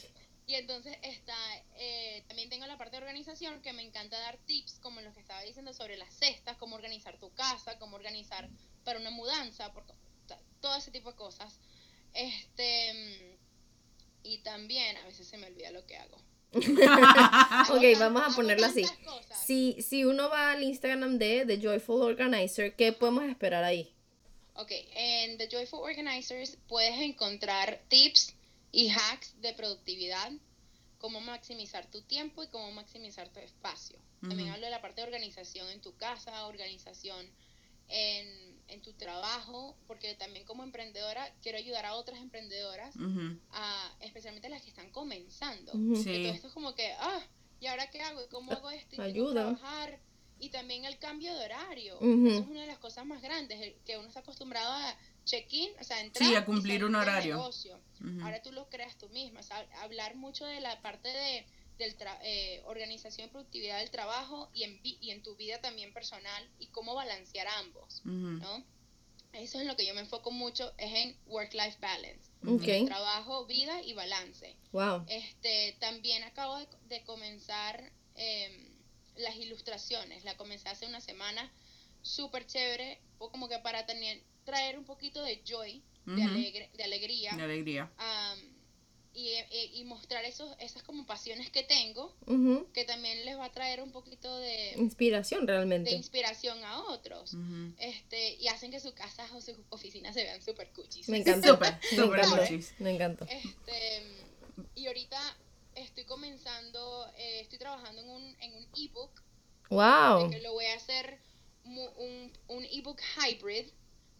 [0.46, 1.36] y entonces está,
[1.76, 5.20] eh, también tengo la parte de organización que me encanta dar tips como los que
[5.20, 8.50] estaba diciendo sobre las cestas, cómo organizar tu casa, cómo organizar
[8.82, 9.84] para una mudanza, por,
[10.60, 11.60] todo ese tipo de cosas.
[12.14, 13.38] Este,
[14.24, 16.18] y también a veces se me olvida lo que hago.
[17.70, 18.84] Ok, vamos a ponerlo así.
[19.46, 23.94] Si, si uno va al Instagram de The Joyful Organizer, ¿qué podemos esperar ahí?
[24.54, 28.34] Ok, en The Joyful Organizers puedes encontrar tips
[28.72, 30.30] y hacks de productividad,
[30.98, 33.98] cómo maximizar tu tiempo y cómo maximizar tu espacio.
[34.20, 37.26] También hablo de la parte de organización en tu casa, organización
[37.88, 43.38] en, en tu trabajo, porque también como emprendedora quiero ayudar a otras emprendedoras, Ujú.
[43.52, 45.72] a, especialmente las que están comenzando.
[45.96, 46.04] Sí.
[46.04, 47.26] Todo esto es como que, ah,
[47.60, 48.22] ¿y ahora qué hago?
[48.22, 48.94] ¿Y cómo hago esto?
[48.94, 49.56] ¿Y tengo que Ayuda.
[49.56, 50.00] trabajar?
[50.40, 51.96] Y también el cambio de horario.
[51.98, 52.26] Ujú.
[52.26, 55.84] Eso es una de las cosas más grandes, que uno está acostumbrado a check-in, o
[55.84, 57.36] sea, entrar Sí, a y cumplir salir un horario.
[57.36, 57.80] negocio.
[58.00, 58.22] Ujú.
[58.24, 61.46] Ahora tú lo creas tú misma, o sea, hablar mucho de la parte de
[61.78, 65.94] del tra- eh, organización y productividad del trabajo y en, y en tu vida también
[65.94, 68.02] personal y cómo balancear ambos.
[68.04, 68.58] ¿no?
[69.32, 72.30] Eso es en lo que yo me enfoco mucho, es en work-life balance.
[72.84, 74.56] Trabajo, vida y balance.
[74.72, 75.04] Wow.
[75.08, 78.69] Este, también acabo de, de comenzar em,
[79.20, 80.24] las ilustraciones.
[80.24, 81.52] La comencé hace una semana,
[82.02, 86.82] súper chévere, o como que para tener, traer un poquito de joy, de, alegre, de
[86.84, 87.90] alegría, De alegría.
[87.98, 88.38] am,
[89.12, 92.14] y, y- y mostrar esos, esas como pasiones que tengo,
[92.72, 95.90] que también les va a traer un poquito de, Inspiración de realmente.
[95.92, 97.34] inspiración a otros.
[97.78, 101.08] Este, y hacen que sus casas o sus oficinas se vean súper cuchis.
[101.08, 101.48] Me encanta.
[101.80, 102.72] Súper, súper cuchis.
[102.78, 103.24] Me encanta.
[103.26, 104.02] Este,
[104.76, 105.20] y ahorita
[105.82, 109.22] estoy comenzando, eh, estoy trabajando en un, en un ebook,
[109.70, 110.30] Wow.
[110.30, 111.18] que lo voy a hacer
[111.64, 113.66] mu- un, un ebook hybrid,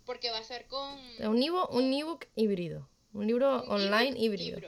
[0.06, 0.98] porque va a ser con...
[1.20, 2.88] Un ebook, un ebook híbrido.
[3.12, 4.60] Un libro un online híbrido.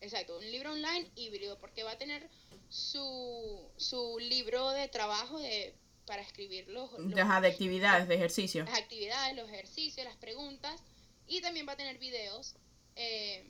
[0.00, 2.28] Exacto, un libro online híbrido, porque va a tener
[2.68, 5.74] su, su libro de trabajo de,
[6.06, 8.64] para escribir los, los- Ajá, de actividades, de ejercicio.
[8.64, 10.80] las actividades, los ejercicios, las preguntas,
[11.26, 12.54] y también va a tener videos
[12.94, 13.44] eh,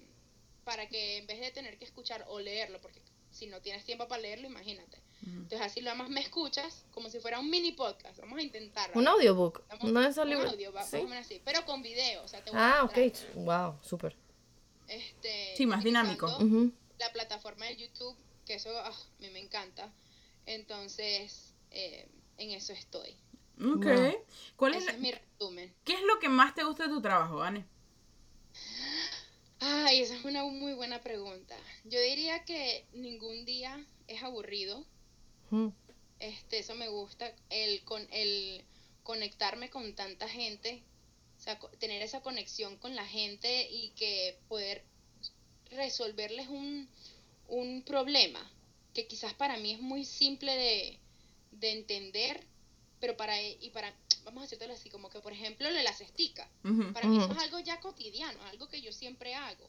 [0.69, 3.01] para que en vez de tener que escuchar o leerlo, porque
[3.31, 5.01] si no tienes tiempo para leerlo, imagínate.
[5.23, 8.19] Entonces así lo más me escuchas como si fuera un mini podcast.
[8.21, 8.91] Vamos a intentar.
[8.95, 9.63] Un audiobook.
[9.69, 10.75] Vamos- No es un audio, Sí.
[10.75, 13.07] más o menos así, pero con video, o sea, te voy a Ah, mostrar.
[13.07, 13.15] ok.
[13.47, 14.15] Wow, súper.
[14.89, 16.27] Este, Sí, más dinámico.
[16.99, 18.15] La plataforma de YouTube,
[18.45, 19.91] que eso ah, a mí me encanta.
[20.45, 22.07] Entonces, eh,
[22.37, 23.17] en eso estoy.
[23.59, 23.87] Ok.
[23.87, 24.25] Wow.
[24.57, 25.75] ¿Cuál es Ese la- es mi resumen.
[25.85, 27.65] ¿Qué es lo que más te gusta de tu trabajo, Anne?
[29.61, 31.57] Ay, esa es una muy buena pregunta.
[31.85, 34.85] Yo diría que ningún día es aburrido.
[35.51, 35.73] Ujú.
[36.21, 37.33] Este, eso me gusta.
[37.51, 38.65] El, con, el
[39.03, 40.83] conectarme con tanta gente.
[41.39, 44.85] O sea, tener esa conexión con la gente y que poder
[45.71, 46.89] resolverles un,
[47.49, 48.51] un problema
[48.95, 50.99] que quizás para mí es muy simple de,
[51.53, 52.45] de entender,
[53.01, 53.95] pero para, y para,
[54.29, 56.49] vamos a decirlo así, como que por ejemplo lo de la cestica.
[56.65, 56.93] Ujú.
[56.93, 59.69] Para mí eso es algo ya cotidiano, algo que yo siempre hago.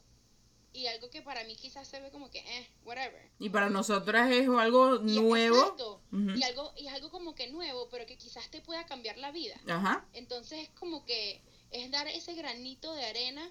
[0.72, 3.28] Y algo que para mí quizás se ve como que, eh, whatever.
[3.40, 5.56] Y para nosotras es algo Y- nuevo.
[5.58, 6.00] exacto.
[6.12, 6.30] Ujú.
[6.36, 9.60] Y algo, y algo como que nuevo, pero que quizás te pueda cambiar la vida.
[9.66, 10.06] Ajá.
[10.12, 11.42] Entonces es como que
[11.72, 13.50] es dar ese granito de arena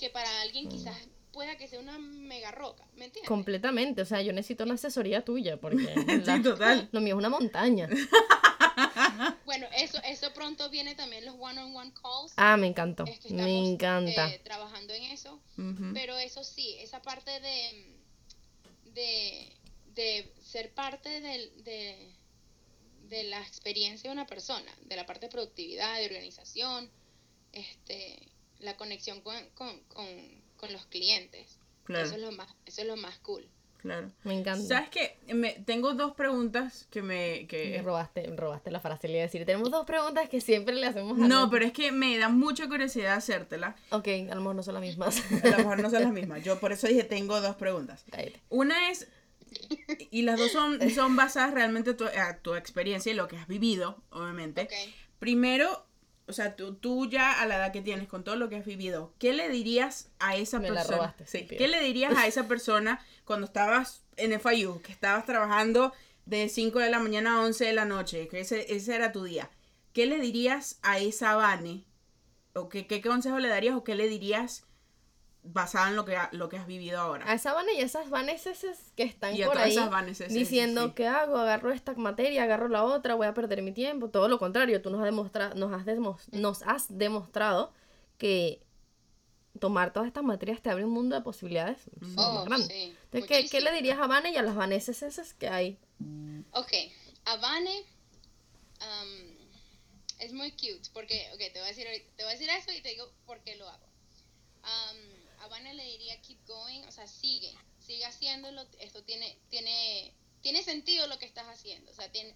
[0.00, 0.42] que para Mm.
[0.42, 0.96] alguien quizás
[1.32, 3.28] pueda que sea una mega roca, ¿me entiendes?
[3.28, 4.02] Completamente.
[4.02, 5.76] O sea, yo necesito una asesoría tuya porque
[6.24, 6.88] Sí, la- total.
[6.90, 7.88] lo mío es una montaña.
[9.44, 12.32] Bueno, eso, eso pronto viene también los one-on-one calls.
[12.36, 13.04] Ah, me encantó.
[13.04, 14.28] Es que Me estamos, encanta.
[14.32, 15.40] eh, trabajando en eso.
[15.94, 17.96] Pero eso sí, esa parte de,
[18.92, 19.52] de,
[19.94, 22.12] de ser parte del, de,
[23.08, 26.90] de la experiencia de una persona, de la parte de productividad, de organización,
[27.52, 28.18] este,
[28.58, 30.06] la conexión con, con, con,
[30.56, 31.58] con los clientes.
[31.84, 33.48] Claro, Eso es lo más, eso es lo más cool.
[33.86, 34.10] Claro.
[34.24, 34.66] Me encanta.
[34.66, 35.18] ¿Sabes qué?
[35.34, 37.46] Me, tengo dos preguntas que me...
[37.46, 37.80] Que...
[37.82, 39.44] robaste, me robaste la frase, le iba a decir.
[39.46, 42.68] Tenemos dos preguntas que siempre le hacemos a No, pero es que me da mucha
[42.68, 43.76] curiosidad hacértela.
[43.90, 45.22] Ok, a lo mejor no son las mismas.
[45.44, 46.44] A lo mejor no son las mismas.
[46.44, 48.04] Yo por eso dije, tengo dos preguntas.
[48.10, 48.42] Cállate.
[48.48, 49.08] Una es,
[50.10, 53.36] y las dos son, son basadas realmente en tu, a tu experiencia y lo que
[53.36, 54.62] has vivido, obviamente.
[54.62, 54.72] Ok.
[55.18, 55.86] Primero,
[56.26, 58.64] o sea, tú, tú ya a la edad que tienes, con todo lo que has
[58.64, 60.96] vivido, ¿qué le dirías a esa Me la persona?
[60.96, 61.46] robaste, Sí.
[61.46, 65.92] ¿Qué le dirías a esa persona cuando estabas en FIU, que estabas trabajando
[66.24, 69.24] de 5 de la mañana a 11 de la noche, que ese, ese era tu
[69.24, 69.50] día?
[69.92, 71.84] ¿Qué le dirías a esa Vane?
[72.54, 74.64] ¿O qué, qué consejo le darías o qué le dirías
[75.42, 77.28] basado en lo que, ha- lo que has vivido ahora?
[77.30, 78.64] A esa Vane y a esas Vaneses
[78.96, 80.92] que están Y a por todas ahí esas diciendo sí.
[80.96, 81.36] ¿qué hago?
[81.38, 84.08] Agarro esta materia, agarro la otra, voy a perder mi tiempo.
[84.10, 87.72] Todo lo contrario, tú nos has demostrado, nos has, demos- nos has demostrado
[88.18, 88.65] que
[89.58, 91.78] tomar todas estas materias te abre un mundo de posibilidades
[92.16, 92.66] Oh, más grande.
[92.74, 95.78] sí, Entonces, ¿qué, qué le dirías a Vane y a las Vanesas esas que hay?
[96.52, 96.72] Ok,
[97.24, 97.84] a Vane
[98.80, 99.36] um,
[100.18, 101.86] es muy cute porque, ok, te voy, a decir,
[102.16, 103.86] te voy a decir eso y te digo por qué lo hago.
[104.62, 110.12] Um, a Vane le diría keep going, o sea, sigue, sigue haciéndolo, esto tiene, tiene,
[110.40, 112.34] tiene sentido lo que estás haciendo, o sea, tiene,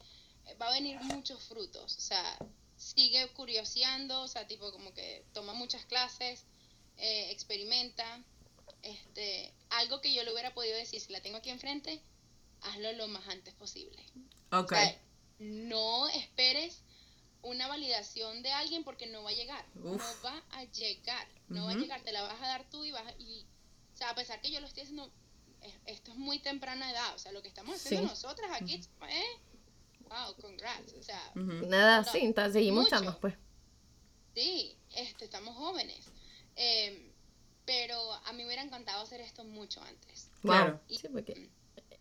[0.60, 2.38] va a venir muchos frutos, o sea,
[2.76, 6.44] sigue curioseando, o sea, tipo como que toma muchas clases,
[7.00, 8.22] eh, experimenta,
[8.82, 12.02] este, algo que yo le hubiera podido decir, si la tengo aquí enfrente,
[12.62, 14.02] hazlo lo más antes posible.
[14.52, 14.72] Ok.
[14.72, 15.00] O sea,
[15.38, 16.82] no esperes
[17.42, 19.64] una validación de alguien porque no va a llegar.
[19.76, 20.02] Uf.
[20.02, 21.28] No va a llegar.
[21.48, 22.02] No va a llegar.
[22.02, 23.46] Te la vas a dar tú y vas a, y,
[23.94, 25.10] o sea, a pesar que yo lo estoy haciendo,
[25.62, 27.14] es- esto es muy temprana edad.
[27.14, 28.12] O sea, lo que estamos haciendo Sí.
[28.14, 28.74] nosotras aquí,
[29.08, 29.24] ¿eh?
[30.08, 30.92] Wow, congrats.
[30.94, 31.32] O sea.
[31.34, 33.34] Nada, No, sí, entonces seguimos chamas, pues.
[34.34, 36.04] sí, este, estamos jóvenes.
[36.62, 37.10] Em,
[37.64, 37.96] pero
[38.26, 40.28] a mí me hubiera encantado hacer esto mucho antes.
[40.42, 40.78] Claro.
[40.88, 41.48] Sí, porque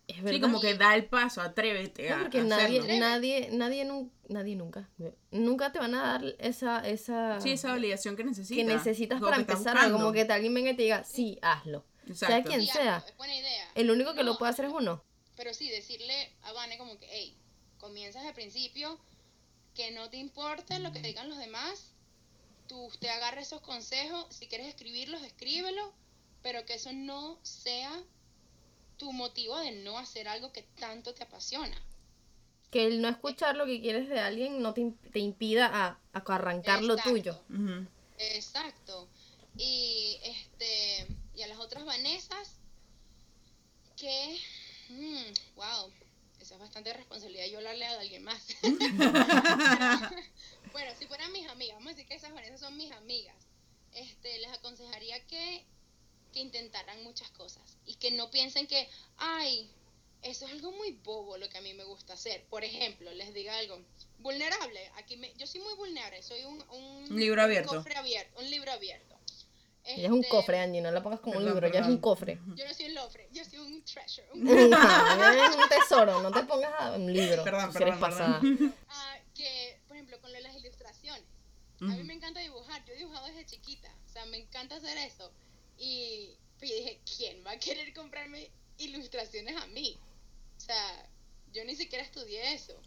[0.06, 0.32] es verdad.
[0.32, 4.10] Sí, como que da el paso, atrévete No, a, porque a nadie, nadie, nadie, nun-
[4.28, 4.90] nadie nunca,
[5.30, 8.56] nunca te van a dar esa, esa, Sí, esa validación que necesitas.
[8.56, 11.38] que necesitas para que empezar algo, como que te- alguien venga y te diga, sí,
[11.40, 11.84] hazlo.
[12.06, 12.48] Sea Exacto.
[12.50, 12.96] quien Sí, sea.
[12.96, 13.70] hazlo, es buena idea.
[13.76, 15.02] El único que No, lo puede hacer es uno.
[15.36, 17.34] Pero sí, decirle a Vane como que, hey,
[17.78, 18.98] comienzas al principio,
[19.74, 21.94] que no te importe lo que te digan los demás,
[22.70, 25.92] tú usted agarra esos consejos, si quieres escribirlos, escríbelo,
[26.40, 27.90] pero que eso no sea
[28.96, 31.76] tu motivo de no hacer algo que tanto te apasiona.
[32.70, 35.98] Que el no escuchar lo que quieres de alguien no te, imp- te impida a,
[36.12, 37.42] a arrancar lo tuyo.
[38.18, 39.08] Exacto.
[39.56, 42.54] Y este y a las otras Vanesas
[43.96, 44.38] que
[44.90, 45.90] mm, wow,
[46.40, 48.46] esa es bastante responsabilidad yo hablarle a alguien más.
[50.72, 53.36] bueno, si fueran mis amigas, vamos a decir que esas Vanesas son mis amigas.
[53.94, 55.64] Este, les aconsejaría que
[56.32, 59.68] que intentaran muchas cosas y que no piensen que, ay,
[60.22, 62.44] eso es algo muy bobo lo que a mí me gusta hacer.
[62.44, 63.80] Por ejemplo, les diga algo,
[64.20, 67.74] vulnerable, aquí me, yo soy muy vulnerable, soy un, un, Un libro abierto.
[67.74, 69.18] cofre abierto, un libro abierto.
[69.82, 71.86] Ella es un Este, cofre, Angie, no la pongas como un Perdón, libro, ella es
[71.86, 72.00] un perdón.
[72.00, 72.38] cofre.
[72.54, 74.28] Yo no soy un lofre, yo soy un treasure.
[74.32, 77.42] un- es un tesoro, no te pongas a un libro.
[77.42, 78.40] Perdón, si eres perdón, pasada.
[78.40, 78.74] perdón.
[78.88, 79.79] Ah, que,
[80.20, 81.24] con las ilustraciones.
[81.80, 84.98] A mí me encanta dibujar, yo he dibujado desde chiquita, o sea, me encanta hacer
[84.98, 85.32] eso.
[85.78, 89.98] Y pues dije, ¿quién va a querer comprarme ilustraciones a mí?
[90.58, 91.08] O sea,
[91.54, 92.78] yo ni siquiera estudié eso.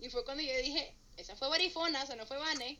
[0.00, 2.78] Y fue cuando yo dije, esa fue Warifona, o sea, no fue Vane.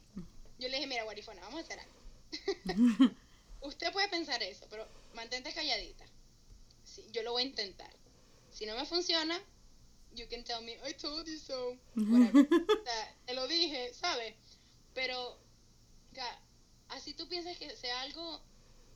[0.59, 3.11] Yo le dije, mira, Warifona, vamos a hacer algo.
[3.63, 6.05] Usted puede pensar eso, pero mantente calladita.
[6.85, 7.91] Sí, yo lo voy a intentar.
[8.51, 9.41] Si no me funciona,
[10.15, 11.77] you can tell me, I told you so.
[11.95, 12.47] Whatever.
[12.51, 14.35] O sea, te lo dije, ¿sabes?
[14.95, 16.41] Pero, o sea,
[16.89, 18.41] así tú piensas que sea algo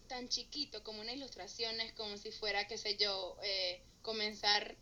[0.08, 4.76] tan chiquito como una ilustración, es como si fuera, qué sé yo, eh, comenzar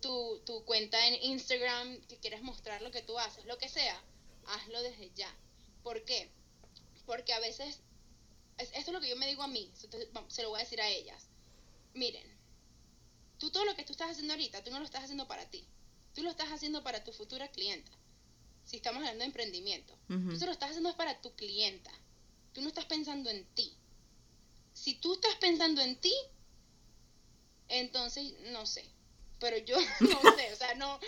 [0.00, 4.02] tu, tu cuenta en Instagram, que quieres mostrar lo que tú haces, lo que sea,
[4.46, 5.34] hazlo desde ya.
[5.82, 6.30] ¿Por qué?
[7.06, 7.80] Porque a veces,
[8.58, 9.70] es- esto es lo que yo me digo a mí,
[10.28, 11.26] se lo voy a decir a ellas.
[11.92, 12.33] Miren,
[13.44, 15.66] tú todo lo que tú estás haciendo ahorita, tú no lo estás haciendo para ti,
[16.14, 17.92] tú lo estás haciendo para tu futura clienta.
[18.64, 21.90] Si estamos hablando de emprendimiento, tú lo estás haciendo es para tu clienta.
[22.54, 23.76] Tú no estás pensando en ti.
[24.72, 26.14] Si tú estás pensando en ti,
[27.68, 28.88] entonces no sé.
[29.40, 30.98] Pero yo no sé, o sea, no,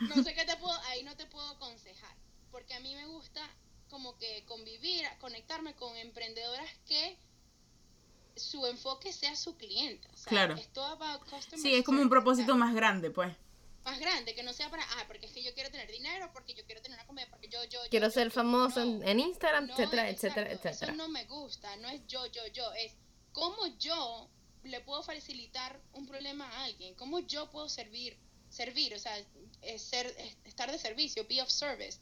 [0.00, 2.14] no sé qué te puedo, ahí no te puedo aconsejar.
[2.50, 3.40] Porque a mí me gusta
[3.88, 7.16] como que convivir, conectarme con emprendedoras que
[8.36, 9.50] su enfoque sea su.
[9.50, 9.56] O
[10.16, 10.54] sea, Claro.
[10.54, 13.34] Es todo about customer Sí, es como un propósito más grande, pues.
[13.84, 16.54] más grande, que no sea para, ah, porque es que yo quiero tener dinero, porque
[16.54, 18.34] yo quiero tener una comida, porque yo, yo, yo, Quiero yo, ser yo.
[18.34, 19.02] famoso No.
[19.04, 20.92] en, Instagram, No, etcétera, exacto, etcétera, etcétera.
[20.92, 22.92] Eso no me gusta, no es yo, yo, yo, es
[23.32, 24.28] cómo yo
[24.64, 28.18] le puedo facilitar un problema a alguien, cómo yo puedo servir,
[28.50, 29.16] servir, o sea,
[29.62, 32.00] es ser, es estar de servicio, be of service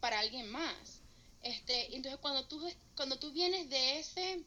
[0.00, 1.00] para alguien más.
[1.42, 2.60] Este, y entonces cuando tú
[2.96, 4.44] cuando tú vienes de ese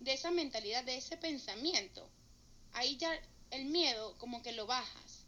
[0.00, 2.08] de esa mentalidad, de ese pensamiento,
[2.72, 3.12] ahí ya
[3.50, 5.26] el miedo como que lo bajas.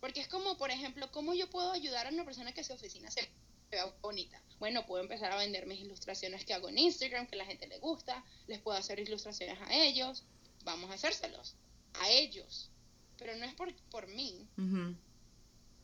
[0.00, 3.10] Porque es como, por ejemplo, ¿cómo yo puedo ayudar a una persona que su oficina
[3.10, 3.28] se
[3.70, 4.40] vea bonita?
[4.58, 7.66] Bueno, puedo empezar a vender mis ilustraciones que hago en Instagram, que a la gente
[7.66, 10.24] le gusta, les puedo hacer ilustraciones a ellos,
[10.64, 11.54] vamos a hacérselos,
[11.94, 12.70] a ellos.
[13.16, 14.48] Pero no es por, por mí.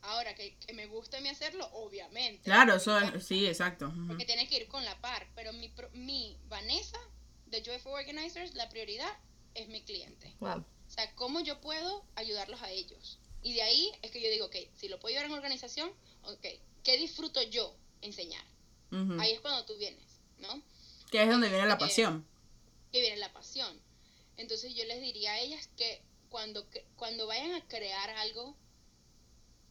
[0.01, 2.43] Ahora, que, que me gusta a mí hacerlo, obviamente.
[2.43, 3.93] Claro, eso es, sí, exacto.
[4.07, 5.27] Porque tiene que ir con la par.
[5.35, 6.99] Pero mi, mi Vanessa,
[7.49, 9.11] de Joyful Organizers, la prioridad
[9.55, 10.33] es mi cliente.
[10.39, 10.59] Wow.
[10.59, 13.19] O sea, cómo yo puedo ayudarlos a ellos.
[13.41, 15.91] Y de ahí es que yo digo, ok, si lo puedo ayudar en organización,
[16.23, 16.45] ok,
[16.83, 18.43] ¿qué disfruto yo enseñar?
[18.91, 19.19] Ujú.
[19.19, 20.61] Ahí es cuando tú vienes, ¿no?
[21.11, 22.25] Que es donde viene la Eh, pasión.
[22.91, 23.31] Que viene la
[24.37, 26.65] Entonces yo les diría a ellas que cuando,
[26.95, 28.55] cuando vayan a crear algo,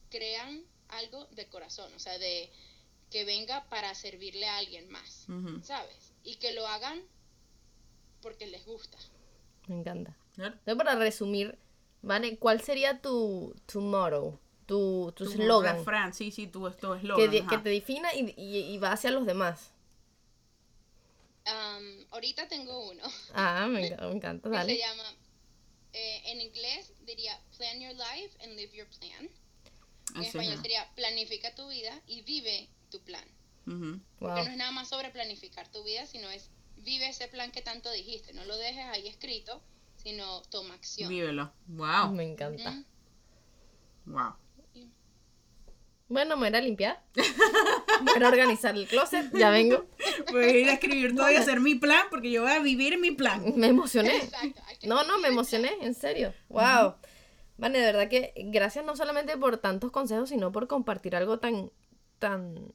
[0.09, 2.51] crean algo de corazón, o sea, de
[3.11, 5.61] que venga para servirle a alguien más, Ujú.
[5.63, 6.13] ¿sabes?
[6.23, 7.03] Y que lo hagan
[8.21, 8.97] porque les gusta.
[9.67, 10.15] Me encanta.
[10.37, 11.57] Entonces, para resumir,
[12.01, 15.77] Vane, ¿cuál sería tu, tu motto, tu tu Tu slogan?
[15.77, 17.31] refrán, sí, sí, tu, que, eslogan.
[17.31, 17.49] de- ajá.
[17.49, 19.71] que te defina y, y, y va hacia los demás.
[21.45, 25.03] Am, ahorita tengo uno Ah, me, enca- me encanta, que se llama,
[25.93, 29.29] eh, en inglés diría plan your life and live your plan.
[30.15, 30.61] En Ese español es.
[30.61, 33.25] sería planifica tu vida y vive tu plan.
[33.67, 33.99] Ujú.
[34.19, 34.35] Wow.
[34.35, 36.49] Que no es nada más sobre planificar tu vida, sino es
[36.79, 38.33] vive ese plan que tanto dijiste.
[38.33, 39.61] No lo dejes ahí escrito,
[39.97, 41.09] sino toma acción.
[41.09, 41.51] Vívelo.
[41.67, 42.11] Wow.
[42.13, 42.83] Me encanta.
[44.05, 44.35] Wow.
[46.09, 47.03] Bueno, me voy a limpiar.
[47.15, 49.31] Voy a organizar el closet.
[49.31, 49.85] Ya vengo.
[50.31, 52.97] Voy a ir a escribir todo y hacer mi plan porque yo voy a vivir
[52.97, 53.53] mi plan.
[53.55, 54.17] Me emocioné.
[54.17, 56.33] Exacto, No, no, me emocioné, en serio.
[56.49, 56.95] Wow.
[57.57, 61.71] Vale, de verdad que gracias no solamente por tantos consejos, sino por compartir algo tan,
[62.17, 62.73] tan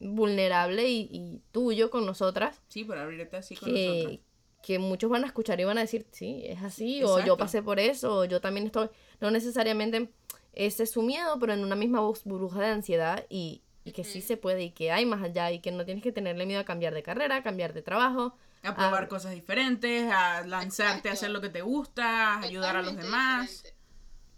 [0.00, 4.18] vulnerable y, y tuyo con nosotras, Sí, por abrirte así con nosotros.
[4.18, 4.20] que,
[4.62, 7.62] que muchos van a escuchar y van a decir, sí, es así, o yo pasé
[7.62, 8.88] por eso, o yo también estoy,
[9.20, 10.10] no necesariamente
[10.52, 14.20] ese es su miedo, pero en una misma burbuja de ansiedad y, y que sí
[14.22, 16.64] se puede y que hay más allá y que no tienes que tenerle miedo a
[16.64, 18.36] cambiar de carrera, cambiar de trabajo.
[18.62, 22.82] A probar cosas diferentes, a lanzarte a hacer lo que te gusta, a ayudar a
[22.82, 23.48] los demás.
[23.62, 23.76] diferente.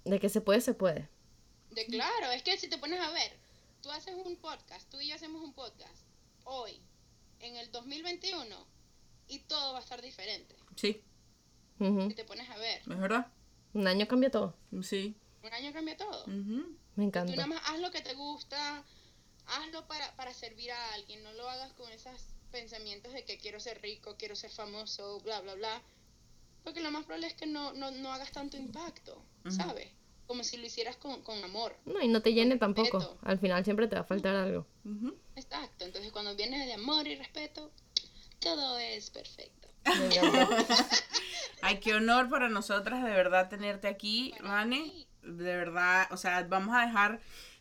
[0.04, 1.08] De que se puede, se puede.
[1.70, 3.37] De claro, es que si te pones a ver,
[3.88, 6.04] tú haces un podcast, tú y yo hacemos un podcast
[6.44, 6.78] hoy,
[7.40, 8.66] en el 2021,
[9.28, 10.54] y todo va a estar diferente.
[10.76, 11.02] Sí,
[11.80, 12.10] Ujú.
[12.10, 13.32] Si te pones a ver, es verdad.
[13.72, 14.54] Un año cambia todo.
[14.82, 15.16] Sí.
[15.42, 16.24] un año cambia todo.
[16.24, 16.76] Ujú.
[16.96, 17.34] Me Tú encanta.
[17.34, 18.84] nada más haz lo que te gusta,
[19.46, 22.12] hazlo para, para servir a alguien, no lo hagas con esos
[22.50, 25.82] pensamientos de que quiero ser rico, quiero ser famoso, bla, bla, bla.
[26.62, 29.24] Porque lo más probable es que no, no, no hagas tanto impacto.
[29.48, 29.88] ¿sabes?
[30.28, 31.74] Como si lo hicieras con, con amor.
[31.86, 33.00] No, y no te llene tampoco.
[33.00, 33.18] respeto.
[33.22, 34.64] Al final siempre te va a faltar algo.
[35.34, 37.72] Exacto, entonces cuando viene de amor y respeto,
[38.38, 39.68] todo es perfecto.
[41.62, 44.34] Ay, qué honor para nosotras de verdad tenerte aquí,
[44.66, 45.06] mí.
[45.22, 47.20] De verdad, o sea, vamos a dejar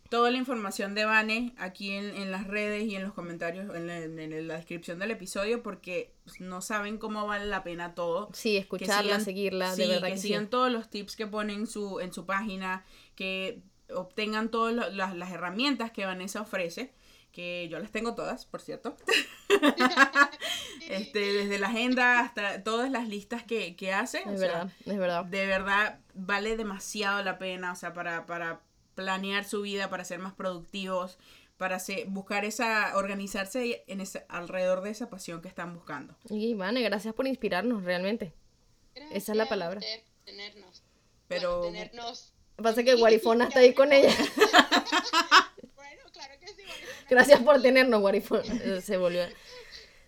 [0.09, 3.87] toda la información de Vane aquí en, en las redes y en los comentarios, en
[3.87, 8.29] la, en la descripción del episodio, porque pues, no saben cómo vale la pena todo.
[8.33, 10.49] Sí, que escucharla, sigan- seguirla, sí, de verdad que, que, sigan sí.
[10.49, 12.83] todos los tips que ponen en su, en su página,
[13.15, 13.61] que
[13.93, 16.93] obtengan todas las, las herramientas que Vanessa ofrece,
[17.31, 18.97] que yo las tengo todas, por cierto.
[20.89, 24.23] este, desde la agenda hasta todas las listas que, que hace.
[24.25, 25.25] o Es sea, verdad, es verdad.
[25.25, 28.61] de verdad vale demasiado la pena, o sea, para, para
[28.97, 31.17] planear su vida, para ser más productivos,
[31.57, 36.15] para buscar esa, organizarse en ese, alrededor de esa pasión que están buscando.
[36.29, 38.33] Y Vane, gracias por inspirarnos, realmente.
[39.11, 39.79] Esa es la palabra.
[40.25, 40.83] tenernos.
[41.27, 42.33] Pero- Bueno, tenernos.
[42.57, 44.09] Pasa que Guarifona está ahí con ella.
[45.75, 47.05] Bueno, claro que sí, Guarifona.
[47.09, 48.53] Gracias por tenernos, Guarifona.
[48.63, 49.21] Eh, Se volvió.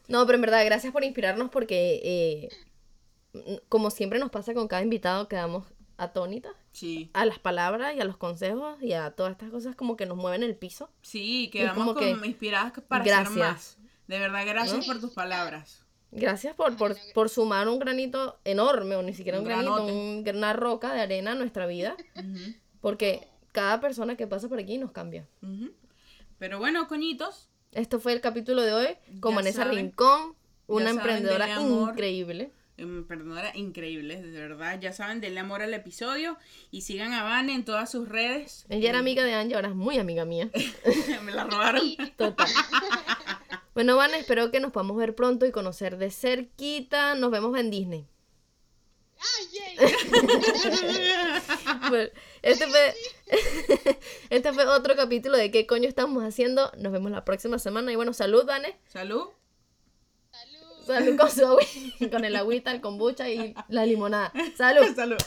[0.08, 4.82] No, pero en verdad, gracias por inspirarnos porque, eh, como siempre nos pasa con cada
[4.82, 5.68] invitado, quedamos
[5.98, 9.98] atónitas Sí, a las palabras y a los consejos y a todas estas cosas como
[9.98, 10.90] que nos mueven el piso.
[11.02, 13.28] sí, quedamos como que- como inspiradas para Gracias.
[13.30, 13.78] hacer más.
[14.08, 15.86] De verdad, gracias por tus palabras.
[16.12, 20.24] Gracias por, por, por sumar un granito enorme, o ni siquiera un, Un granito, un-
[20.36, 21.96] una roca de arena a nuestra vida,
[22.82, 25.28] porque cada persona que pasa por aquí nos cambia.
[26.38, 28.88] Pero bueno, coñitos, Esto fue el capítulo de hoy
[29.20, 29.78] con Ya Vanessa saben.
[29.78, 30.36] Rincón,
[30.66, 32.52] una emprendedora increíble.
[32.80, 34.80] Em, perdonadora, increíbles, de verdad.
[34.80, 36.38] Ya saben, denle amor al episodio
[36.72, 38.66] y sigan a Vane en todas sus redes.
[38.70, 40.50] Ella era Eh, amiga de Angie, ahora es muy amiga mía.
[41.24, 41.96] Me la robaron.
[42.18, 42.48] Total.
[43.74, 47.16] Bueno, Van, espero que nos podamos ver pronto y conocer de cerquita.
[47.16, 48.08] Nos vemos en Disney.
[51.90, 52.10] Bueno,
[52.42, 52.94] este fue,
[54.30, 56.72] este fue otro capítulo de qué coño estamos haciendo.
[56.78, 57.92] Nos vemos la próxima semana.
[57.92, 58.78] Y bueno, salud, Vane.
[58.88, 59.28] Salud.
[60.90, 61.18] Salud.
[61.18, 64.34] Con su agüita, con el agüita, el kombucha y la limonada.
[64.58, 64.88] Salud.
[64.96, 65.18] Salud.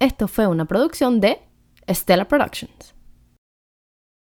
[0.00, 1.47] Esto fue una producción de
[1.88, 2.97] Estella Productions.